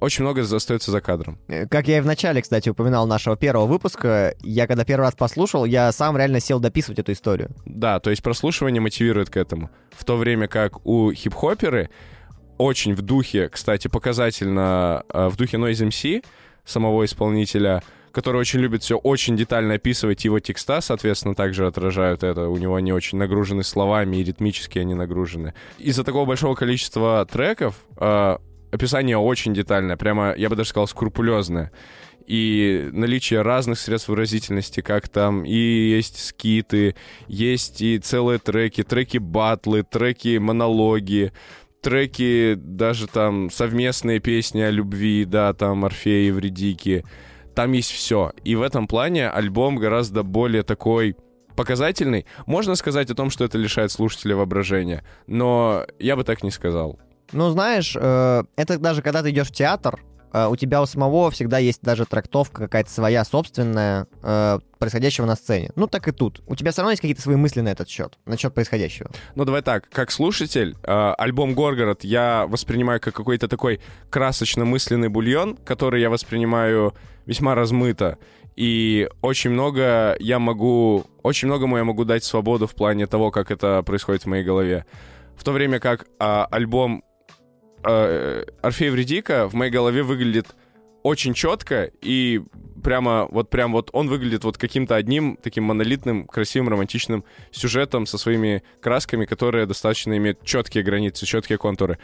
Очень 0.01 0.23
много 0.23 0.41
остается 0.41 0.89
за 0.89 0.99
кадром. 0.99 1.37
Э, 1.47 1.67
Как 1.67 1.87
я 1.87 1.99
и 1.99 2.01
в 2.01 2.05
начале, 2.05 2.41
кстати, 2.41 2.69
упоминал 2.69 3.05
нашего 3.07 3.37
первого 3.37 3.67
выпуска, 3.67 4.33
я 4.41 4.67
когда 4.67 4.83
первый 4.83 5.03
раз 5.03 5.15
послушал, 5.15 5.63
я 5.65 5.91
сам 5.91 6.17
реально 6.17 6.39
сел 6.39 6.59
дописывать 6.59 6.99
эту 6.99 7.11
историю. 7.11 7.51
Да, 7.65 7.99
то 7.99 8.09
есть 8.09 8.23
прослушивание 8.23 8.81
мотивирует 8.81 9.29
к 9.29 9.37
этому. 9.37 9.69
В 9.91 10.03
то 10.03 10.17
время 10.17 10.47
как 10.47 10.85
у 10.85 11.11
хип-хоперы 11.13 11.89
очень 12.57 12.93
в 12.95 13.01
духе, 13.01 13.47
кстати, 13.49 13.87
показательно, 13.87 15.03
э, 15.13 15.27
в 15.29 15.35
духе 15.37 15.57
Noise 15.57 15.87
MC, 15.89 16.23
самого 16.65 17.05
исполнителя, 17.05 17.83
который 18.11 18.37
очень 18.37 18.59
любит 18.59 18.83
все 18.83 18.97
очень 18.97 19.35
детально 19.35 19.75
описывать, 19.75 20.25
его 20.25 20.39
текста, 20.39 20.81
соответственно, 20.81 21.35
также 21.35 21.67
отражают 21.67 22.23
это. 22.23 22.49
У 22.49 22.57
него 22.57 22.75
они 22.75 22.93
очень 22.93 23.17
нагружены 23.17 23.63
словами, 23.63 24.17
и 24.17 24.23
ритмически 24.23 24.79
они 24.79 24.93
нагружены. 24.93 25.53
Из-за 25.77 26.03
такого 26.03 26.25
большого 26.25 26.55
количества 26.55 27.27
треков 27.31 27.75
э, 27.97 28.37
описание 28.71 29.17
очень 29.17 29.53
детальное, 29.53 29.97
прямо, 29.97 30.33
я 30.35 30.49
бы 30.49 30.55
даже 30.55 30.69
сказал, 30.69 30.87
скрупулезное. 30.87 31.71
И 32.27 32.89
наличие 32.93 33.41
разных 33.41 33.79
средств 33.79 34.07
выразительности, 34.07 34.81
как 34.81 35.09
там 35.09 35.43
и 35.43 35.55
есть 35.55 36.23
скиты, 36.23 36.95
есть 37.27 37.81
и 37.81 37.99
целые 37.99 38.39
треки, 38.39 38.83
треки-батлы, 38.83 39.83
треки-монологи, 39.83 41.33
треки, 41.81 42.53
даже 42.55 43.07
там 43.07 43.49
совместные 43.49 44.19
песни 44.19 44.61
о 44.61 44.69
любви, 44.69 45.25
да, 45.25 45.53
там 45.53 45.83
Орфея 45.83 46.29
и 46.29 46.31
Вредики. 46.31 47.03
Там 47.61 47.73
есть 47.73 47.91
все. 47.91 48.31
И 48.43 48.55
в 48.55 48.63
этом 48.63 48.87
плане 48.87 49.29
альбом 49.29 49.75
гораздо 49.75 50.23
более 50.23 50.63
такой 50.63 51.15
показательный. 51.55 52.25
Можно 52.47 52.73
сказать 52.73 53.11
о 53.11 53.13
том, 53.13 53.29
что 53.29 53.45
это 53.45 53.59
лишает 53.59 53.91
слушателя 53.91 54.35
воображения, 54.35 55.03
но 55.27 55.85
я 55.99 56.15
бы 56.15 56.23
так 56.23 56.41
не 56.41 56.49
сказал. 56.49 56.99
Ну, 57.31 57.51
знаешь, 57.51 57.95
э, 57.95 58.43
это 58.55 58.79
даже 58.79 59.03
когда 59.03 59.21
ты 59.21 59.29
идешь 59.29 59.49
в 59.49 59.51
театр, 59.51 59.99
у 60.33 60.55
тебя 60.55 60.81
у 60.81 60.85
самого 60.85 61.29
всегда 61.31 61.57
есть 61.57 61.81
даже 61.81 62.05
трактовка 62.05 62.63
какая-то 62.63 62.89
своя, 62.89 63.25
собственная, 63.25 64.07
э, 64.23 64.59
происходящего 64.79 65.25
на 65.25 65.35
сцене. 65.35 65.71
Ну, 65.75 65.87
так 65.87 66.07
и 66.07 66.11
тут. 66.11 66.41
У 66.47 66.55
тебя 66.55 66.71
все 66.71 66.81
равно 66.81 66.91
есть 66.91 67.01
какие-то 67.01 67.21
свои 67.21 67.35
мысли 67.35 67.61
на 67.61 67.69
этот 67.69 67.89
счет, 67.89 68.17
на 68.25 68.37
счет 68.37 68.53
происходящего. 68.53 69.11
Ну, 69.35 69.45
давай 69.45 69.61
так, 69.61 69.89
как 69.89 70.11
слушатель, 70.11 70.75
э, 70.83 71.13
альбом 71.17 71.53
«Горгород» 71.53 72.03
я 72.03 72.45
воспринимаю 72.47 72.99
как 72.99 73.13
какой-то 73.13 73.47
такой 73.47 73.79
красочно-мысленный 74.09 75.09
бульон, 75.09 75.57
который 75.57 76.01
я 76.01 76.09
воспринимаю 76.09 76.93
весьма 77.25 77.53
размыто. 77.53 78.17
И 78.55 79.09
очень 79.21 79.51
много 79.51 80.15
я 80.19 80.39
могу... 80.39 81.05
Очень 81.23 81.47
многому 81.47 81.77
я 81.77 81.83
могу 81.83 82.03
дать 82.03 82.23
свободу 82.23 82.67
в 82.67 82.75
плане 82.75 83.07
того, 83.07 83.31
как 83.31 83.51
это 83.51 83.83
происходит 83.83 84.23
в 84.23 84.25
моей 84.27 84.43
голове. 84.43 84.85
В 85.35 85.43
то 85.43 85.51
время 85.51 85.79
как 85.79 86.07
а, 86.19 86.45
альбом 86.51 87.03
э, 87.83 88.43
Орфей 88.61 88.89
Вредика 88.89 89.47
в 89.47 89.53
моей 89.53 89.71
голове 89.71 90.03
выглядит 90.03 90.47
очень 91.03 91.33
четко 91.33 91.91
и 92.01 92.41
прямо 92.83 93.27
вот 93.31 93.49
прям 93.49 93.71
вот 93.71 93.89
он 93.93 94.07
выглядит 94.07 94.43
вот 94.43 94.57
каким-то 94.57 94.95
одним 94.95 95.37
таким 95.41 95.63
монолитным, 95.65 96.27
красивым, 96.27 96.69
романтичным 96.69 97.23
сюжетом 97.51 98.05
со 98.05 98.17
своими 98.17 98.63
красками, 98.81 99.25
которые 99.25 99.65
достаточно 99.65 100.15
имеют 100.17 100.43
четкие 100.43 100.83
границы, 100.83 101.25
четкие 101.25 101.57
контуры. 101.57 101.97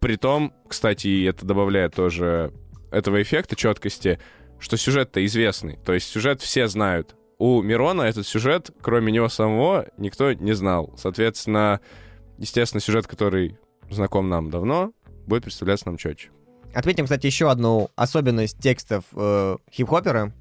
Притом, 0.00 0.52
кстати, 0.66 1.26
это 1.26 1.44
добавляет 1.44 1.94
тоже 1.94 2.52
этого 2.90 3.20
эффекта 3.20 3.56
четкости, 3.56 4.18
что 4.58 4.76
сюжет-то 4.76 5.24
известный. 5.24 5.78
То 5.84 5.92
есть 5.92 6.08
сюжет 6.08 6.40
все 6.40 6.68
знают. 6.68 7.16
У 7.38 7.62
Мирона 7.62 8.02
этот 8.02 8.26
сюжет, 8.26 8.70
кроме 8.80 9.12
него 9.12 9.28
самого, 9.28 9.86
никто 9.96 10.32
не 10.32 10.52
знал. 10.52 10.92
Соответственно, 10.96 11.80
естественно, 12.38 12.80
сюжет, 12.80 13.06
который 13.06 13.58
знаком 13.90 14.28
нам 14.28 14.50
давно, 14.50 14.92
будет 15.28 15.44
представляться 15.44 15.86
нам 15.86 15.96
четче. 15.96 16.30
Отметим, 16.74 17.04
кстати, 17.04 17.26
еще 17.26 17.50
одну 17.50 17.90
особенность 17.96 18.58
текстов 18.58 19.04
э, 19.14 19.56
хип-хопера. 19.72 20.32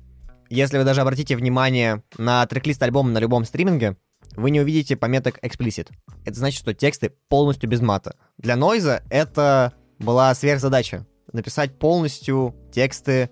Если 0.50 0.78
вы 0.78 0.84
даже 0.84 1.02
обратите 1.02 1.36
внимание 1.36 2.04
на 2.18 2.46
трек-лист 2.46 2.82
альбома 2.82 3.12
на 3.12 3.20
любом 3.20 3.46
стриминге, 3.46 3.98
вы 4.36 4.52
не 4.52 4.62
увидите 4.62 4.96
пометок 4.96 5.40
explicit. 5.44 5.90
Это 6.26 6.38
значит, 6.38 6.60
что 6.60 6.74
тексты 6.74 7.14
полностью 7.28 7.70
без 7.70 7.82
мата. 7.82 8.16
Для 8.38 8.56
Нойза 8.56 9.04
это 9.10 9.74
была 10.00 10.34
сверхзадача. 10.34 11.06
Написать 11.34 11.78
полностью 11.78 12.56
тексты 12.72 13.30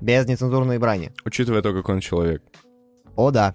без 0.00 0.26
нецензурной 0.26 0.78
брани. 0.78 1.12
Учитывая 1.24 1.62
то, 1.62 1.72
как 1.72 1.88
он 1.88 2.00
человек. 2.00 2.42
О, 3.16 3.30
да. 3.30 3.54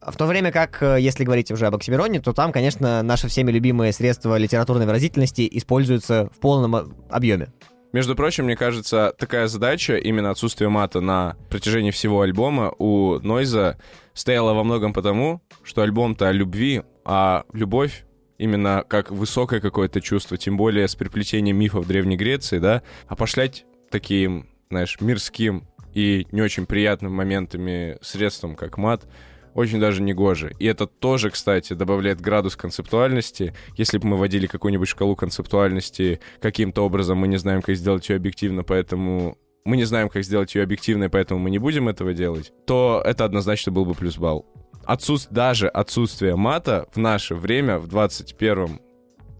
В 0.00 0.16
то 0.16 0.26
время 0.26 0.52
как, 0.52 0.82
э, 0.82 0.98
если 1.00 1.24
говорить 1.24 1.50
уже 1.50 1.66
об 1.66 1.74
Оксимироне, 1.74 2.20
то 2.20 2.32
там, 2.32 2.52
конечно, 2.52 3.02
наши 3.02 3.28
всеми 3.28 3.50
любимые 3.50 3.92
средства 3.92 4.36
литературной 4.36 4.86
выразительности 4.86 5.48
используются 5.50 6.30
в 6.34 6.38
полном 6.38 6.76
э, 6.76 6.84
объеме. 7.10 7.52
Между 7.92 8.14
прочим, 8.14 8.44
мне 8.44 8.56
кажется, 8.56 9.14
такая 9.18 9.48
задача, 9.48 9.96
именно 9.96 10.30
отсутствие 10.30 10.68
мата 10.68 11.00
на 11.00 11.36
протяжении 11.48 11.90
всего 11.90 12.20
альбома 12.20 12.72
у 12.78 13.18
Нойза 13.20 13.78
стояла 14.12 14.52
во 14.52 14.62
многом 14.62 14.92
потому, 14.92 15.40
что 15.62 15.82
альбом-то 15.82 16.28
о 16.28 16.32
любви, 16.32 16.82
а 17.04 17.44
любовь 17.52 18.04
именно 18.36 18.84
как 18.86 19.10
высокое 19.10 19.60
какое-то 19.60 20.00
чувство, 20.00 20.36
тем 20.36 20.56
более 20.56 20.86
с 20.86 20.94
приплетением 20.94 21.56
мифов 21.56 21.86
Древней 21.86 22.16
Греции, 22.16 22.58
да, 22.58 22.82
а 23.06 23.16
пошлять 23.16 23.64
таким, 23.90 24.48
знаешь, 24.70 24.98
мирским 25.00 25.66
и 25.94 26.26
не 26.30 26.42
очень 26.42 26.66
приятным 26.66 27.14
моментами 27.14 27.98
средством, 28.02 28.54
как 28.54 28.76
мат, 28.78 29.06
очень 29.58 29.80
даже 29.80 30.02
не 30.02 30.14
гоже. 30.14 30.54
И 30.60 30.66
это 30.66 30.86
тоже, 30.86 31.30
кстати, 31.30 31.72
добавляет 31.72 32.20
градус 32.20 32.54
концептуальности. 32.54 33.54
Если 33.76 33.98
бы 33.98 34.06
мы 34.06 34.16
вводили 34.16 34.46
какую-нибудь 34.46 34.86
шкалу 34.86 35.16
концептуальности 35.16 36.20
каким-то 36.40 36.82
образом, 36.82 37.18
мы 37.18 37.26
не 37.26 37.38
знаем, 37.38 37.60
как 37.60 37.74
сделать 37.74 38.08
ее 38.08 38.16
объективно, 38.16 38.62
поэтому 38.62 39.36
мы 39.64 39.76
не 39.76 39.84
знаем, 39.84 40.10
как 40.10 40.22
сделать 40.22 40.54
ее 40.54 40.62
объективной, 40.62 41.08
поэтому 41.08 41.40
мы 41.40 41.50
не 41.50 41.58
будем 41.58 41.88
этого 41.88 42.14
делать, 42.14 42.52
то 42.66 43.02
это 43.04 43.24
однозначно 43.24 43.72
был 43.72 43.84
бы 43.84 43.94
плюс 43.94 44.16
балл. 44.16 44.46
Отсутств... 44.84 45.32
Даже 45.32 45.66
отсутствие 45.66 46.36
мата 46.36 46.88
в 46.94 46.96
наше 46.96 47.34
время, 47.34 47.78
в 47.78 47.88
21 47.88 48.80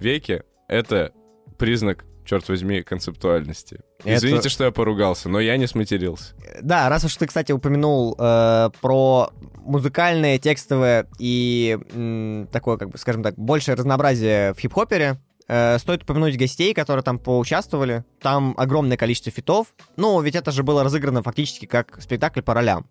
веке, 0.00 0.42
это 0.66 1.12
признак 1.58 2.04
черт 2.28 2.48
возьми, 2.48 2.82
концептуальности. 2.82 3.80
Это- 4.04 4.16
Извините, 4.16 4.48
что 4.48 4.64
я 4.64 4.70
поругался, 4.70 5.28
но 5.28 5.40
я 5.40 5.56
не 5.56 5.66
сматерился. 5.66 6.34
Да, 6.62 6.88
раз 6.88 7.04
уж 7.04 7.16
ты, 7.16 7.26
кстати, 7.26 7.52
упомянул 7.52 8.14
э, 8.18 8.70
про 8.80 9.30
музыкальное, 9.56 10.38
текстовое 10.38 11.06
и 11.18 11.78
м, 11.94 12.48
такое, 12.52 12.76
как 12.76 12.90
бы, 12.90 12.98
скажем 12.98 13.22
так, 13.22 13.34
большее 13.36 13.74
разнообразие 13.76 14.52
в 14.54 14.58
хип-хопере, 14.60 15.18
э, 15.48 15.78
стоит 15.78 16.02
упомянуть 16.02 16.36
гостей, 16.36 16.74
которые 16.74 17.02
там 17.02 17.18
поучаствовали. 17.18 18.04
Там 18.20 18.54
огромное 18.58 18.96
количество 18.96 19.32
фитов. 19.32 19.68
Ну, 19.96 20.20
ведь 20.20 20.34
это 20.34 20.50
же 20.52 20.62
было 20.62 20.84
разыграно 20.84 21.22
фактически 21.22 21.66
как 21.66 22.00
спектакль 22.02 22.42
по 22.42 22.52
ролям. 22.54 22.86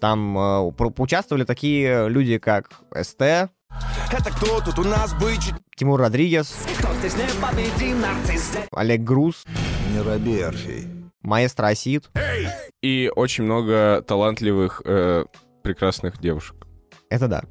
Там 0.00 0.38
э, 0.38 0.72
поучаствовали 0.72 1.44
такие 1.44 2.08
люди, 2.08 2.38
как 2.38 2.70
СТ, 2.94 3.50
Это 4.12 4.30
кто 4.30 4.60
тут 4.60 4.78
у 4.78 4.84
нас 4.84 5.14
бычит? 5.14 5.54
Тимур 5.76 6.00
Родригес, 6.00 6.54
Кто 6.78 6.92
здесь 6.94 7.14
непобедим, 7.16 8.00
нарцисс? 8.00 8.56
Олег 8.72 9.02
Груз, 9.02 9.44
Не 9.92 9.98
Орфей. 10.42 10.86
маэстро 11.22 11.66
Асид. 11.68 12.10
И 12.82 13.10
очень 13.14 13.44
много 13.44 14.02
талантливых, 14.06 14.82
э, 14.84 15.24
прекрасных 15.62 16.18
девушек. 16.20 16.56
Это 17.10 17.28
да. 17.28 17.42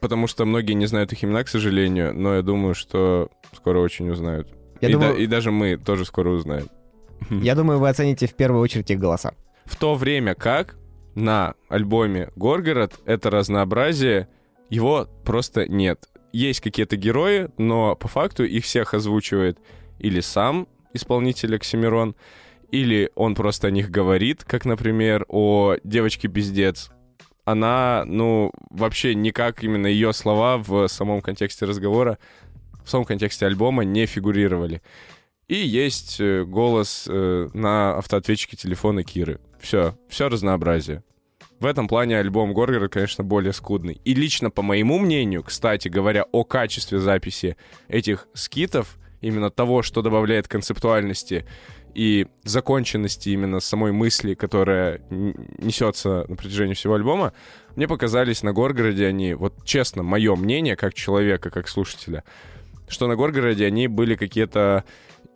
Потому 0.00 0.26
что 0.26 0.44
многие 0.44 0.72
не 0.74 0.86
знают 0.86 1.12
их 1.12 1.24
имена, 1.24 1.42
к 1.44 1.48
сожалению, 1.48 2.12
но 2.14 2.34
я 2.36 2.42
думаю, 2.42 2.74
что 2.74 3.30
скоро 3.54 3.78
очень 3.80 4.10
узнают. 4.10 4.48
Я 4.80 4.88
и, 4.88 4.92
думаю- 4.92 5.14
да- 5.14 5.20
и 5.20 5.26
даже 5.26 5.50
мы 5.50 5.76
тоже 5.78 6.04
скоро 6.04 6.30
узнаем. 6.30 6.68
Я 7.30 7.54
думаю, 7.54 7.78
вы 7.78 7.88
оцените 7.88 8.26
в 8.26 8.34
первую 8.34 8.60
очередь 8.60 8.90
их 8.90 8.98
голоса. 8.98 9.32
В 9.64 9.76
то 9.76 9.94
время 9.94 10.34
как 10.34 10.76
на 11.14 11.54
альбоме 11.70 12.30
«Горгород» 12.36 13.00
это 13.06 13.30
разнообразие, 13.30 14.28
его 14.70 15.08
просто 15.24 15.68
нет. 15.68 16.08
Есть 16.32 16.60
какие-то 16.60 16.96
герои, 16.96 17.48
но 17.56 17.96
по 17.96 18.08
факту 18.08 18.44
их 18.44 18.64
всех 18.64 18.94
озвучивает 18.94 19.58
или 19.98 20.20
сам 20.20 20.68
исполнитель 20.92 21.56
Оксимирон, 21.56 22.14
или 22.70 23.10
он 23.14 23.34
просто 23.34 23.68
о 23.68 23.70
них 23.70 23.90
говорит, 23.90 24.44
как, 24.44 24.64
например, 24.64 25.24
о 25.28 25.76
девочке-пиздец. 25.84 26.90
Она, 27.44 28.02
ну, 28.06 28.50
вообще 28.70 29.14
никак 29.14 29.62
именно 29.62 29.86
ее 29.86 30.12
слова 30.12 30.58
в 30.58 30.88
самом 30.88 31.20
контексте 31.22 31.64
разговора, 31.64 32.18
в 32.84 32.90
самом 32.90 33.04
контексте 33.04 33.46
альбома 33.46 33.84
не 33.84 34.06
фигурировали. 34.06 34.82
И 35.46 35.54
есть 35.54 36.20
э, 36.20 36.44
голос 36.44 37.06
э, 37.08 37.48
на 37.54 37.98
автоответчике 37.98 38.56
телефона 38.56 39.04
Киры. 39.04 39.40
Все, 39.60 39.96
все 40.08 40.28
разнообразие. 40.28 41.04
В 41.58 41.64
этом 41.64 41.88
плане 41.88 42.18
альбом 42.18 42.52
Горгора, 42.52 42.88
конечно, 42.88 43.24
более 43.24 43.52
скудный. 43.52 44.00
И 44.04 44.14
лично, 44.14 44.50
по 44.50 44.62
моему 44.62 44.98
мнению, 44.98 45.42
кстати 45.42 45.88
говоря, 45.88 46.24
о 46.30 46.44
качестве 46.44 46.98
записи 46.98 47.56
этих 47.88 48.28
скитов, 48.34 48.98
именно 49.22 49.50
того, 49.50 49.82
что 49.82 50.02
добавляет 50.02 50.48
концептуальности 50.48 51.46
и 51.94 52.26
законченности 52.44 53.30
именно 53.30 53.60
самой 53.60 53.92
мысли, 53.92 54.34
которая 54.34 55.00
несется 55.08 56.26
на 56.28 56.36
протяжении 56.36 56.74
всего 56.74 56.94
альбома, 56.94 57.32
мне 57.74 57.88
показались 57.88 58.42
на 58.42 58.52
Горгороде 58.52 59.06
они, 59.06 59.32
вот 59.32 59.64
честно, 59.64 60.02
мое 60.02 60.36
мнение, 60.36 60.76
как 60.76 60.92
человека, 60.92 61.48
как 61.48 61.68
слушателя, 61.68 62.22
что 62.86 63.08
на 63.08 63.16
Горгороде 63.16 63.64
они 63.64 63.88
были 63.88 64.14
какие-то 64.14 64.84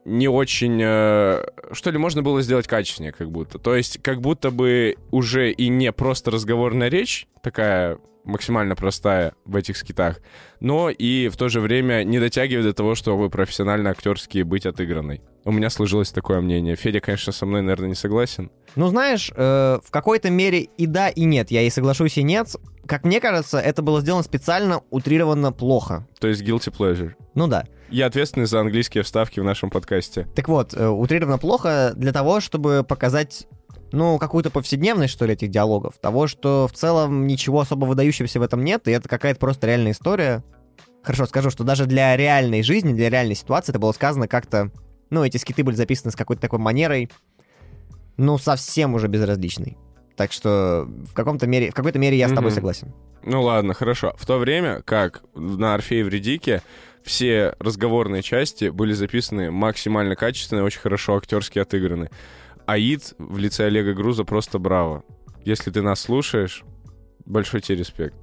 не 0.04 0.28
очень... 0.28 0.80
э, 0.82 1.44
что 1.72 1.90
ли, 1.90 1.98
можно 1.98 2.22
было 2.22 2.42
сделать 2.42 2.66
качественнее, 2.66 3.12
как 3.12 3.30
будто. 3.30 3.58
То 3.58 3.74
есть, 3.74 4.02
как 4.02 4.20
будто 4.20 4.50
бы 4.50 4.96
уже 5.10 5.52
и 5.52 5.68
не 5.68 5.92
просто 5.92 6.30
разговорная 6.30 6.88
речь, 6.88 7.26
такая 7.42 7.98
максимально 8.24 8.76
простая 8.76 9.34
в 9.44 9.56
этих 9.56 9.76
скитах, 9.76 10.20
но 10.60 10.90
и 10.90 11.28
в 11.28 11.36
то 11.36 11.48
же 11.48 11.60
время 11.60 12.04
не 12.04 12.18
дотягивает 12.18 12.66
до 12.66 12.74
того, 12.74 12.94
чтобы 12.94 13.30
профессионально 13.30 13.90
актерски 13.90 14.42
быть 14.42 14.66
отыгранной. 14.66 15.22
У 15.44 15.52
меня 15.52 15.70
сложилось 15.70 16.10
такое 16.10 16.40
мнение. 16.40 16.76
Федя, 16.76 17.00
конечно, 17.00 17.32
со 17.32 17.46
мной, 17.46 17.62
наверное, 17.62 17.88
не 17.88 17.94
согласен. 17.94 18.50
Ну, 18.76 18.88
знаешь, 18.88 19.32
э, 19.34 19.78
в 19.82 19.90
какой-то 19.90 20.30
мере 20.30 20.60
и 20.60 20.86
да, 20.86 21.08
и 21.08 21.24
нет. 21.24 21.50
Я 21.50 21.62
и 21.62 21.70
соглашусь, 21.70 22.18
и 22.18 22.22
нет. 22.22 22.54
Как 22.90 23.04
мне 23.04 23.20
кажется, 23.20 23.60
это 23.60 23.82
было 23.82 24.00
сделано 24.00 24.24
специально, 24.24 24.80
утрированно 24.90 25.52
плохо. 25.52 26.08
То 26.18 26.26
есть 26.26 26.42
guilty 26.42 26.76
pleasure. 26.76 27.12
Ну 27.36 27.46
да. 27.46 27.64
Я 27.88 28.06
ответственный 28.06 28.46
за 28.46 28.58
английские 28.58 29.04
вставки 29.04 29.38
в 29.38 29.44
нашем 29.44 29.70
подкасте. 29.70 30.26
Так 30.34 30.48
вот, 30.48 30.74
э, 30.74 30.88
утрированно 30.88 31.38
плохо 31.38 31.92
для 31.94 32.12
того, 32.12 32.40
чтобы 32.40 32.82
показать, 32.82 33.46
ну, 33.92 34.18
какую-то 34.18 34.50
повседневность, 34.50 35.12
что 35.12 35.24
ли, 35.24 35.34
этих 35.34 35.50
диалогов. 35.50 35.98
Того, 35.98 36.26
что 36.26 36.66
в 36.66 36.76
целом 36.76 37.28
ничего 37.28 37.60
особо 37.60 37.84
выдающегося 37.84 38.40
в 38.40 38.42
этом 38.42 38.64
нет, 38.64 38.88
и 38.88 38.90
это 38.90 39.08
какая-то 39.08 39.38
просто 39.38 39.68
реальная 39.68 39.92
история. 39.92 40.42
Хорошо, 41.04 41.26
скажу, 41.26 41.50
что 41.50 41.62
даже 41.62 41.86
для 41.86 42.16
реальной 42.16 42.64
жизни, 42.64 42.92
для 42.92 43.08
реальной 43.08 43.36
ситуации 43.36 43.70
это 43.70 43.78
было 43.78 43.92
сказано 43.92 44.26
как-то... 44.26 44.72
Ну, 45.10 45.22
эти 45.22 45.36
скиты 45.36 45.62
были 45.62 45.76
записаны 45.76 46.10
с 46.10 46.16
какой-то 46.16 46.42
такой 46.42 46.58
манерой, 46.58 47.08
ну, 48.16 48.36
совсем 48.36 48.94
уже 48.94 49.06
безразличной. 49.06 49.78
Так 50.20 50.32
что 50.32 50.86
в 50.86 51.14
каком-то 51.14 51.46
мере, 51.46 51.70
в 51.70 51.74
какой-то 51.74 51.98
мере 51.98 52.18
я 52.18 52.28
с 52.28 52.32
тобой 52.34 52.50
согласен. 52.50 52.92
Ну 53.24 53.40
ладно, 53.40 53.72
хорошо. 53.72 54.12
В 54.18 54.26
то 54.26 54.36
время, 54.36 54.82
как 54.82 55.22
на 55.34 55.72
Орфее 55.72 56.04
в 56.04 56.10
Редике, 56.10 56.60
все 57.02 57.54
разговорные 57.58 58.20
части 58.20 58.68
были 58.68 58.92
записаны 58.92 59.50
максимально 59.50 60.16
качественно 60.16 60.58
и 60.58 60.62
очень 60.62 60.80
хорошо 60.80 61.16
актерски 61.16 61.58
отыграны. 61.58 62.10
Аид 62.66 63.14
в 63.16 63.38
лице 63.38 63.64
Олега 63.64 63.94
Груза 63.94 64.24
просто 64.24 64.58
браво. 64.58 65.04
Если 65.46 65.70
ты 65.70 65.80
нас 65.80 66.00
слушаешь, 66.00 66.64
большой 67.24 67.62
тебе 67.62 67.78
респект. 67.78 68.14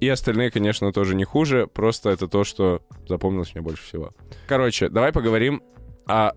И 0.00 0.08
остальные, 0.08 0.52
конечно, 0.52 0.90
тоже 0.90 1.14
не 1.14 1.24
хуже, 1.24 1.66
просто 1.66 2.08
это 2.08 2.28
то, 2.28 2.44
что 2.44 2.80
запомнилось 3.06 3.54
мне 3.54 3.60
больше 3.60 3.82
всего. 3.82 4.10
Короче, 4.48 4.88
давай 4.88 5.12
поговорим 5.12 5.62
о... 6.06 6.30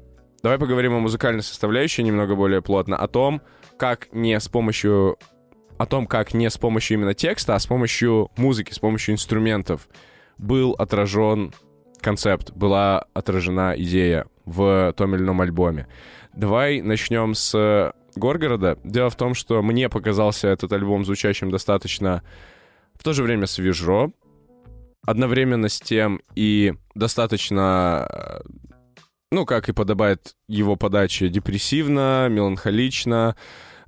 Давай 0.44 0.60
поговорим 0.60 0.94
о 0.94 1.00
музыкальной 1.00 1.42
составляющей 1.42 2.04
немного 2.04 2.36
более 2.36 2.62
плотно, 2.62 2.98
о 2.98 3.08
том, 3.08 3.42
как 3.78 4.10
не 4.12 4.40
с 4.40 4.48
помощью 4.48 5.18
о 5.78 5.86
том, 5.86 6.08
как 6.08 6.34
не 6.34 6.50
с 6.50 6.58
помощью 6.58 6.98
именно 6.98 7.14
текста, 7.14 7.56
а 7.56 7.60
с 7.60 7.68
помощью 7.68 8.32
музыки, 8.38 8.72
с 8.72 8.80
помощью 8.80 9.14
инструментов 9.14 9.88
был 10.38 10.72
отражен 10.74 11.54
концепт, 12.02 12.52
была 12.52 13.06
отражена 13.14 13.74
идея 13.78 14.28
в 14.46 14.94
том 14.96 15.16
или 15.16 15.24
ином 15.24 15.42
альбоме. 15.42 15.88
Давай 16.34 16.82
начнем 16.82 17.34
с 17.34 17.94
Горгорода. 18.16 18.78
Дело 18.84 19.10
в 19.10 19.16
том, 19.16 19.34
что 19.34 19.62
мне 19.62 19.90
показался 19.90 20.48
этот 20.48 20.72
альбом 20.72 21.04
звучащим 21.04 21.52
достаточно 21.52 22.24
в 22.94 23.04
то 23.04 23.14
же 23.14 23.24
время 23.24 23.46
свежо, 23.46 24.12
одновременно 25.06 25.68
с 25.68 25.80
тем 25.80 26.22
и 26.34 26.74
достаточно, 26.96 28.42
ну, 29.32 29.46
как 29.46 29.70
и 29.70 29.74
подобает 29.74 30.36
его 30.48 30.76
подаче, 30.76 31.30
депрессивно, 31.30 32.28
меланхолично, 32.30 33.36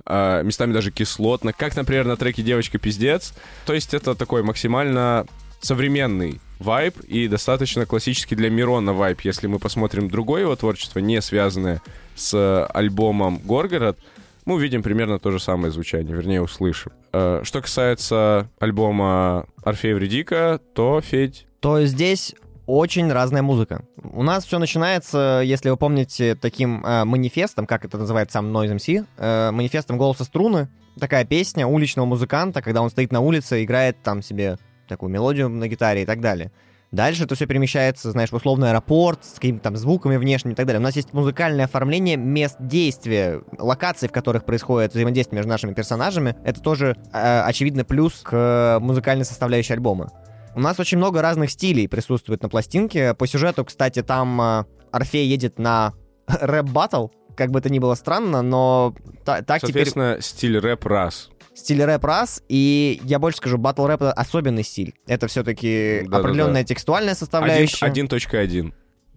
э, 0.06 0.44
местами 0.44 0.74
даже 0.74 0.92
кислотно, 0.92 1.54
как, 1.54 1.76
например, 1.76 2.06
на 2.06 2.18
треке 2.18 2.42
«Девочка 2.44 2.78
пиздец». 2.80 3.34
То 3.66 3.74
есть 3.74 3.94
это 3.94 4.16
такой 4.16 4.44
максимально 4.44 5.26
современный 5.60 6.40
вайб 6.60 7.00
и 7.02 7.28
достаточно 7.28 7.86
классический 7.86 8.36
для 8.36 8.50
Мирона 8.50 8.94
вайб. 8.94 9.22
Если 9.22 9.48
мы 9.48 9.60
посмотрим 9.60 10.10
другое 10.10 10.42
его 10.42 10.56
творчество, 10.56 11.00
не 11.00 11.22
связанное 11.22 11.82
с 12.16 12.66
альбомом 12.68 13.40
«Горгород», 13.40 13.98
мы 14.46 14.56
увидим 14.56 14.82
примерно 14.82 15.20
то 15.20 15.32
же 15.32 15.40
самое 15.40 15.72
звучание, 15.72 16.16
вернее, 16.16 16.42
услышим. 16.42 16.94
Э, 17.12 17.42
Что 17.44 17.62
касается 17.62 18.50
альбома 18.60 19.46
«Орфея 19.64 19.96
Вредика», 19.96 20.60
то, 20.74 21.02
Федь, 21.02 21.46
то 21.60 21.84
здесь 21.86 22.34
очень 22.68 23.12
разная 23.12 23.42
музыка. 23.42 23.86
У 24.04 24.22
нас 24.22 24.46
все 24.46 24.60
начинается, 24.60 25.42
если 25.44 25.70
вы 25.70 25.78
помните, 25.78 26.36
таким 26.36 26.86
э, 26.86 27.06
манифестом, 27.06 27.66
как 27.66 27.86
это 27.86 27.98
называет 27.98 28.32
сам 28.32 28.56
Noise 28.56 28.76
MC, 28.76 29.06
э, 29.18 29.52
манифестом 29.52 29.98
голоса 29.98 30.26
струны. 30.26 30.68
Такая 31.00 31.26
песня 31.26 31.66
уличного 31.66 32.06
музыканта, 32.06 32.62
когда 32.62 32.82
он 32.82 32.90
стоит 32.90 33.12
на 33.12 33.22
улице, 33.22 33.64
играет 33.64 34.04
там 34.04 34.22
себе 34.22 34.58
такую 34.88 35.10
мелодию 35.10 35.50
на 35.50 35.68
гитаре 35.68 36.04
и 36.04 36.06
так 36.06 36.20
далее. 36.20 36.52
Дальше 36.92 37.24
это 37.24 37.36
все 37.36 37.46
перемещается, 37.46 38.12
знаешь, 38.12 38.32
в 38.32 38.36
условный 38.36 38.70
аэропорт 38.70 39.24
с 39.24 39.36
какими-то 39.36 39.64
там 39.64 39.76
звуками 39.76 40.16
внешними 40.16 40.54
и 40.54 40.56
так 40.56 40.66
далее. 40.66 40.80
У 40.80 40.84
нас 40.84 40.96
есть 40.96 41.14
музыкальное 41.14 41.66
оформление 41.66 42.16
мест 42.16 42.56
действия, 42.60 43.42
локаций, 43.58 44.08
в 44.08 44.14
которых 44.14 44.46
происходит 44.46 44.92
взаимодействие 44.92 45.38
между 45.38 45.50
нашими 45.50 45.74
персонажами. 45.74 46.36
Это 46.46 46.62
тоже 46.62 46.96
э, 47.14 47.42
очевидный 47.42 47.84
плюс 47.84 48.22
к 48.24 48.80
музыкальной 48.82 49.26
составляющей 49.26 49.74
альбома. 49.74 50.12
У 50.58 50.60
нас 50.60 50.80
очень 50.80 50.98
много 50.98 51.22
разных 51.22 51.52
стилей 51.52 51.88
присутствует 51.88 52.42
на 52.42 52.50
пластинке. 52.50 53.14
По 53.14 53.28
сюжету, 53.28 53.64
кстати, 53.64 54.02
там 54.02 54.42
э, 54.42 54.66
Орфей 54.92 55.28
едет 55.28 55.60
на 55.60 55.94
рэп-баттл. 56.28 57.10
Как 57.36 57.52
бы 57.52 57.60
это 57.60 57.70
ни 57.70 57.78
было 57.78 57.94
странно, 57.94 58.42
но 58.42 58.96
та- 59.24 59.44
так 59.44 59.62
теперь 59.62 59.86
соответственно, 59.86 60.18
стиль 60.20 60.58
рэп 60.58 60.84
раз. 60.88 61.30
стиль 61.54 61.84
рэп 61.84 62.04
раз, 62.04 62.42
и 62.50 63.00
я 63.04 63.20
больше 63.20 63.38
скажу, 63.38 63.60
батл 63.60 63.86
рэп 63.86 64.02
это 64.02 64.14
особенный 64.14 64.64
стиль. 64.64 64.96
Это 65.06 65.28
все-таки 65.28 66.00
Да-да-да. 66.06 66.18
определенная 66.18 66.64
текстуальная 66.64 67.14
составляющая. 67.14 67.86
1.1. 67.86 68.74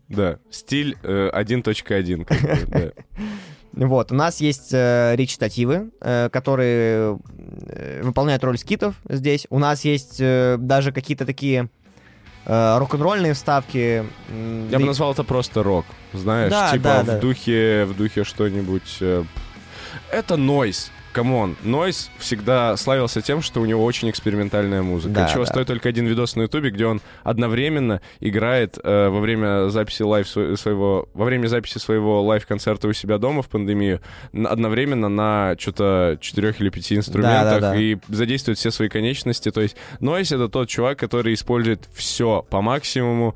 Да, 0.09 0.39
стиль 0.51 0.99
э, 1.03 1.31
1.1. 1.33 2.25
как 2.27 2.41
бы, 2.43 2.67
да. 2.67 2.93
Вот, 3.73 4.11
у 4.11 4.15
нас 4.15 4.41
есть 4.41 4.71
э, 4.73 5.15
речитативы, 5.17 5.91
э, 6.01 6.29
которые 6.31 7.19
э, 7.69 8.01
выполняют 8.03 8.43
роль 8.43 8.59
скитов 8.59 8.95
здесь. 9.09 9.47
У 9.51 9.59
нас 9.59 9.85
есть 9.85 10.17
э, 10.21 10.57
даже 10.59 10.91
какие-то 10.93 11.25
такие 11.25 11.69
э, 12.47 12.79
рок-н-ролльные 12.79 13.35
вставки. 13.35 14.05
Я 14.71 14.79
бы 14.79 14.87
назвал 14.87 15.13
это 15.13 15.23
просто 15.25 15.63
рок, 15.63 15.87
знаешь, 16.13 16.51
Да, 16.51 16.73
типа 16.73 16.83
да, 16.85 17.03
в 17.03 17.07
да. 17.07 17.19
духе, 17.21 17.85
в 17.85 17.97
духе 17.97 18.25
что-нибудь. 18.25 18.97
э, 19.01 19.25
Это 20.11 20.37
Нойз. 20.37 20.91
Come 21.13 21.38
on, 21.38 21.57
Нойз 21.63 22.11
всегда 22.19 22.77
славился 22.77 23.21
тем, 23.21 23.43
что 23.43 23.61
у 23.61 23.65
него 23.67 23.85
очень 23.85 24.11
экспериментальная 24.11 24.83
музыка. 24.83 25.15
Да, 25.15 25.29
Чего 25.29 25.45
да. 25.45 25.51
стоит 25.51 25.67
только 25.67 25.89
один 25.89 26.07
видос 26.07 26.37
на 26.37 26.43
Ютубе, 26.43 26.71
где 26.71 26.87
он 26.87 27.01
одновременно 27.23 28.01
играет 28.21 28.79
э, 28.83 29.09
во 29.09 29.21
время 29.21 29.69
записи 29.71 30.03
live 30.03 30.27
сво- 30.27 30.57
своего 30.57 31.09
во 31.15 31.25
время 31.25 31.47
записи 31.49 31.79
своего 31.79 32.23
live 32.23 32.42
-концерта 32.42 32.89
у 32.89 32.93
себя 32.93 33.19
дома 33.19 33.43
в 33.43 33.49
пандемию 33.49 34.01
одновременно 34.33 35.09
на 35.09 35.57
что-то 35.59 36.19
четырех 36.21 36.61
или 36.61 36.71
пяти 36.71 36.97
инструментах 36.97 37.61
да. 37.61 37.77
и 37.77 37.97
задействует 38.09 38.59
все 38.59 38.71
свои 38.71 38.89
конечности. 38.89 39.51
То 39.51 39.61
есть 39.61 39.77
Нойз 40.01 40.33
это 40.33 40.49
тот 40.49 40.69
чувак, 40.69 40.99
который 40.99 41.35
использует 41.35 41.89
все 41.93 42.47
по 42.49 42.61
максимуму 42.63 43.35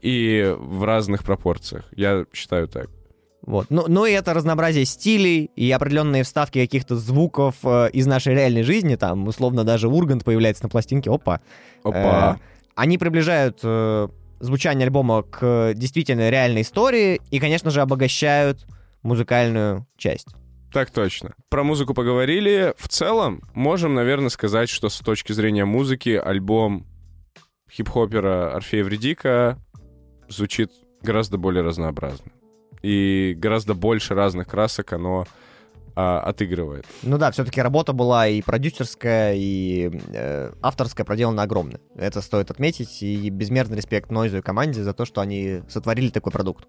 и 0.00 0.54
в 0.58 0.84
разных 0.84 1.24
пропорциях. 1.24 1.84
Я 1.94 2.24
считаю 2.32 2.68
так. 2.68 2.88
Вот. 3.42 3.66
Ну, 3.70 3.84
ну 3.88 4.04
и 4.04 4.12
это 4.12 4.34
разнообразие 4.34 4.84
стилей 4.84 5.50
и 5.56 5.70
определенные 5.70 6.24
вставки 6.24 6.60
каких-то 6.60 6.96
звуков 6.96 7.56
э, 7.64 7.90
из 7.92 8.06
нашей 8.06 8.34
реальной 8.34 8.62
жизни. 8.62 8.96
Там, 8.96 9.26
условно, 9.26 9.64
даже 9.64 9.88
Ургант 9.88 10.24
появляется 10.24 10.64
на 10.64 10.68
пластинке. 10.68 11.10
Опа. 11.10 11.40
Опа. 11.82 12.38
Э, 12.38 12.42
они 12.74 12.98
приближают 12.98 13.60
э, 13.62 14.08
звучание 14.40 14.86
альбома 14.86 15.22
к 15.22 15.72
действительно 15.74 16.30
реальной 16.30 16.62
истории 16.62 17.20
и, 17.30 17.38
конечно 17.38 17.70
же, 17.70 17.80
обогащают 17.80 18.66
музыкальную 19.02 19.86
часть. 19.96 20.28
Так 20.72 20.90
точно. 20.90 21.34
Про 21.48 21.64
музыку 21.64 21.94
поговорили. 21.94 22.74
В 22.76 22.88
целом, 22.88 23.42
можем, 23.54 23.94
наверное, 23.94 24.28
сказать, 24.28 24.68
что 24.68 24.88
с 24.88 24.98
точки 24.98 25.32
зрения 25.32 25.64
музыки 25.64 26.10
альбом 26.10 26.86
хип-хопера 27.70 28.54
Орфея 28.54 28.84
Вредика 28.84 29.58
звучит 30.28 30.70
гораздо 31.02 31.38
более 31.38 31.62
разнообразно. 31.62 32.30
И 32.82 33.34
гораздо 33.36 33.74
больше 33.74 34.14
разных 34.14 34.48
красок 34.48 34.92
оно 34.92 35.26
а, 35.96 36.20
отыгрывает. 36.20 36.86
Ну 37.02 37.18
да, 37.18 37.30
все-таки 37.30 37.60
работа 37.60 37.92
была 37.92 38.26
и 38.28 38.40
продюсерская, 38.42 39.34
и 39.36 39.90
э, 40.12 40.52
авторская 40.62 41.04
проделана 41.04 41.42
огромная. 41.42 41.80
Это 41.94 42.20
стоит 42.20 42.50
отметить, 42.50 43.02
и 43.02 43.28
безмерный 43.28 43.76
респект 43.76 44.10
Нойзу 44.10 44.38
и 44.38 44.40
команде 44.40 44.82
за 44.82 44.92
то, 44.92 45.04
что 45.04 45.20
они 45.20 45.62
сотворили 45.68 46.10
такой 46.10 46.32
продукт. 46.32 46.66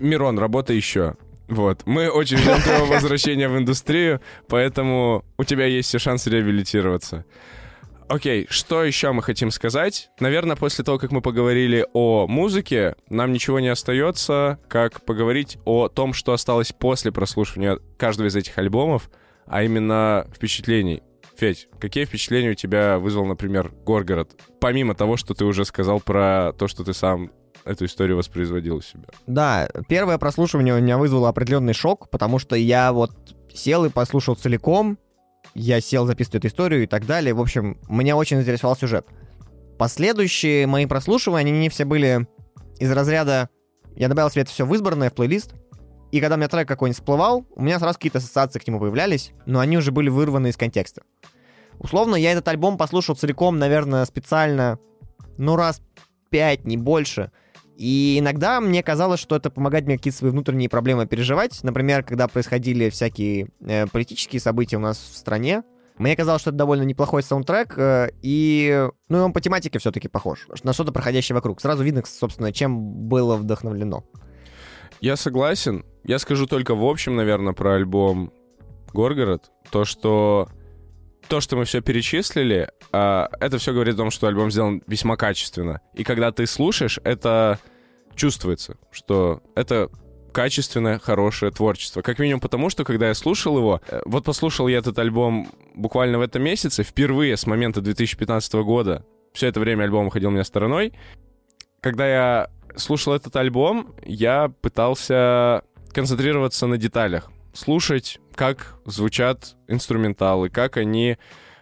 Мирон, 0.00 0.38
работа 0.38 0.72
еще. 0.72 1.14
Вот. 1.48 1.82
Мы 1.84 2.08
очень 2.08 2.38
ждем 2.38 2.60
твоего 2.62 2.86
возвращения 2.94 3.48
в 3.48 3.58
индустрию, 3.58 4.20
поэтому 4.48 5.24
у 5.36 5.44
тебя 5.44 5.66
есть 5.66 5.88
все 5.88 5.98
шансы 5.98 6.30
реабилитироваться. 6.30 7.24
Окей, 8.08 8.46
что 8.50 8.84
еще 8.84 9.12
мы 9.12 9.22
хотим 9.22 9.50
сказать? 9.50 10.10
Наверное, 10.20 10.56
после 10.56 10.84
того, 10.84 10.98
как 10.98 11.12
мы 11.12 11.20
поговорили 11.20 11.86
о 11.92 12.26
музыке, 12.26 12.96
нам 13.08 13.32
ничего 13.32 13.60
не 13.60 13.68
остается, 13.68 14.58
как 14.68 15.04
поговорить 15.04 15.58
о 15.64 15.88
том, 15.88 16.12
что 16.12 16.32
осталось 16.32 16.72
после 16.72 17.12
прослушивания 17.12 17.78
каждого 17.96 18.28
из 18.28 18.36
этих 18.36 18.56
альбомов, 18.58 19.10
а 19.46 19.62
именно 19.62 20.26
впечатлений. 20.34 21.02
Федь, 21.36 21.68
какие 21.80 22.04
впечатления 22.04 22.50
у 22.50 22.54
тебя 22.54 22.98
вызвал, 22.98 23.26
например, 23.26 23.72
Горгород? 23.84 24.32
Помимо 24.60 24.94
того, 24.94 25.16
что 25.16 25.34
ты 25.34 25.44
уже 25.44 25.64
сказал 25.64 26.00
про 26.00 26.52
то, 26.52 26.68
что 26.68 26.84
ты 26.84 26.92
сам 26.92 27.30
эту 27.64 27.84
историю 27.84 28.16
воспроизводил 28.16 28.76
у 28.76 28.82
себя. 28.82 29.04
Да, 29.26 29.68
первое 29.88 30.18
прослушивание 30.18 30.74
у 30.74 30.80
меня 30.80 30.98
вызвало 30.98 31.28
определенный 31.28 31.74
шок, 31.74 32.10
потому 32.10 32.38
что 32.38 32.56
я 32.56 32.92
вот 32.92 33.12
сел 33.54 33.84
и 33.84 33.88
послушал 33.88 34.34
целиком, 34.34 34.98
я 35.54 35.80
сел 35.80 36.06
записывать 36.06 36.36
эту 36.36 36.48
историю 36.48 36.82
и 36.82 36.86
так 36.86 37.06
далее. 37.06 37.34
В 37.34 37.40
общем, 37.40 37.78
меня 37.88 38.16
очень 38.16 38.36
заинтересовал 38.36 38.76
сюжет. 38.76 39.06
Последующие 39.78 40.66
мои 40.66 40.86
прослушивания, 40.86 41.52
они 41.52 41.68
все 41.68 41.84
были 41.84 42.26
из 42.78 42.90
разряда... 42.90 43.48
Я 43.94 44.08
добавил 44.08 44.30
себе 44.30 44.42
это 44.42 44.50
все 44.50 44.64
в 44.64 44.74
избранное, 44.74 45.10
в 45.10 45.14
плейлист, 45.14 45.54
и 46.12 46.20
когда 46.20 46.36
у 46.36 46.38
меня 46.38 46.48
трек 46.48 46.68
какой-нибудь 46.68 46.98
всплывал, 46.98 47.46
у 47.56 47.62
меня 47.62 47.78
сразу 47.78 47.98
какие-то 47.98 48.18
ассоциации 48.18 48.58
к 48.58 48.66
нему 48.66 48.78
появлялись, 48.78 49.32
но 49.46 49.60
они 49.60 49.78
уже 49.78 49.92
были 49.92 50.10
вырваны 50.10 50.48
из 50.48 50.56
контекста. 50.56 51.02
Условно, 51.78 52.16
я 52.16 52.32
этот 52.32 52.46
альбом 52.48 52.76
послушал 52.76 53.16
целиком, 53.16 53.58
наверное, 53.58 54.04
специально, 54.04 54.78
ну, 55.38 55.56
раз 55.56 55.80
пять, 56.30 56.66
не 56.66 56.76
больше. 56.76 57.32
И 57.76 58.16
иногда 58.18 58.60
мне 58.60 58.82
казалось, 58.82 59.20
что 59.20 59.36
это 59.36 59.50
помогает 59.50 59.86
мне 59.86 59.96
какие-то 59.96 60.18
свои 60.18 60.30
внутренние 60.30 60.68
проблемы 60.68 61.06
переживать. 61.06 61.62
Например, 61.62 62.02
когда 62.02 62.28
происходили 62.28 62.90
всякие 62.90 63.48
э, 63.60 63.86
политические 63.86 64.40
события 64.40 64.76
у 64.76 64.80
нас 64.80 64.98
в 64.98 65.16
стране, 65.16 65.62
мне 65.98 66.16
казалось, 66.16 66.42
что 66.42 66.50
это 66.50 66.58
довольно 66.58 66.82
неплохой 66.82 67.22
саундтрек, 67.22 67.78
э, 67.78 68.10
и 68.22 68.88
ну, 69.08 69.18
и 69.18 69.20
он 69.20 69.32
по 69.32 69.40
тематике 69.40 69.78
все-таки 69.78 70.08
похож, 70.08 70.46
на 70.62 70.72
что-то 70.72 70.92
проходящее 70.92 71.34
вокруг. 71.34 71.60
Сразу 71.60 71.82
видно, 71.82 72.02
собственно, 72.04 72.52
чем 72.52 73.08
было 73.08 73.36
вдохновлено. 73.36 74.04
Я 75.00 75.16
согласен. 75.16 75.84
Я 76.04 76.18
скажу 76.18 76.46
только 76.46 76.74
в 76.74 76.84
общем, 76.84 77.16
наверное, 77.16 77.52
про 77.52 77.74
альбом 77.74 78.32
Горгород. 78.92 79.50
То, 79.70 79.84
что 79.84 80.48
то, 81.32 81.40
что 81.40 81.56
мы 81.56 81.64
все 81.64 81.80
перечислили, 81.80 82.68
а, 82.92 83.30
это 83.40 83.56
все 83.56 83.72
говорит 83.72 83.94
о 83.94 83.96
том, 83.96 84.10
что 84.10 84.26
альбом 84.26 84.50
сделан 84.50 84.82
весьма 84.86 85.16
качественно. 85.16 85.80
И 85.94 86.04
когда 86.04 86.30
ты 86.30 86.46
слушаешь, 86.46 87.00
это 87.04 87.58
чувствуется, 88.14 88.76
что 88.90 89.42
это 89.54 89.88
качественное, 90.30 90.98
хорошее 90.98 91.50
творчество. 91.50 92.02
Как 92.02 92.18
минимум 92.18 92.40
потому, 92.40 92.68
что 92.68 92.84
когда 92.84 93.08
я 93.08 93.14
слушал 93.14 93.56
его, 93.56 93.80
э, 93.88 94.02
вот 94.04 94.26
послушал 94.26 94.68
я 94.68 94.76
этот 94.76 94.98
альбом 94.98 95.48
буквально 95.74 96.18
в 96.18 96.20
этом 96.20 96.42
месяце, 96.42 96.82
впервые 96.82 97.38
с 97.38 97.46
момента 97.46 97.80
2015 97.80 98.52
года, 98.56 99.06
все 99.32 99.46
это 99.46 99.58
время 99.58 99.84
альбом 99.84 100.08
уходил 100.08 100.28
у 100.28 100.32
меня 100.32 100.44
стороной. 100.44 100.92
Когда 101.80 102.06
я 102.06 102.50
слушал 102.76 103.14
этот 103.14 103.34
альбом, 103.36 103.94
я 104.04 104.52
пытался 104.60 105.62
концентрироваться 105.94 106.66
на 106.66 106.76
деталях, 106.76 107.30
слушать, 107.54 108.20
как 108.36 108.74
звучат 108.84 109.56
инструменталы, 109.68 110.48
как 110.48 110.76
они, 110.76 111.16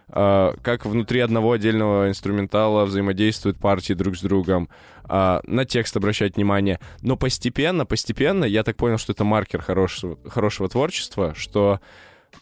э, 0.09 0.53
как 0.61 0.85
внутри 0.85 1.19
одного 1.19 1.53
отдельного 1.53 2.09
инструментала 2.09 2.85
взаимодействуют 2.85 3.59
партии 3.59 3.93
друг 3.93 4.15
с 4.17 4.21
другом, 4.21 4.69
э, 5.09 5.39
на 5.43 5.65
текст 5.65 5.95
обращать 5.97 6.35
внимание. 6.35 6.79
Но 7.01 7.17
постепенно, 7.17 7.85
постепенно, 7.85 8.45
я 8.45 8.63
так 8.63 8.77
понял, 8.77 8.97
что 8.97 9.13
это 9.13 9.23
маркер 9.23 9.61
хорошего, 9.61 10.17
хорошего 10.29 10.69
творчества, 10.69 11.33
что 11.35 11.79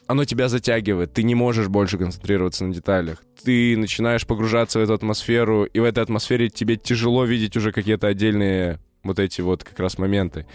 оно 0.07 0.25
тебя 0.25 0.49
затягивает, 0.49 1.13
ты 1.13 1.23
не 1.23 1.35
можешь 1.35 1.67
больше 1.67 1.97
концентрироваться 1.97 2.65
на 2.65 2.73
деталях. 2.73 3.23
Ты 3.43 3.77
начинаешь 3.77 4.25
погружаться 4.25 4.79
в 4.79 4.81
эту 4.81 4.93
атмосферу, 4.93 5.65
и 5.65 5.79
в 5.79 5.83
этой 5.83 6.03
атмосфере 6.03 6.49
тебе 6.49 6.77
тяжело 6.77 7.25
видеть 7.25 7.55
уже 7.57 7.71
какие-то 7.71 8.07
отдельные 8.07 8.79
вот 9.03 9.19
эти 9.19 9.41
вот 9.41 9.63
как 9.63 9.79
раз 9.79 9.97
моменты. 9.97 10.45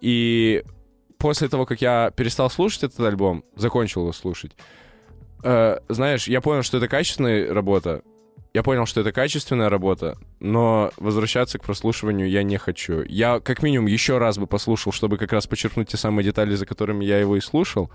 И 0.00 0.62
после 1.18 1.48
того, 1.48 1.66
как 1.66 1.80
я 1.80 2.10
перестал 2.16 2.50
слушать 2.50 2.84
этот 2.84 3.00
альбом, 3.00 3.44
закончил 3.56 4.02
его 4.02 4.12
слушать, 4.12 4.52
э, 5.42 5.78
знаешь, 5.88 6.28
я 6.28 6.40
понял, 6.40 6.62
что 6.62 6.78
это 6.78 6.88
качественная 6.88 7.52
работа. 7.52 8.02
Я 8.54 8.62
понял, 8.62 8.86
что 8.86 9.02
это 9.02 9.12
качественная 9.12 9.68
работа, 9.68 10.16
но 10.40 10.90
возвращаться 10.96 11.58
к 11.58 11.64
прослушиванию 11.64 12.30
я 12.30 12.42
не 12.42 12.56
хочу. 12.56 13.02
Я 13.02 13.40
как 13.40 13.62
минимум 13.62 13.86
еще 13.86 14.18
раз 14.18 14.38
бы 14.38 14.46
послушал, 14.46 14.90
чтобы 14.90 15.18
как 15.18 15.32
раз 15.32 15.46
подчеркнуть 15.46 15.88
те 15.88 15.96
самые 15.96 16.24
детали, 16.24 16.54
за 16.54 16.64
которыми 16.64 17.04
я 17.04 17.18
его 17.18 17.36
и 17.36 17.40
слушал. 17.40 17.90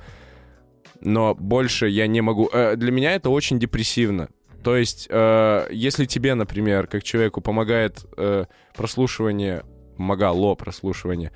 Но 1.02 1.34
больше 1.34 1.88
я 1.88 2.08
не 2.08 2.22
могу. 2.22 2.50
Э, 2.54 2.76
для 2.76 2.92
меня 2.92 3.16
это 3.16 3.30
очень 3.30 3.60
депрессивно. 3.60 4.30
То 4.64 4.78
есть, 4.78 5.08
э, 5.10 5.68
если 5.72 6.06
тебе, 6.06 6.36
например, 6.36 6.88
как 6.88 7.04
человеку 7.04 7.42
помогает 7.42 8.06
э, 8.16 8.46
прослушивание, 8.76 9.64
помогало 9.98 10.56
прослушивание, 10.56 11.32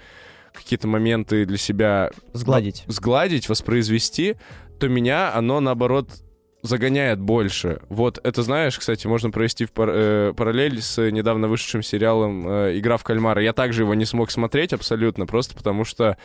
какие-то 0.58 0.88
моменты 0.88 1.46
для 1.46 1.58
себя 1.58 2.12
Сгладить. 2.34 2.84
сгладить, 2.88 3.50
воспроизвести, 3.50 4.36
то 4.80 4.88
меня 4.88 5.34
оно, 5.34 5.60
наоборот, 5.60 6.10
загоняет 6.64 7.20
больше. 7.20 7.82
Вот 7.90 8.20
это, 8.24 8.44
знаешь, 8.44 8.78
кстати, 8.78 9.08
можно 9.08 9.32
провести 9.32 9.66
в 9.66 9.72
пар- 9.72 9.92
э, 9.92 10.34
параллель 10.36 10.82
с 10.82 11.02
недавно 11.12 11.48
вышедшим 11.48 11.84
сериалом 11.84 12.48
э, 12.48 12.78
«Игра 12.78 12.98
в 12.98 13.04
кальмара». 13.04 13.42
Я 13.42 13.54
также 13.54 13.84
его 13.84 13.94
не 13.94 14.06
смог 14.06 14.32
смотреть 14.32 14.74
абсолютно, 14.74 15.26
просто 15.26 15.56
потому 15.56 15.86
что 15.86 16.18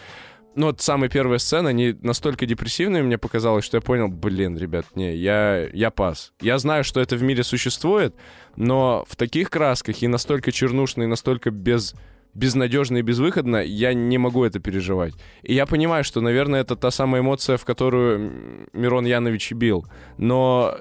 ну, 0.54 0.66
вот 0.66 0.80
самая 0.82 1.08
первая 1.08 1.38
сцена, 1.38 1.70
они 1.70 1.96
настолько 2.02 2.44
депрессивные, 2.44 3.02
мне 3.02 3.16
показалось, 3.16 3.64
что 3.64 3.78
я 3.78 3.80
понял, 3.80 4.08
блин, 4.08 4.58
ребят, 4.58 4.84
не, 4.94 5.16
я, 5.16 5.66
я 5.72 5.90
пас. 5.90 6.32
Я 6.42 6.58
знаю, 6.58 6.84
что 6.84 7.00
это 7.00 7.16
в 7.16 7.22
мире 7.22 7.42
существует, 7.42 8.14
но 8.56 9.04
в 9.08 9.16
таких 9.16 9.48
красках 9.48 10.02
и 10.02 10.08
настолько 10.08 10.52
чернушно, 10.52 11.04
и 11.04 11.06
настолько 11.06 11.50
без 11.50 11.94
безнадежно 12.34 12.98
и 12.98 13.02
безвыходно, 13.02 13.56
я 13.62 13.94
не 13.94 14.18
могу 14.18 14.44
это 14.44 14.58
переживать. 14.60 15.14
И 15.42 15.54
я 15.54 15.66
понимаю, 15.66 16.04
что, 16.04 16.20
наверное, 16.20 16.60
это 16.60 16.76
та 16.76 16.90
самая 16.90 17.22
эмоция, 17.22 17.56
в 17.56 17.64
которую 17.64 18.68
Мирон 18.72 19.04
Янович 19.06 19.52
и 19.52 19.54
бил. 19.54 19.86
Но 20.18 20.76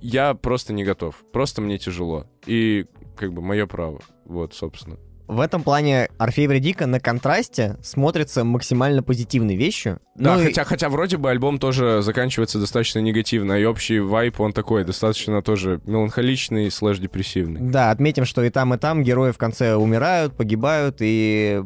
я 0.00 0.34
просто 0.34 0.72
не 0.72 0.84
готов. 0.84 1.16
Просто 1.32 1.62
мне 1.62 1.78
тяжело. 1.78 2.26
И 2.46 2.86
как 3.16 3.32
бы 3.32 3.42
мое 3.42 3.66
право. 3.66 4.00
Вот, 4.24 4.54
собственно. 4.54 4.98
В 5.28 5.40
этом 5.40 5.62
плане 5.62 6.08
Орфей 6.16 6.46
Вредика 6.46 6.86
на 6.86 7.00
контрасте 7.00 7.76
смотрится 7.82 8.44
максимально 8.44 9.02
позитивной 9.02 9.56
вещью. 9.56 10.00
Да, 10.16 10.34
Ну 10.36 10.40
и- 10.40 10.44
хотя, 10.46 10.64
хотя 10.64 10.88
вроде 10.88 11.18
бы 11.18 11.30
альбом 11.30 11.58
тоже 11.58 12.00
заканчивается 12.00 12.58
достаточно 12.58 12.98
негативно, 13.00 13.52
и 13.52 13.64
общий 13.66 14.00
вайп, 14.00 14.40
он 14.40 14.54
такой, 14.54 14.84
достаточно 14.84 15.42
тоже 15.42 15.82
меланхоличный 15.84 16.70
слэш 16.70 16.98
депрессивный. 16.98 17.60
Да, 17.60 17.90
отметим, 17.90 18.24
что 18.24 18.42
и 18.42 18.48
там, 18.48 18.72
и 18.72 18.78
там 18.78 19.02
герои 19.02 19.32
в 19.32 19.38
конце 19.38 19.74
умирают, 19.76 20.34
погибают, 20.34 20.96
и... 21.00 21.62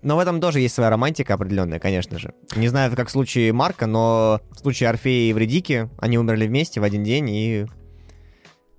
Но 0.00 0.16
в 0.16 0.20
этом 0.20 0.40
тоже 0.40 0.60
есть 0.60 0.74
своя 0.74 0.88
романтика 0.90 1.34
определенная, 1.34 1.78
конечно 1.80 2.18
же. 2.18 2.32
Не 2.56 2.68
знаю, 2.68 2.94
как 2.96 3.08
в 3.08 3.10
случае 3.10 3.52
Марка, 3.52 3.86
но 3.86 4.40
в 4.52 4.58
случае 4.60 4.88
Орфея 4.88 5.28
и 5.28 5.32
Вредики 5.34 5.90
они 5.98 6.16
умерли 6.18 6.46
вместе 6.46 6.80
в 6.80 6.84
один 6.84 7.04
день, 7.04 7.28
и 7.28 7.66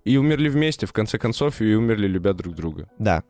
И 0.04 0.18
умерли 0.18 0.50
вместе, 0.50 0.88
в 0.88 0.94
конце 0.94 1.20
концов, 1.20 1.62
и 1.62 1.76
умерли 1.76 2.08
любя 2.08 2.34
друг 2.34 2.56
друга. 2.56 2.90
да. 2.98 3.22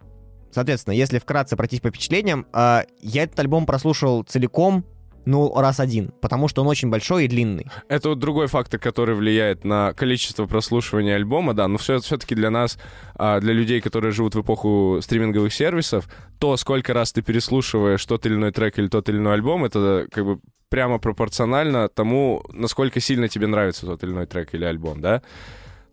Соответственно, 0.52 0.94
если 0.94 1.20
вкратце 1.20 1.56
пройтись 1.56 1.82
по 1.82 1.90
впечатлениям, 1.90 2.46
а, 2.54 2.86
я 3.02 3.24
этот 3.24 3.40
альбом 3.40 3.66
прослушал 3.66 4.24
целиком, 4.24 4.86
ну, 5.26 5.54
раз 5.56 5.80
один, 5.80 6.12
потому 6.22 6.48
что 6.48 6.62
он 6.62 6.68
очень 6.68 6.90
большой 6.90 7.26
и 7.26 7.28
длинный. 7.28 7.68
Это 7.88 8.10
вот 8.10 8.20
другой 8.20 8.48
фактор, 8.48 8.80
который 8.80 9.16
влияет 9.16 9.64
на 9.64 9.94
количество 9.94 10.46
прослушивания 10.48 11.16
альбома, 11.16 11.54
да, 11.54 11.68
но 11.68 11.78
все, 11.78 12.00
все-таки 12.00 12.36
для 12.36 12.50
нас, 12.50 12.80
а, 13.16 13.40
для 13.40 13.54
людей, 13.54 13.82
которые 13.82 14.12
живут 14.12 14.36
в 14.36 14.42
эпоху 14.42 15.00
стриминговых 15.02 15.54
сервисов, 15.54 16.10
то, 16.40 16.58
сколько 16.58 16.94
раз 16.94 17.12
ты 17.12 17.22
переслушиваешь 17.22 18.04
тот 18.06 18.26
или 18.26 18.34
иной 18.36 18.52
трек 18.52 18.80
или 18.80 18.88
тот 18.88 19.08
или 19.10 19.18
иной 19.18 19.36
альбом, 19.36 19.66
это 19.66 20.08
как 20.12 20.26
бы 20.26 20.40
прямо 20.70 21.00
пропорционально 21.00 21.90
тому, 21.90 22.44
насколько 22.52 23.00
сильно 23.00 23.28
тебе 23.28 23.48
нравится 23.48 23.86
тот 23.86 24.04
или 24.04 24.12
иной 24.12 24.26
трек 24.26 24.54
или 24.54 24.64
альбом, 24.64 25.02
да? 25.02 25.22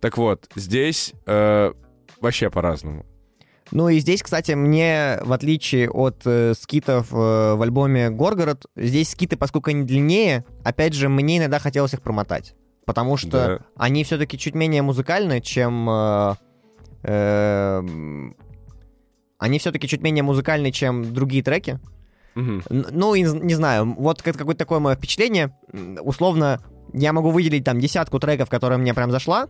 Так 0.00 0.18
вот, 0.18 0.46
здесь 0.54 1.14
э, 1.26 1.72
вообще 2.20 2.50
по-разному. 2.50 3.04
Ну 3.72 3.88
и 3.88 3.98
здесь, 3.98 4.22
кстати, 4.22 4.52
мне, 4.52 5.18
в 5.22 5.32
отличие 5.32 5.90
от 5.90 6.22
э, 6.24 6.54
скитов 6.54 7.12
э, 7.12 7.54
в 7.54 7.60
альбоме 7.62 8.10
«Горгород», 8.10 8.66
здесь 8.76 9.10
скиты, 9.10 9.36
поскольку 9.36 9.70
они 9.70 9.82
длиннее, 9.84 10.44
опять 10.64 10.92
же, 10.94 11.08
мне 11.08 11.38
иногда 11.38 11.58
хотелось 11.58 11.92
их 11.92 12.00
промотать. 12.00 12.54
Потому 12.84 13.16
что 13.16 13.30
Да. 13.30 13.58
они 13.76 14.04
все-таки 14.04 14.38
чуть 14.38 14.54
менее 14.54 14.82
музыкальны, 14.82 15.40
чем... 15.40 15.88
э, 15.90 16.34
э, 17.02 17.82
они 19.38 19.58
все-таки 19.58 19.88
чуть 19.88 20.02
менее 20.02 20.22
музыкальны, 20.22 20.70
чем 20.72 21.12
другие 21.12 21.42
треки. 21.42 21.78
Н- 22.36 22.62
Ну, 22.70 23.14
и 23.14 23.22
не 23.22 23.54
знаю, 23.54 23.94
вот 23.98 24.22
как- 24.22 24.36
какое-то 24.36 24.58
такое 24.60 24.78
мое 24.78 24.94
впечатление. 24.94 25.56
Условно, 26.02 26.60
я 26.92 27.12
могу 27.12 27.30
выделить 27.30 27.64
там 27.64 27.80
десятку 27.80 28.18
треков, 28.20 28.48
которая 28.48 28.78
мне 28.78 28.94
прям 28.94 29.10
зашла, 29.10 29.48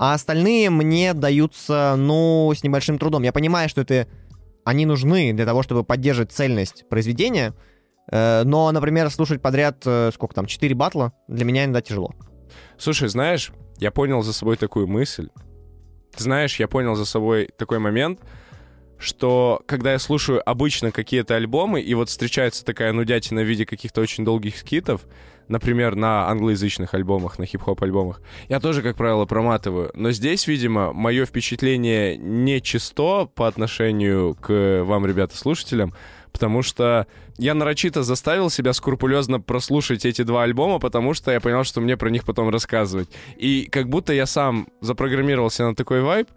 а 0.00 0.14
остальные 0.14 0.70
мне 0.70 1.12
даются, 1.12 1.94
ну, 1.94 2.50
с 2.56 2.64
небольшим 2.64 2.98
трудом. 2.98 3.22
Я 3.22 3.34
понимаю, 3.34 3.68
что 3.68 3.82
это 3.82 4.08
они 4.64 4.86
нужны 4.86 5.34
для 5.34 5.44
того, 5.44 5.62
чтобы 5.62 5.84
поддерживать 5.84 6.32
цельность 6.32 6.88
произведения, 6.88 7.52
э, 8.10 8.44
но, 8.44 8.72
например, 8.72 9.10
слушать 9.10 9.42
подряд, 9.42 9.82
э, 9.84 10.10
сколько 10.14 10.34
там, 10.34 10.46
4 10.46 10.74
батла, 10.74 11.12
для 11.28 11.44
меня 11.44 11.64
иногда 11.64 11.82
тяжело. 11.82 12.14
Слушай, 12.78 13.10
знаешь, 13.10 13.52
я 13.76 13.90
понял 13.90 14.22
за 14.22 14.32
собой 14.32 14.56
такую 14.56 14.86
мысль. 14.86 15.28
Ты 16.16 16.22
знаешь, 16.22 16.58
я 16.58 16.66
понял 16.66 16.94
за 16.94 17.04
собой 17.04 17.50
такой 17.58 17.78
момент, 17.78 18.20
что 19.00 19.62
когда 19.66 19.92
я 19.92 19.98
слушаю 19.98 20.48
обычно 20.48 20.92
какие-то 20.92 21.36
альбомы, 21.36 21.80
и 21.80 21.94
вот 21.94 22.08
встречается 22.08 22.64
такая 22.64 22.92
нудятина 22.92 23.42
в 23.42 23.46
виде 23.46 23.66
каких-то 23.66 24.00
очень 24.00 24.24
долгих 24.24 24.58
скитов, 24.58 25.06
например, 25.48 25.96
на 25.96 26.28
англоязычных 26.28 26.94
альбомах, 26.94 27.38
на 27.38 27.46
хип-хоп 27.46 27.82
альбомах, 27.82 28.20
я 28.48 28.60
тоже, 28.60 28.82
как 28.82 28.96
правило, 28.96 29.24
проматываю. 29.24 29.90
Но 29.94 30.12
здесь, 30.12 30.46
видимо, 30.46 30.92
мое 30.92 31.26
впечатление 31.26 32.16
не 32.16 32.60
чисто 32.60 33.28
по 33.34 33.48
отношению 33.48 34.36
к 34.36 34.82
вам, 34.84 35.06
ребята, 35.06 35.36
слушателям, 35.36 35.92
потому 36.30 36.62
что 36.62 37.06
я 37.36 37.54
нарочито 37.54 38.02
заставил 38.02 38.50
себя 38.50 38.72
скрупулезно 38.72 39.40
прослушать 39.40 40.04
эти 40.04 40.22
два 40.22 40.44
альбома, 40.44 40.78
потому 40.78 41.14
что 41.14 41.32
я 41.32 41.40
понял, 41.40 41.64
что 41.64 41.80
мне 41.80 41.96
про 41.96 42.10
них 42.10 42.24
потом 42.24 42.50
рассказывать. 42.50 43.08
И 43.36 43.66
как 43.72 43.88
будто 43.88 44.12
я 44.12 44.26
сам 44.26 44.68
запрограммировался 44.80 45.64
на 45.64 45.74
такой 45.74 46.02
вайб, 46.02 46.28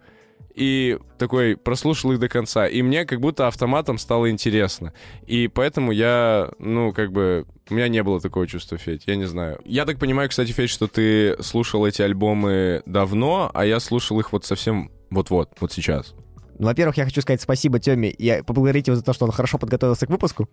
и 0.54 0.98
такой 1.18 1.56
прослушал 1.56 2.12
их 2.12 2.20
до 2.20 2.28
конца. 2.28 2.66
И 2.66 2.82
мне 2.82 3.04
как 3.04 3.20
будто 3.20 3.48
автоматом 3.48 3.98
стало 3.98 4.30
интересно. 4.30 4.92
И 5.26 5.48
поэтому 5.48 5.92
я, 5.92 6.50
ну, 6.58 6.92
как 6.92 7.12
бы, 7.12 7.46
у 7.68 7.74
меня 7.74 7.88
не 7.88 8.02
было 8.02 8.20
такого 8.20 8.46
чувства, 8.46 8.78
Федь, 8.78 9.04
я 9.06 9.16
не 9.16 9.24
знаю. 9.24 9.60
Я 9.64 9.84
так 9.84 9.98
понимаю, 9.98 10.28
кстати, 10.28 10.52
Федь, 10.52 10.70
что 10.70 10.86
ты 10.86 11.36
слушал 11.42 11.84
эти 11.86 12.02
альбомы 12.02 12.82
давно, 12.86 13.50
а 13.52 13.66
я 13.66 13.80
слушал 13.80 14.20
их 14.20 14.32
вот 14.32 14.44
совсем 14.44 14.90
вот-вот, 15.10 15.50
вот 15.60 15.72
сейчас. 15.72 16.14
Ну, 16.58 16.66
во-первых, 16.66 16.96
я 16.96 17.04
хочу 17.04 17.20
сказать 17.20 17.40
спасибо 17.40 17.80
Тёме 17.80 18.10
и 18.10 18.42
поблагодарить 18.42 18.86
его 18.86 18.96
за 18.96 19.02
то, 19.02 19.12
что 19.12 19.24
он 19.24 19.32
хорошо 19.32 19.58
подготовился 19.58 20.06
к 20.06 20.10
выпуску. 20.10 20.48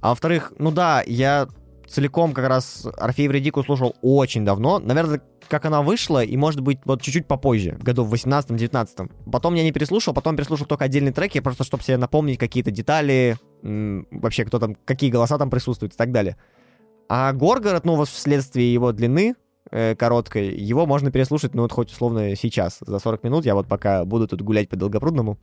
А 0.00 0.10
во-вторых, 0.10 0.52
ну 0.58 0.70
да, 0.70 1.02
я 1.06 1.48
целиком 1.88 2.32
как 2.32 2.48
раз 2.48 2.86
Орфей 2.98 3.28
Вредику 3.28 3.62
слушал 3.62 3.96
очень 4.02 4.44
давно. 4.44 4.78
Наверное, 4.78 5.20
как 5.48 5.64
она 5.66 5.82
вышла, 5.82 6.24
и, 6.24 6.36
может 6.36 6.60
быть, 6.60 6.78
вот 6.84 7.02
чуть-чуть 7.02 7.26
попозже, 7.26 7.76
году 7.80 8.04
в 8.04 8.12
18-19. 8.12 9.10
Потом 9.30 9.54
я 9.54 9.62
не 9.62 9.72
переслушал, 9.72 10.14
потом 10.14 10.36
переслушал 10.36 10.66
только 10.66 10.84
отдельные 10.84 11.12
треки, 11.12 11.40
просто 11.40 11.64
чтобы 11.64 11.82
себе 11.82 11.96
напомнить 11.96 12.38
какие-то 12.38 12.70
детали, 12.70 13.36
вообще 13.62 14.44
кто 14.44 14.58
там, 14.58 14.76
какие 14.84 15.10
голоса 15.10 15.38
там 15.38 15.50
присутствуют 15.50 15.94
и 15.94 15.96
так 15.96 16.12
далее. 16.12 16.36
А 17.08 17.32
Горгород, 17.32 17.84
ну, 17.84 17.96
вот 17.96 18.08
вследствие 18.08 18.72
его 18.72 18.92
длины, 18.92 19.34
э, 19.70 19.94
короткой, 19.94 20.56
его 20.56 20.86
можно 20.86 21.10
переслушать, 21.10 21.54
ну, 21.54 21.62
вот 21.62 21.72
хоть 21.72 21.92
условно 21.92 22.34
сейчас, 22.36 22.78
за 22.80 22.98
40 22.98 23.24
минут, 23.24 23.44
я 23.44 23.54
вот 23.54 23.68
пока 23.68 24.04
буду 24.04 24.26
тут 24.26 24.40
гулять 24.40 24.70
по 24.70 24.76
Долгопрудному, 24.76 25.38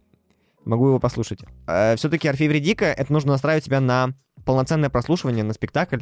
могу 0.65 0.87
его 0.87 0.99
послушать. 0.99 1.41
все-таки 1.97 2.27
Орфей 2.27 2.47
Вредика, 2.47 2.85
это 2.85 3.13
нужно 3.13 3.33
настраивать 3.33 3.65
себя 3.65 3.79
на 3.79 4.13
полноценное 4.45 4.89
прослушивание, 4.89 5.43
на 5.43 5.53
спектакль. 5.53 5.99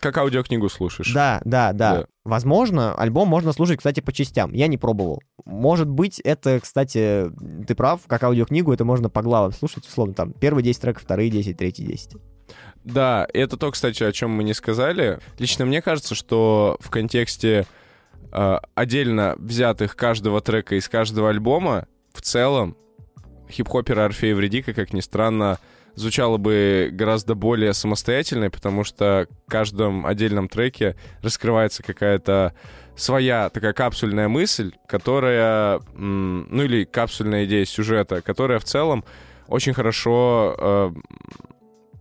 Как 0.00 0.16
аудиокнигу 0.18 0.68
слушаешь. 0.68 1.12
Да, 1.12 1.40
да, 1.44 1.72
да, 1.72 1.98
Да. 1.98 2.06
Возможно, 2.24 2.94
альбом 2.94 3.28
можно 3.28 3.52
слушать, 3.52 3.78
кстати, 3.78 4.00
по 4.00 4.12
частям. 4.12 4.52
Я 4.52 4.66
не 4.66 4.78
пробовал. 4.78 5.22
Может 5.44 5.88
быть, 5.88 6.18
это, 6.20 6.58
кстати, 6.60 7.30
ты 7.66 7.74
прав, 7.76 8.00
как 8.08 8.24
аудиокнигу, 8.24 8.72
это 8.72 8.84
можно 8.84 9.08
по 9.08 9.22
главам 9.22 9.52
слушать, 9.52 9.86
условно, 9.86 10.12
там, 10.12 10.32
первые 10.32 10.64
10 10.64 10.80
треков, 10.80 11.04
вторые 11.04 11.30
10, 11.30 11.56
третьи 11.56 11.84
10. 11.84 12.16
Да, 12.84 13.26
это 13.32 13.56
то, 13.56 13.70
кстати, 13.70 14.02
о 14.02 14.12
чем 14.12 14.30
мы 14.30 14.42
не 14.44 14.54
сказали. 14.54 15.20
Лично 15.38 15.66
мне 15.66 15.80
кажется, 15.82 16.14
что 16.14 16.76
в 16.80 16.90
контексте 16.90 17.66
э, 18.32 18.58
отдельно 18.74 19.34
взятых 19.38 19.96
каждого 19.96 20.40
трека 20.40 20.74
из 20.76 20.88
каждого 20.88 21.30
альбома, 21.30 21.86
в 22.12 22.22
целом, 22.22 22.76
хип-хопера 23.50 24.04
Орфея 24.04 24.34
Вредика, 24.34 24.74
как 24.74 24.92
ни 24.92 25.00
странно, 25.00 25.58
звучало 25.96 26.36
бы 26.36 26.90
гораздо 26.92 27.34
более 27.34 27.74
самостоятельной, 27.74 28.50
потому 28.50 28.84
что 28.84 29.26
в 29.46 29.50
каждом 29.50 30.06
отдельном 30.06 30.48
треке 30.48 30.94
раскрывается 31.22 31.82
какая-то 31.82 32.54
своя 32.94 33.50
такая 33.50 33.72
капсульная 33.72 34.28
мысль, 34.28 34.72
которая, 34.86 35.80
ну 35.94 36.62
или 36.62 36.84
капсульная 36.84 37.44
идея 37.46 37.64
сюжета, 37.64 38.22
которая 38.22 38.58
в 38.58 38.64
целом 38.64 39.04
очень 39.48 39.74
хорошо 39.74 40.54
э, 40.58 40.92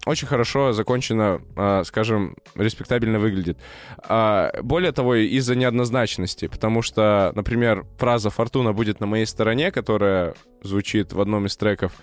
очень 0.06 0.28
хорошо 0.28 0.72
закончено, 0.72 1.42
а, 1.56 1.84
скажем, 1.84 2.36
респектабельно 2.56 3.20
выглядит. 3.20 3.58
А, 3.98 4.52
более 4.62 4.92
того, 4.92 5.16
из-за 5.16 5.56
неоднозначности, 5.56 6.48
потому 6.48 6.84
что, 6.84 7.32
например, 7.36 7.86
фраза 7.98 8.30
«Фортуна 8.30 8.72
будет 8.72 9.00
на 9.00 9.08
моей 9.08 9.26
стороне», 9.26 9.72
которая 9.72 10.36
звучит 10.62 11.12
в 11.12 11.20
одном 11.20 11.48
из 11.48 11.58
треков 11.58 11.94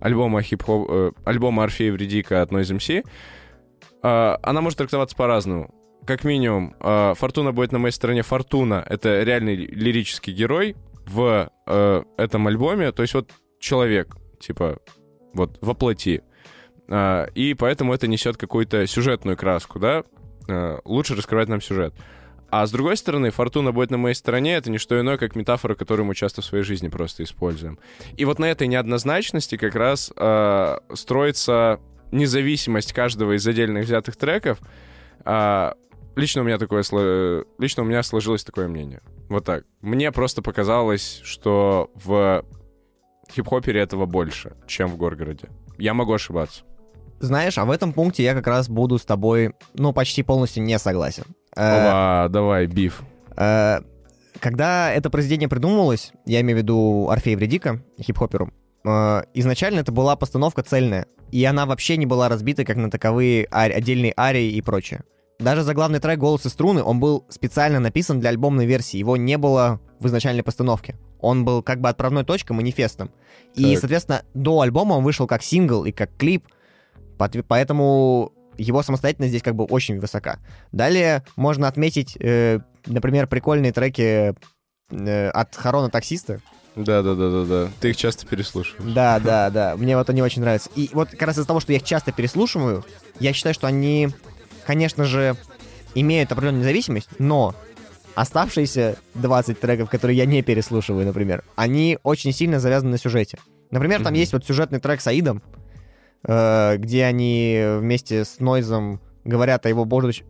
альбома 0.00 0.42
хип-хоп, 0.42 0.86
э, 0.90 1.12
альбома 1.24 1.64
Орфея 1.64 1.92
Вредика 1.92 2.42
от 2.42 2.50
Noise 2.50 2.76
MC, 2.76 3.04
а, 4.02 4.38
она 4.42 4.60
может 4.60 4.78
трактоваться 4.78 5.16
по-разному. 5.16 5.74
Как 6.06 6.24
минимум, 6.24 6.74
а, 6.80 7.14
Фортуна 7.14 7.52
будет 7.52 7.72
на 7.72 7.78
моей 7.78 7.92
стороне. 7.92 8.22
Фортуна— 8.22 8.84
это 8.88 9.22
реальный 9.22 9.54
лирический 9.56 10.32
герой 10.32 10.76
в 11.06 11.50
э, 11.66 12.02
этом 12.16 12.46
альбоме. 12.46 12.92
То 12.92 13.02
есть 13.02 13.14
вот 13.14 13.30
человек, 13.58 14.16
типа, 14.38 14.78
вот, 15.34 15.58
воплоти. 15.60 16.22
А, 16.88 17.26
и 17.34 17.54
поэтому 17.54 17.92
это 17.94 18.08
несет 18.08 18.36
какую-то 18.36 18.86
сюжетную 18.86 19.36
краску, 19.36 19.78
да? 19.78 20.04
А, 20.48 20.80
лучше 20.84 21.14
раскрывать 21.14 21.48
нам 21.48 21.60
сюжет. 21.60 21.94
А 22.50 22.66
с 22.66 22.72
другой 22.72 22.96
стороны, 22.96 23.30
фортуна 23.30 23.72
будет 23.72 23.90
на 23.90 23.96
моей 23.96 24.14
стороне, 24.14 24.54
это 24.54 24.70
не 24.70 24.78
что 24.78 24.98
иное, 24.98 25.18
как 25.18 25.36
метафора, 25.36 25.74
которую 25.74 26.06
мы 26.06 26.14
часто 26.14 26.42
в 26.42 26.44
своей 26.44 26.64
жизни 26.64 26.88
просто 26.88 27.22
используем. 27.22 27.78
И 28.16 28.24
вот 28.24 28.38
на 28.38 28.46
этой 28.46 28.66
неоднозначности 28.66 29.56
как 29.56 29.76
раз 29.76 30.12
э, 30.16 30.76
строится 30.94 31.80
независимость 32.10 32.92
каждого 32.92 33.36
из 33.36 33.46
отдельных 33.46 33.84
взятых 33.84 34.16
треков. 34.16 34.58
Э, 35.24 35.72
лично 36.16 36.42
у 36.42 36.44
меня 36.44 36.58
такое, 36.58 36.82
лично 37.58 37.84
у 37.84 37.86
меня 37.86 38.02
сложилось 38.02 38.42
такое 38.42 38.66
мнение. 38.66 39.00
Вот 39.28 39.44
так. 39.44 39.64
Мне 39.80 40.10
просто 40.10 40.42
показалось, 40.42 41.20
что 41.22 41.90
в 41.94 42.44
хип-хопере 43.30 43.80
этого 43.80 44.06
больше, 44.06 44.56
чем 44.66 44.88
в 44.88 44.96
Горгороде. 44.96 45.48
Я 45.78 45.94
могу 45.94 46.12
ошибаться. 46.12 46.64
Знаешь, 47.20 47.58
а 47.58 47.64
в 47.64 47.70
этом 47.70 47.92
пункте 47.92 48.24
я 48.24 48.34
как 48.34 48.46
раз 48.46 48.68
буду 48.68 48.98
с 48.98 49.04
тобой, 49.04 49.54
ну, 49.74 49.92
почти 49.92 50.22
полностью 50.22 50.64
не 50.64 50.78
согласен. 50.78 51.24
Ова, 51.56 52.26
э, 52.26 52.28
давай, 52.28 52.66
биф. 52.66 53.02
Э, 53.36 53.80
когда 54.38 54.92
это 54.92 55.10
произведение 55.10 55.48
придумывалось, 55.48 56.12
я 56.26 56.40
имею 56.40 56.58
в 56.58 56.62
виду 56.62 57.08
Орфея 57.10 57.36
Вредика, 57.36 57.82
хип-хоперу, 58.00 58.52
э, 58.84 59.22
изначально 59.34 59.80
это 59.80 59.92
была 59.92 60.16
постановка 60.16 60.62
цельная, 60.62 61.06
и 61.32 61.44
она 61.44 61.66
вообще 61.66 61.96
не 61.96 62.06
была 62.06 62.28
разбита 62.28 62.64
как 62.64 62.76
на 62.76 62.90
таковые 62.90 63.46
отдельные 63.46 64.14
арии 64.16 64.52
и 64.52 64.62
прочее. 64.62 65.02
Даже 65.38 65.62
заглавный 65.62 66.00
трек 66.00 66.18
«Голос 66.18 66.44
и 66.44 66.50
струны», 66.50 66.82
он 66.82 67.00
был 67.00 67.24
специально 67.30 67.80
написан 67.80 68.20
для 68.20 68.28
альбомной 68.28 68.66
версии, 68.66 68.98
его 68.98 69.16
не 69.16 69.38
было 69.38 69.80
в 69.98 70.06
изначальной 70.06 70.42
постановке. 70.42 70.96
Он 71.18 71.44
был 71.44 71.62
как 71.62 71.80
бы 71.80 71.88
отправной 71.88 72.24
точкой, 72.24 72.52
манифестом. 72.52 73.10
И, 73.54 73.72
так. 73.72 73.80
соответственно, 73.80 74.22
до 74.34 74.60
альбома 74.60 74.94
он 74.94 75.04
вышел 75.04 75.26
как 75.26 75.42
сингл 75.42 75.84
и 75.84 75.92
как 75.92 76.10
клип, 76.16 76.44
Поэтому 77.48 78.32
его 78.60 78.82
самостоятельность 78.82 79.30
здесь 79.30 79.42
как 79.42 79.54
бы 79.54 79.64
очень 79.64 79.98
высока. 79.98 80.38
Далее 80.72 81.24
можно 81.36 81.68
отметить, 81.68 82.16
э, 82.20 82.60
например, 82.86 83.26
прикольные 83.26 83.72
треки 83.72 84.34
э, 84.90 85.28
от 85.28 85.56
Харона 85.56 85.88
Таксиста. 85.88 86.40
Да, 86.76 87.02
да, 87.02 87.14
да, 87.14 87.30
да, 87.30 87.44
да. 87.44 87.70
Ты 87.80 87.90
их 87.90 87.96
часто 87.96 88.26
переслушиваешь. 88.26 88.94
Да, 88.94 89.18
да, 89.24 89.50
да. 89.50 89.76
Мне 89.76 89.96
вот 89.96 90.08
они 90.10 90.22
очень 90.22 90.42
нравятся. 90.42 90.70
И 90.76 90.90
вот 90.92 91.10
как 91.10 91.22
раз 91.22 91.36
из-за 91.36 91.46
того, 91.46 91.60
что 91.60 91.72
я 91.72 91.78
их 91.78 91.84
часто 91.84 92.12
переслушиваю, 92.12 92.84
я 93.18 93.32
считаю, 93.32 93.54
что 93.54 93.66
они, 93.66 94.08
конечно 94.66 95.04
же, 95.04 95.36
имеют 95.94 96.30
определенную 96.30 96.62
независимость, 96.62 97.08
но 97.18 97.54
оставшиеся 98.14 98.96
20 99.14 99.58
треков, 99.58 99.90
которые 99.90 100.16
я 100.16 100.26
не 100.26 100.42
переслушиваю, 100.42 101.06
например, 101.06 101.44
они 101.56 101.98
очень 102.02 102.32
сильно 102.32 102.60
завязаны 102.60 102.92
на 102.92 102.98
сюжете. 102.98 103.38
Например, 103.70 104.02
там 104.02 104.14
mm-hmm. 104.14 104.18
есть 104.18 104.32
вот 104.32 104.44
сюжетный 104.44 104.80
трек 104.80 105.00
с 105.00 105.06
Аидом, 105.06 105.42
где 106.22 107.04
они 107.04 107.62
вместе 107.78 108.24
с 108.24 108.40
Нойзом 108.40 109.00
говорят 109.24 109.66
о 109.66 109.68
его 109.68 109.84
будущем... 109.84 110.26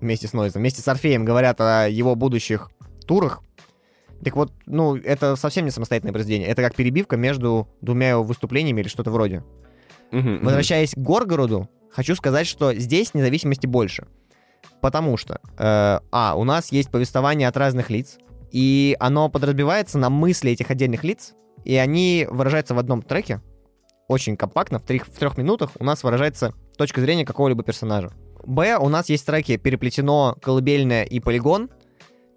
Вместе 0.00 0.28
с 0.28 0.32
Нойзом, 0.32 0.62
вместе 0.62 0.80
с 0.80 0.88
Орфеем 0.88 1.24
говорят 1.24 1.60
о 1.60 1.88
его 1.88 2.14
будущих 2.14 2.70
турах. 3.06 3.42
Так 4.24 4.36
вот, 4.36 4.52
ну, 4.66 4.96
это 4.96 5.36
совсем 5.36 5.64
не 5.64 5.70
самостоятельное 5.70 6.12
произведение. 6.12 6.48
Это 6.48 6.62
как 6.62 6.74
перебивка 6.74 7.16
между 7.16 7.68
двумя 7.80 8.10
его 8.10 8.22
выступлениями 8.22 8.80
или 8.80 8.88
что-то 8.88 9.10
вроде. 9.10 9.44
Uh-huh, 10.12 10.42
Возвращаясь 10.42 10.92
к 10.92 10.98
Горгороду, 10.98 11.68
хочу 11.90 12.14
сказать, 12.14 12.46
что 12.46 12.74
здесь 12.74 13.14
независимости 13.14 13.66
больше. 13.66 14.06
Потому 14.80 15.16
что, 15.16 15.40
э, 15.58 16.00
а, 16.10 16.34
у 16.36 16.44
нас 16.44 16.70
есть 16.70 16.90
повествование 16.90 17.48
от 17.48 17.56
разных 17.56 17.90
лиц, 17.90 18.18
и 18.52 18.96
оно 19.00 19.28
подразбивается 19.28 19.98
на 19.98 20.10
мысли 20.10 20.52
этих 20.52 20.70
отдельных 20.70 21.02
лиц, 21.02 21.34
и 21.64 21.74
они 21.76 22.26
выражаются 22.30 22.74
в 22.74 22.78
одном 22.78 23.02
треке, 23.02 23.40
очень 24.08 24.36
компактно, 24.36 24.78
в 24.78 24.82
трех, 24.82 25.06
в 25.06 25.18
трех 25.18 25.36
минутах 25.36 25.70
у 25.78 25.84
нас 25.84 26.04
выражается 26.04 26.52
точка 26.76 27.00
зрения 27.00 27.24
какого-либо 27.24 27.62
персонажа. 27.62 28.12
Б, 28.44 28.76
у 28.76 28.88
нас 28.88 29.08
есть 29.08 29.26
треки 29.26 29.56
«Переплетено», 29.56 30.36
«Колыбельное» 30.40 31.04
и 31.04 31.18
«Полигон», 31.18 31.68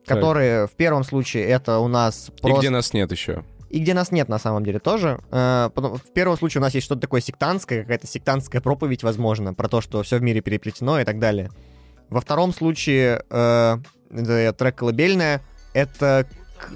которые 0.06 0.64
так. 0.64 0.72
в 0.72 0.76
первом 0.76 1.04
случае 1.04 1.46
это 1.46 1.80
у 1.80 1.88
нас 1.88 2.32
просто... 2.42 2.58
И 2.58 2.62
где 2.62 2.70
нас 2.72 2.94
нет 2.94 3.12
еще. 3.12 3.44
И 3.70 3.80
где 3.80 3.94
нас 3.94 4.12
нет, 4.12 4.28
на 4.28 4.40
самом 4.40 4.64
деле, 4.64 4.80
тоже. 4.80 5.20
Э, 5.30 5.70
в 5.76 6.12
первом 6.14 6.36
случае 6.38 6.62
у 6.62 6.64
нас 6.64 6.74
есть 6.74 6.86
что-то 6.86 7.02
такое 7.02 7.22
сектантское, 7.22 7.82
какая-то 7.82 8.08
сектантская 8.08 8.62
проповедь, 8.62 9.04
возможно, 9.04 9.54
про 9.54 9.68
то, 9.68 9.82
что 9.82 10.02
все 10.02 10.18
в 10.18 10.24
мире 10.24 10.42
переплетено 10.42 11.00
и 11.00 11.04
так 11.04 11.20
далее. 11.20 11.52
Во 12.10 12.22
втором 12.22 12.52
случае 12.52 13.24
э, 13.30 13.78
трек 14.58 14.76
«Колыбельная»— 14.76 15.44
это 15.74 16.26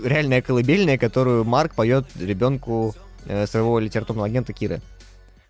реальная 0.03 0.43
колыбельная, 0.43 0.99
которую 0.99 1.43
Марк 1.43 1.73
поет 1.73 2.05
ребенку 2.19 2.93
Э, 3.25 3.47
своего 3.47 3.79
литературного 3.79 4.27
агента 4.27 4.51
Киры. 4.53 4.81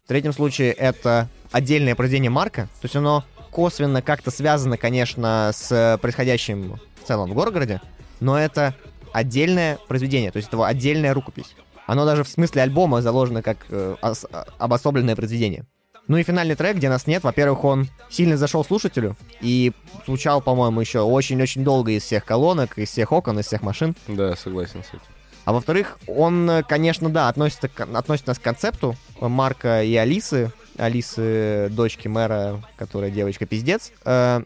В 0.06 0.08
третьем 0.08 0.34
случае 0.34 0.74
это 0.74 1.28
отдельное 1.52 1.96
произведение 1.96 2.30
Марка, 2.30 2.64
то 2.82 2.86
есть 2.86 2.96
оно 2.96 3.24
косвенно 3.52 4.02
как-то 4.02 4.32
связано, 4.32 4.78
конечно, 4.78 5.52
с 5.54 5.98
происходящим 6.02 6.80
в 7.02 7.08
целом 7.08 7.32
в 7.32 7.34
Горгороде, 7.34 7.82
но 8.20 8.38
это 8.38 8.76
отдельное 9.12 9.80
произведение, 9.88 10.32
то 10.32 10.38
есть 10.38 10.50
это 10.50 10.66
отдельная 10.66 11.14
рукопись. 11.14 11.56
Оно 11.88 12.06
даже 12.06 12.24
в 12.24 12.30
смысле 12.30 12.62
альбома 12.62 13.02
заложено 13.02 13.42
как 13.42 13.58
э, 13.70 13.96
ос- 14.02 14.26
обособленное 14.58 15.16
произведение. 15.16 15.66
Ну 16.08 16.18
и 16.18 16.24
финальный 16.24 16.56
трек, 16.56 16.76
где 16.76 16.90
нас 16.90 17.08
нет, 17.08 17.24
во-первых, 17.24 17.64
он 17.64 17.88
сильно 18.10 18.36
зашел 18.36 18.66
слушателю 18.66 19.16
и 19.42 19.72
звучал, 20.06 20.42
по-моему, 20.42 20.82
еще 20.82 21.00
очень-очень 21.00 21.64
долго 21.64 21.92
из 21.92 22.04
всех 22.04 22.26
колонок, 22.26 22.78
из 22.78 22.90
всех 22.90 23.12
окон, 23.14 23.40
из 23.40 23.46
всех 23.48 23.62
машин. 23.62 23.96
Да, 24.08 24.36
согласен 24.36 24.84
с 24.84 24.90
этим. 24.90 25.13
А 25.46 25.52
во-вторых, 25.52 26.00
он, 26.08 26.50
э, 26.50 26.64
конечно, 26.64 27.10
да, 27.10 27.28
относится, 27.28 27.70
относит 27.94 28.28
нас 28.28 28.40
к 28.40 28.42
концепту 28.42 28.96
Марка 29.20 29.84
и 29.84 29.96
Алисы. 29.96 30.52
Алисы, 30.78 31.70
дочки 31.72 32.08
мэра, 32.08 32.62
которая 32.78 33.12
девочка 33.12 33.46
пиздец. 33.46 33.92
Э, 34.06 34.42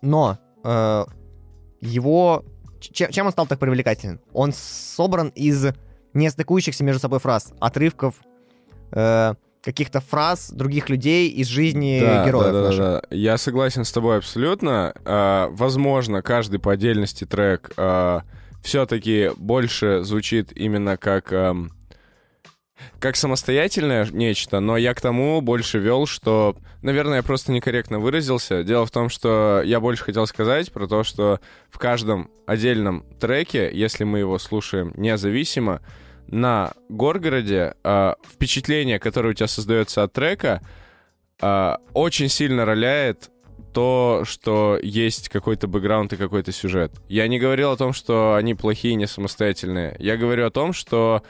но 0.00 0.38
э, 0.64 1.04
его... 1.80 2.44
Чем, 2.80 3.26
он 3.26 3.32
стал 3.32 3.46
так 3.46 3.58
привлекателен? 3.58 4.20
Он 4.32 4.52
собран 4.54 5.28
из 5.34 5.66
не 6.14 6.30
стыкующихся 6.30 6.82
между 6.82 7.00
собой 7.00 7.18
фраз, 7.18 7.52
отрывков, 7.60 8.14
каких-то 8.90 10.00
фраз 10.00 10.50
других 10.50 10.88
людей 10.88 11.28
из 11.28 11.46
жизни 11.46 12.00
да, 12.00 12.26
героев 12.26 12.46
да, 12.46 12.52
да, 12.52 12.62
наших. 12.62 12.78
Да, 12.78 13.00
да. 13.02 13.16
Я 13.16 13.36
согласен 13.36 13.84
с 13.84 13.92
тобой 13.92 14.16
абсолютно. 14.16 14.94
возможно, 15.52 16.22
каждый 16.22 16.58
по 16.58 16.72
отдельности 16.72 17.26
трек 17.26 17.70
все-таки 18.62 19.30
больше 19.36 20.02
звучит 20.02 20.52
именно 20.56 20.96
как... 20.96 21.32
Эм, 21.32 21.72
как 22.98 23.16
самостоятельное 23.16 24.06
нечто, 24.10 24.60
но 24.60 24.76
я 24.76 24.94
к 24.94 25.00
тому 25.00 25.40
больше 25.40 25.78
вел, 25.78 26.06
что, 26.06 26.56
наверное, 26.82 27.16
я 27.16 27.22
просто 27.22 27.52
некорректно 27.52 27.98
выразился. 27.98 28.62
Дело 28.62 28.86
в 28.86 28.90
том, 28.90 29.08
что 29.08 29.62
я 29.64 29.80
больше 29.80 30.04
хотел 30.04 30.26
сказать 30.26 30.72
про 30.72 30.86
то, 30.86 31.02
что 31.02 31.40
в 31.70 31.78
каждом 31.78 32.30
отдельном 32.46 33.04
треке, 33.18 33.70
если 33.72 34.04
мы 34.04 34.20
его 34.20 34.38
слушаем 34.38 34.92
независимо, 34.96 35.80
на 36.26 36.72
Горгороде 36.88 37.74
э, 37.82 38.14
впечатление, 38.26 38.98
которое 38.98 39.30
у 39.30 39.34
тебя 39.34 39.48
создается 39.48 40.02
от 40.02 40.12
трека, 40.12 40.62
э, 41.42 41.74
очень 41.92 42.28
сильно 42.28 42.64
роляет 42.64 43.30
то, 43.72 44.22
что 44.24 44.78
есть 44.82 45.28
какой-то 45.28 45.68
бэкграунд 45.68 46.12
и 46.12 46.16
какой-то 46.16 46.52
сюжет. 46.52 46.92
Я 47.08 47.28
не 47.28 47.38
говорил 47.38 47.70
о 47.70 47.76
том, 47.76 47.92
что 47.92 48.34
они 48.34 48.54
плохие, 48.54 48.94
не 48.94 49.06
самостоятельные. 49.06 49.96
Я 49.98 50.16
говорю 50.16 50.46
о 50.46 50.50
том, 50.50 50.72
что 50.72 51.22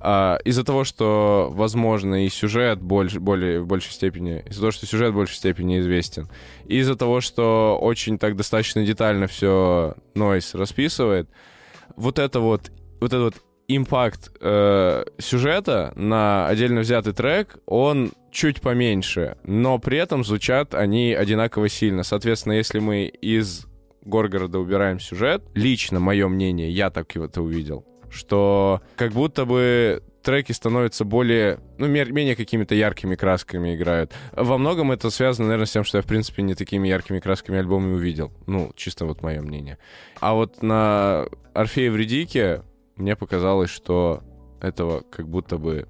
а, 0.00 0.38
из-за 0.44 0.64
того, 0.64 0.84
что, 0.84 1.48
возможно, 1.52 2.26
и 2.26 2.28
сюжет 2.28 2.80
больше, 2.80 3.20
более, 3.20 3.60
в 3.60 3.66
большей 3.66 3.92
степени, 3.92 4.44
из-за 4.46 4.60
того, 4.60 4.70
что 4.72 4.86
сюжет 4.86 5.12
в 5.12 5.16
большей 5.16 5.36
степени 5.36 5.80
известен, 5.80 6.28
из-за 6.66 6.96
того, 6.96 7.20
что 7.20 7.78
очень 7.80 8.18
так 8.18 8.36
достаточно 8.36 8.84
детально 8.84 9.26
все 9.26 9.94
Нойс 10.14 10.54
расписывает, 10.54 11.28
вот 11.96 12.18
это 12.18 12.40
вот, 12.40 12.70
вот 13.00 13.12
это 13.12 13.24
вот 13.24 13.34
импакт 13.68 14.30
э, 14.40 15.04
сюжета 15.18 15.92
на 15.96 16.48
отдельно 16.48 16.80
взятый 16.80 17.12
трек, 17.12 17.56
он 17.66 18.12
чуть 18.34 18.60
поменьше, 18.60 19.38
но 19.44 19.78
при 19.78 19.96
этом 19.96 20.24
звучат 20.24 20.74
они 20.74 21.14
одинаково 21.14 21.68
сильно. 21.68 22.02
Соответственно, 22.02 22.54
если 22.54 22.80
мы 22.80 23.06
из 23.06 23.66
Горгорода 24.02 24.58
убираем 24.58 25.00
сюжет, 25.00 25.42
лично 25.54 26.00
мое 26.00 26.28
мнение, 26.28 26.70
я 26.70 26.90
так 26.90 27.14
его 27.14 27.24
это 27.26 27.40
увидел, 27.40 27.86
что 28.10 28.82
как 28.96 29.12
будто 29.12 29.46
бы 29.46 30.02
треки 30.22 30.52
становятся 30.52 31.04
более, 31.04 31.60
ну, 31.78 31.86
менее 31.86 32.34
какими-то 32.34 32.74
яркими 32.74 33.14
красками 33.14 33.76
играют. 33.76 34.12
Во 34.32 34.58
многом 34.58 34.90
это 34.90 35.10
связано, 35.10 35.48
наверное, 35.48 35.66
с 35.66 35.72
тем, 35.72 35.84
что 35.84 35.98
я, 35.98 36.02
в 36.02 36.06
принципе, 36.06 36.42
не 36.42 36.54
такими 36.54 36.88
яркими 36.88 37.20
красками 37.20 37.58
альбомы 37.58 37.94
увидел. 37.94 38.32
Ну, 38.46 38.72
чисто 38.74 39.04
вот 39.06 39.22
мое 39.22 39.42
мнение. 39.42 39.78
А 40.20 40.34
вот 40.34 40.62
на 40.62 41.26
Орфее 41.52 41.90
в 41.90 41.96
Редике 41.96 42.62
мне 42.96 43.16
показалось, 43.16 43.70
что 43.70 44.22
этого 44.60 45.02
как 45.02 45.28
будто 45.28 45.58
бы 45.58 45.86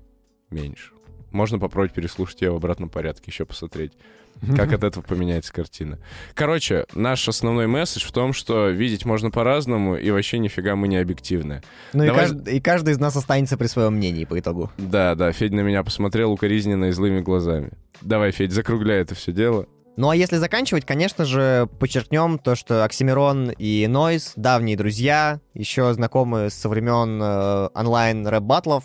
меньше. 0.51 0.94
Можно 1.35 1.59
попробовать 1.59 1.93
переслушать 1.93 2.41
ее 2.43 2.53
в 2.53 2.57
обратном 2.57 2.89
порядке, 2.89 3.25
еще 3.27 3.45
посмотреть, 3.45 3.93
как 4.57 4.73
от 4.73 4.85
этого 4.85 5.03
поменяется 5.03 5.53
картина. 5.53 5.99
Короче, 6.35 6.87
наш 6.95 7.29
основной 7.29 7.67
месседж 7.67 8.07
в 8.07 8.13
том, 8.13 8.33
что 8.33 8.69
видеть 8.69 9.05
можно 9.05 9.33
по-разному, 9.33 9.97
и 9.97 10.13
вообще 10.13 10.39
нифига 10.39 10.77
мы 10.77 10.87
не 10.87 10.97
объективны. 10.97 11.61
Ну 11.93 12.05
и, 12.05 12.07
Давай- 12.07 12.27
кажд- 12.27 12.51
и 12.51 12.61
каждый 12.61 12.91
из 12.95 13.01
нас 13.01 13.17
останется 13.17 13.59
при 13.59 13.67
своем 13.67 13.95
мнении 13.97 14.25
по 14.25 14.39
итогу. 14.39 14.71
Да, 14.79 15.17
да, 15.17 15.33
Федя 15.33 15.57
на 15.57 15.61
меня 15.63 15.83
посмотрел 15.83 16.31
укоризненно 16.31 16.85
и 16.85 16.91
злыми 16.93 17.21
глазами. 17.21 17.73
Давай, 18.01 18.31
Федь, 18.31 18.53
закругляй 18.53 19.01
это 19.01 19.17
все 19.17 19.33
дело. 19.33 19.67
Ну 19.97 20.09
а 20.11 20.17
если 20.17 20.39
заканчивать, 20.39 20.85
конечно 20.85 21.25
же, 21.25 21.69
подчеркнем 21.79 22.39
то, 22.39 22.57
что 22.57 22.85
Оксимирон 22.85 23.51
и 23.51 23.87
Нойз 23.87 24.33
давние 24.35 24.77
друзья, 24.77 25.41
еще 25.55 25.93
знакомы 25.95 26.51
со 26.51 26.69
времен 26.69 27.21
э, 27.23 27.69
онлайн 27.75 28.27
рэп-баттлов 28.27 28.85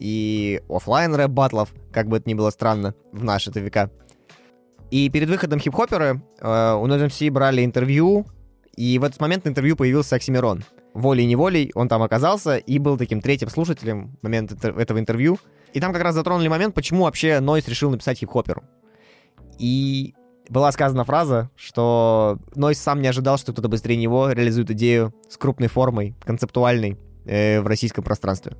и 0.00 0.62
оффлайн 0.68 1.14
рэп-баттлов, 1.14 1.72
как 1.92 2.08
бы 2.08 2.16
это 2.16 2.28
ни 2.28 2.34
было 2.34 2.50
странно, 2.50 2.94
в 3.12 3.22
наши-то 3.22 3.60
века. 3.60 3.90
И 4.90 5.08
перед 5.08 5.28
выходом 5.28 5.60
хип-хоперы 5.60 6.22
э, 6.40 6.74
у 6.74 6.86
Noize 6.86 7.06
MC 7.06 7.30
брали 7.30 7.64
интервью, 7.64 8.26
и 8.74 8.98
в 8.98 9.04
этот 9.04 9.20
момент 9.20 9.44
на 9.44 9.50
интервью 9.50 9.76
появился 9.76 10.16
Оксимирон. 10.16 10.64
Волей-неволей 10.94 11.70
он 11.74 11.88
там 11.88 12.02
оказался 12.02 12.56
и 12.56 12.78
был 12.78 12.96
таким 12.98 13.20
третьим 13.20 13.48
слушателем 13.48 14.16
в 14.20 14.24
момент 14.24 14.50
это- 14.50 14.70
этого 14.70 14.98
интервью. 14.98 15.38
И 15.72 15.80
там 15.80 15.92
как 15.92 16.02
раз 16.02 16.16
затронули 16.16 16.48
момент, 16.48 16.74
почему 16.74 17.04
вообще 17.04 17.38
Нойз 17.38 17.68
решил 17.68 17.90
написать 17.90 18.18
хип-хоперу. 18.18 18.64
И 19.58 20.14
была 20.48 20.72
сказана 20.72 21.04
фраза, 21.04 21.50
что 21.54 22.38
Нойз 22.56 22.78
сам 22.80 23.00
не 23.00 23.06
ожидал, 23.06 23.38
что 23.38 23.52
кто-то 23.52 23.68
быстрее 23.68 23.96
него 23.96 24.32
реализует 24.32 24.70
идею 24.72 25.14
с 25.28 25.36
крупной 25.36 25.68
формой, 25.68 26.16
концептуальной 26.24 26.98
э, 27.24 27.60
в 27.60 27.66
российском 27.68 28.02
пространстве. 28.02 28.56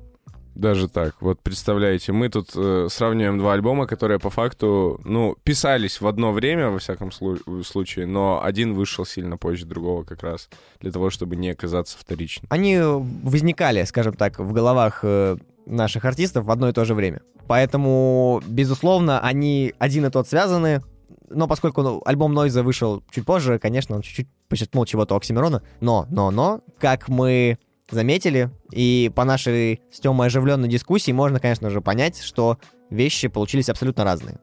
Даже 0.55 0.87
так. 0.87 1.15
Вот 1.21 1.41
представляете, 1.41 2.11
мы 2.11 2.29
тут 2.29 2.49
э, 2.55 2.87
сравниваем 2.89 3.37
два 3.37 3.53
альбома, 3.53 3.87
которые 3.87 4.19
по 4.19 4.29
факту, 4.29 4.99
ну, 5.05 5.35
писались 5.43 6.01
в 6.01 6.07
одно 6.07 6.31
время, 6.31 6.69
во 6.69 6.79
всяком 6.79 7.09
слу- 7.09 7.63
случае, 7.63 8.05
но 8.05 8.43
один 8.43 8.73
вышел 8.73 9.05
сильно 9.05 9.37
позже 9.37 9.65
другого 9.65 10.03
как 10.03 10.23
раз, 10.23 10.49
для 10.79 10.91
того, 10.91 11.09
чтобы 11.09 11.35
не 11.35 11.49
оказаться 11.49 11.97
вторичным. 11.97 12.47
Они 12.49 12.79
возникали, 12.79 13.83
скажем 13.83 14.13
так, 14.13 14.39
в 14.39 14.51
головах 14.51 14.99
э, 15.03 15.37
наших 15.65 16.05
артистов 16.05 16.45
в 16.45 16.51
одно 16.51 16.69
и 16.69 16.73
то 16.73 16.85
же 16.85 16.93
время. 16.93 17.21
Поэтому, 17.47 18.41
безусловно, 18.45 19.19
они 19.21 19.73
один 19.79 20.05
и 20.05 20.09
тот 20.09 20.27
связаны. 20.27 20.81
Но 21.29 21.47
поскольку 21.47 21.81
ну, 21.81 22.01
альбом 22.05 22.33
Нойза 22.33 22.61
вышел 22.61 23.03
чуть 23.09 23.25
позже, 23.25 23.57
конечно, 23.57 23.95
он 23.95 24.01
чуть-чуть 24.01 24.27
подчеркнул 24.49 24.85
чего-то 24.85 25.15
Оксимирона. 25.15 25.63
Но, 25.79 26.05
но, 26.09 26.29
но, 26.29 26.61
как 26.77 27.07
мы 27.07 27.57
заметили, 27.91 28.49
и 28.71 29.11
по 29.15 29.23
нашей 29.23 29.81
с 29.91 29.99
Тёмой 29.99 30.27
оживленной 30.27 30.67
дискуссии 30.67 31.11
можно, 31.11 31.39
конечно 31.39 31.69
же, 31.69 31.81
понять, 31.81 32.21
что 32.21 32.57
вещи 32.89 33.27
получились 33.27 33.69
абсолютно 33.69 34.03
разные. 34.03 34.39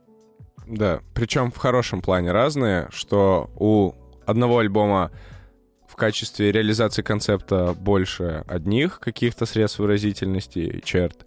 Да, 0.67 1.01
причем 1.15 1.51
в 1.51 1.57
хорошем 1.57 2.03
плане 2.03 2.31
разные, 2.31 2.89
что 2.91 3.51
у 3.57 3.93
одного 4.27 4.59
альбома 4.59 5.11
в 5.89 5.97
качестве 5.97 6.53
реализации 6.53 7.03
концепта 7.03 7.75
больше 7.75 8.45
одних 8.47 9.01
каких-то 9.01 9.47
средств 9.47 9.79
выразительности, 9.79 10.81
черт, 10.85 11.25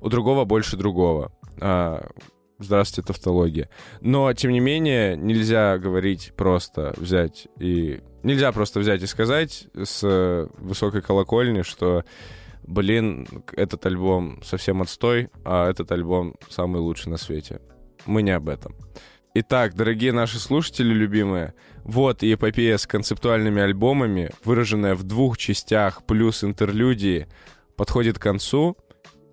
у 0.00 0.08
другого 0.08 0.44
больше 0.44 0.76
другого. 0.76 1.32
А, 1.60 2.08
здравствуйте, 2.58 3.06
тавтология. 3.06 3.70
Но, 4.00 4.32
тем 4.32 4.50
не 4.50 4.60
менее, 4.60 5.16
нельзя 5.16 5.78
говорить 5.78 6.32
просто 6.36 6.92
взять 6.96 7.46
и... 7.58 8.00
Нельзя 8.22 8.52
просто 8.52 8.80
взять 8.80 9.02
и 9.02 9.06
сказать 9.06 9.66
с 9.74 10.00
э, 10.02 10.46
высокой 10.58 11.00
колокольни, 11.00 11.62
что, 11.62 12.04
блин, 12.66 13.26
этот 13.52 13.86
альбом 13.86 14.42
совсем 14.44 14.82
отстой, 14.82 15.30
а 15.44 15.70
этот 15.70 15.90
альбом 15.92 16.34
самый 16.48 16.80
лучший 16.80 17.10
на 17.10 17.16
свете. 17.16 17.60
Мы 18.04 18.22
не 18.22 18.32
об 18.32 18.48
этом. 18.48 18.74
Итак, 19.32 19.74
дорогие 19.74 20.12
наши 20.12 20.38
слушатели 20.38 20.92
любимые, 20.92 21.54
вот 21.84 22.22
и 22.22 22.34
эпопея 22.34 22.76
с 22.76 22.86
концептуальными 22.86 23.62
альбомами, 23.62 24.30
выраженная 24.44 24.94
в 24.94 25.04
двух 25.04 25.38
частях 25.38 26.04
плюс 26.04 26.42
интерлюдии, 26.42 27.28
подходит 27.76 28.18
к 28.18 28.22
концу. 28.22 28.76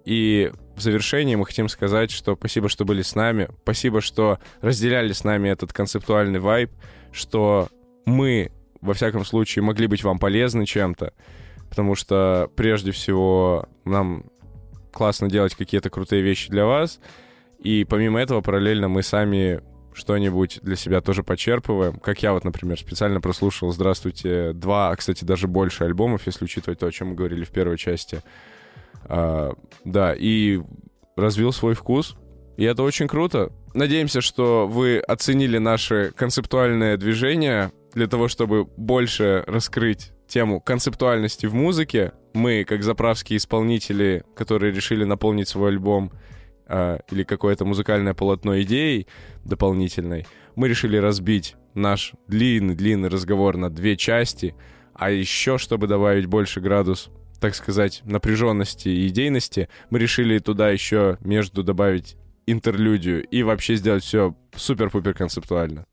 И 0.06 0.52
в 0.76 0.82
завершении 0.82 1.36
мы 1.36 1.46
хотим 1.46 1.68
сказать, 1.68 2.12
что 2.12 2.36
спасибо, 2.36 2.70
что 2.70 2.86
были 2.86 3.02
с 3.02 3.16
нами, 3.16 3.50
спасибо, 3.64 4.00
что 4.00 4.40
разделяли 4.62 5.12
с 5.12 5.24
нами 5.24 5.50
этот 5.50 5.74
концептуальный 5.74 6.40
вайб, 6.40 6.72
что 7.12 7.68
мы, 8.06 8.52
во 8.82 8.94
всяком 8.94 9.26
случае, 9.26 9.64
могли 9.64 9.88
быть 9.88 10.04
вам 10.04 10.20
полезны 10.20 10.66
чем-то, 10.66 11.14
потому 11.70 11.96
что 11.96 12.50
прежде 12.56 12.92
всего 12.92 13.68
нам 13.86 14.26
классно 14.92 15.30
делать 15.30 15.56
какие-то 15.56 15.90
крутые 15.90 16.22
вещи 16.22 16.50
для 16.50 16.66
вас, 16.66 17.00
и 17.60 17.86
помимо 17.86 18.20
этого 18.20 18.42
параллельно 18.42 18.88
мы 18.88 19.04
сами 19.04 19.62
что-нибудь 19.98 20.60
для 20.62 20.76
себя 20.76 21.02
тоже 21.02 21.24
почерпываем. 21.24 22.00
Как 22.00 22.22
я 22.22 22.34
вот, 22.34 22.44
например, 22.44 22.80
специально 22.80 23.20
прослушал 23.20 23.72
«Здравствуйте» 23.72 24.54
два, 24.54 24.92
а, 24.92 24.96
кстати, 24.96 25.24
даже 25.24 25.48
больше 25.48 25.86
альбомов, 25.86 26.28
если 26.28 26.46
учитывать 26.46 26.80
то, 26.80 26.86
о 26.86 26.92
чем 26.92 27.10
мы 27.10 27.16
говорили 27.16 27.44
в 27.44 27.50
первой 27.50 27.78
части. 27.78 28.22
А, 29.06 29.54
да, 29.84 30.14
и 30.16 30.62
развил 31.16 31.52
свой 31.52 31.74
вкус. 31.74 32.16
И 32.58 32.64
это 32.64 32.84
очень 32.84 33.08
круто. 33.08 33.52
Надеемся, 33.74 34.22
что 34.22 34.68
вы 34.68 35.00
оценили 35.00 35.58
наше 35.58 36.12
концептуальное 36.16 36.98
движение 36.98 37.72
для 37.98 38.08
того, 38.08 38.28
чтобы 38.28 38.66
больше 38.78 39.44
раскрыть 39.48 40.12
тему 40.28 40.62
концептуальности 40.62 41.48
в 41.48 41.56
музыке. 41.56 42.14
Мы, 42.36 42.64
как 42.64 42.84
заправские 42.84 43.38
исполнители, 43.38 44.24
которые 44.36 44.72
решили 44.72 45.04
наполнить 45.04 45.48
свой 45.48 45.72
альбом 45.72 46.12
а, 46.68 47.00
или 47.10 47.24
какое-то 47.24 47.66
музыкальное 47.66 48.14
полотно 48.14 48.62
идеей 48.62 49.08
дополнительной, 49.44 50.28
мы 50.56 50.68
решили 50.68 50.98
разбить 50.98 51.56
наш 51.74 52.14
длинный-длинный 52.28 53.10
разговор 53.10 53.58
на 53.58 53.72
две 53.72 53.98
части, 53.98 54.56
а 54.94 55.10
еще, 55.10 55.58
чтобы 55.58 55.88
добавить 55.88 56.28
больше 56.28 56.62
градус, 56.62 57.10
так 57.40 57.56
сказать, 57.56 58.02
напряженности 58.06 58.90
и 58.90 59.08
идейности, 59.08 59.70
мы 59.90 59.98
решили 59.98 60.38
туда 60.38 60.70
еще 60.70 61.18
между 61.22 61.64
добавить 61.64 62.16
интерлюдию 62.46 63.24
и 63.24 63.42
вообще 63.42 63.76
сделать 63.76 64.04
все 64.04 64.36
супер-пупер 64.56 65.16
концептуально. 65.16 65.88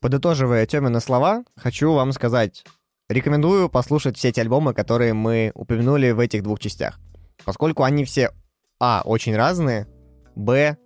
Подытоживая 0.00 0.66
Тёмины 0.66 1.00
слова, 1.00 1.44
хочу 1.56 1.92
вам 1.92 2.12
сказать, 2.12 2.64
рекомендую 3.08 3.70
послушать 3.70 4.18
все 4.18 4.28
эти 4.28 4.40
альбомы, 4.40 4.74
которые 4.74 5.14
мы 5.14 5.52
упомянули 5.54 6.10
в 6.10 6.20
этих 6.20 6.42
двух 6.42 6.60
частях. 6.60 6.98
Поскольку 7.44 7.82
они 7.82 8.04
все, 8.04 8.32
а, 8.78 9.02
очень 9.04 9.34
разные, 9.34 9.86
б, 10.34 10.76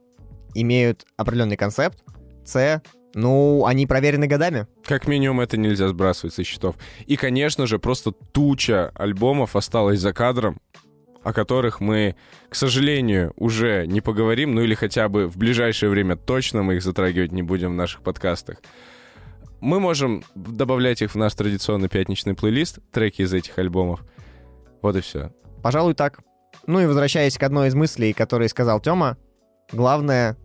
имеют 0.54 1.06
определенный 1.16 1.56
концепт, 1.56 2.04
с, 2.44 2.82
ну, 3.14 3.64
они 3.66 3.86
проверены 3.86 4.28
годами. 4.28 4.68
Как 4.84 5.08
минимум 5.08 5.40
это 5.40 5.56
нельзя 5.56 5.88
сбрасывать 5.88 6.34
со 6.34 6.44
счетов. 6.44 6.76
И, 7.06 7.16
конечно 7.16 7.66
же, 7.66 7.80
просто 7.80 8.12
туча 8.12 8.90
альбомов 8.94 9.56
осталась 9.56 9.98
за 9.98 10.12
кадром, 10.12 10.60
о 11.24 11.32
которых 11.32 11.80
мы, 11.80 12.14
к 12.48 12.54
сожалению, 12.54 13.32
уже 13.36 13.86
не 13.86 14.00
поговорим, 14.00 14.54
ну 14.54 14.62
или 14.62 14.74
хотя 14.74 15.08
бы 15.08 15.26
в 15.26 15.36
ближайшее 15.36 15.90
время 15.90 16.16
точно 16.16 16.62
мы 16.62 16.76
их 16.76 16.82
затрагивать 16.82 17.32
не 17.32 17.42
будем 17.42 17.72
в 17.72 17.74
наших 17.74 18.02
подкастах. 18.02 18.58
Мы 19.60 19.78
можем 19.80 20.24
добавлять 20.34 21.02
их 21.02 21.12
в 21.12 21.16
наш 21.16 21.34
традиционный 21.34 21.88
пятничный 21.88 22.34
плейлист, 22.34 22.78
треки 22.90 23.22
из 23.22 23.32
этих 23.32 23.58
альбомов. 23.58 24.04
Вот 24.82 24.96
и 24.96 25.00
все. 25.00 25.32
Пожалуй, 25.62 25.94
так. 25.94 26.20
Ну 26.66 26.80
и 26.80 26.86
возвращаясь 26.86 27.36
к 27.36 27.42
одной 27.42 27.68
из 27.68 27.74
мыслей, 27.74 28.12
которые 28.12 28.48
сказал 28.48 28.80
Тёма, 28.80 29.18
главное, 29.72 30.36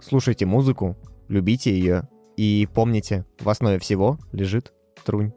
слушайте 0.00 0.46
музыку, 0.46 0.96
любите 1.28 1.70
ее 1.70 2.08
и 2.36 2.68
помните, 2.72 3.24
в 3.40 3.48
основе 3.48 3.78
всего 3.78 4.18
лежит 4.32 4.72
трунь. 5.04 5.32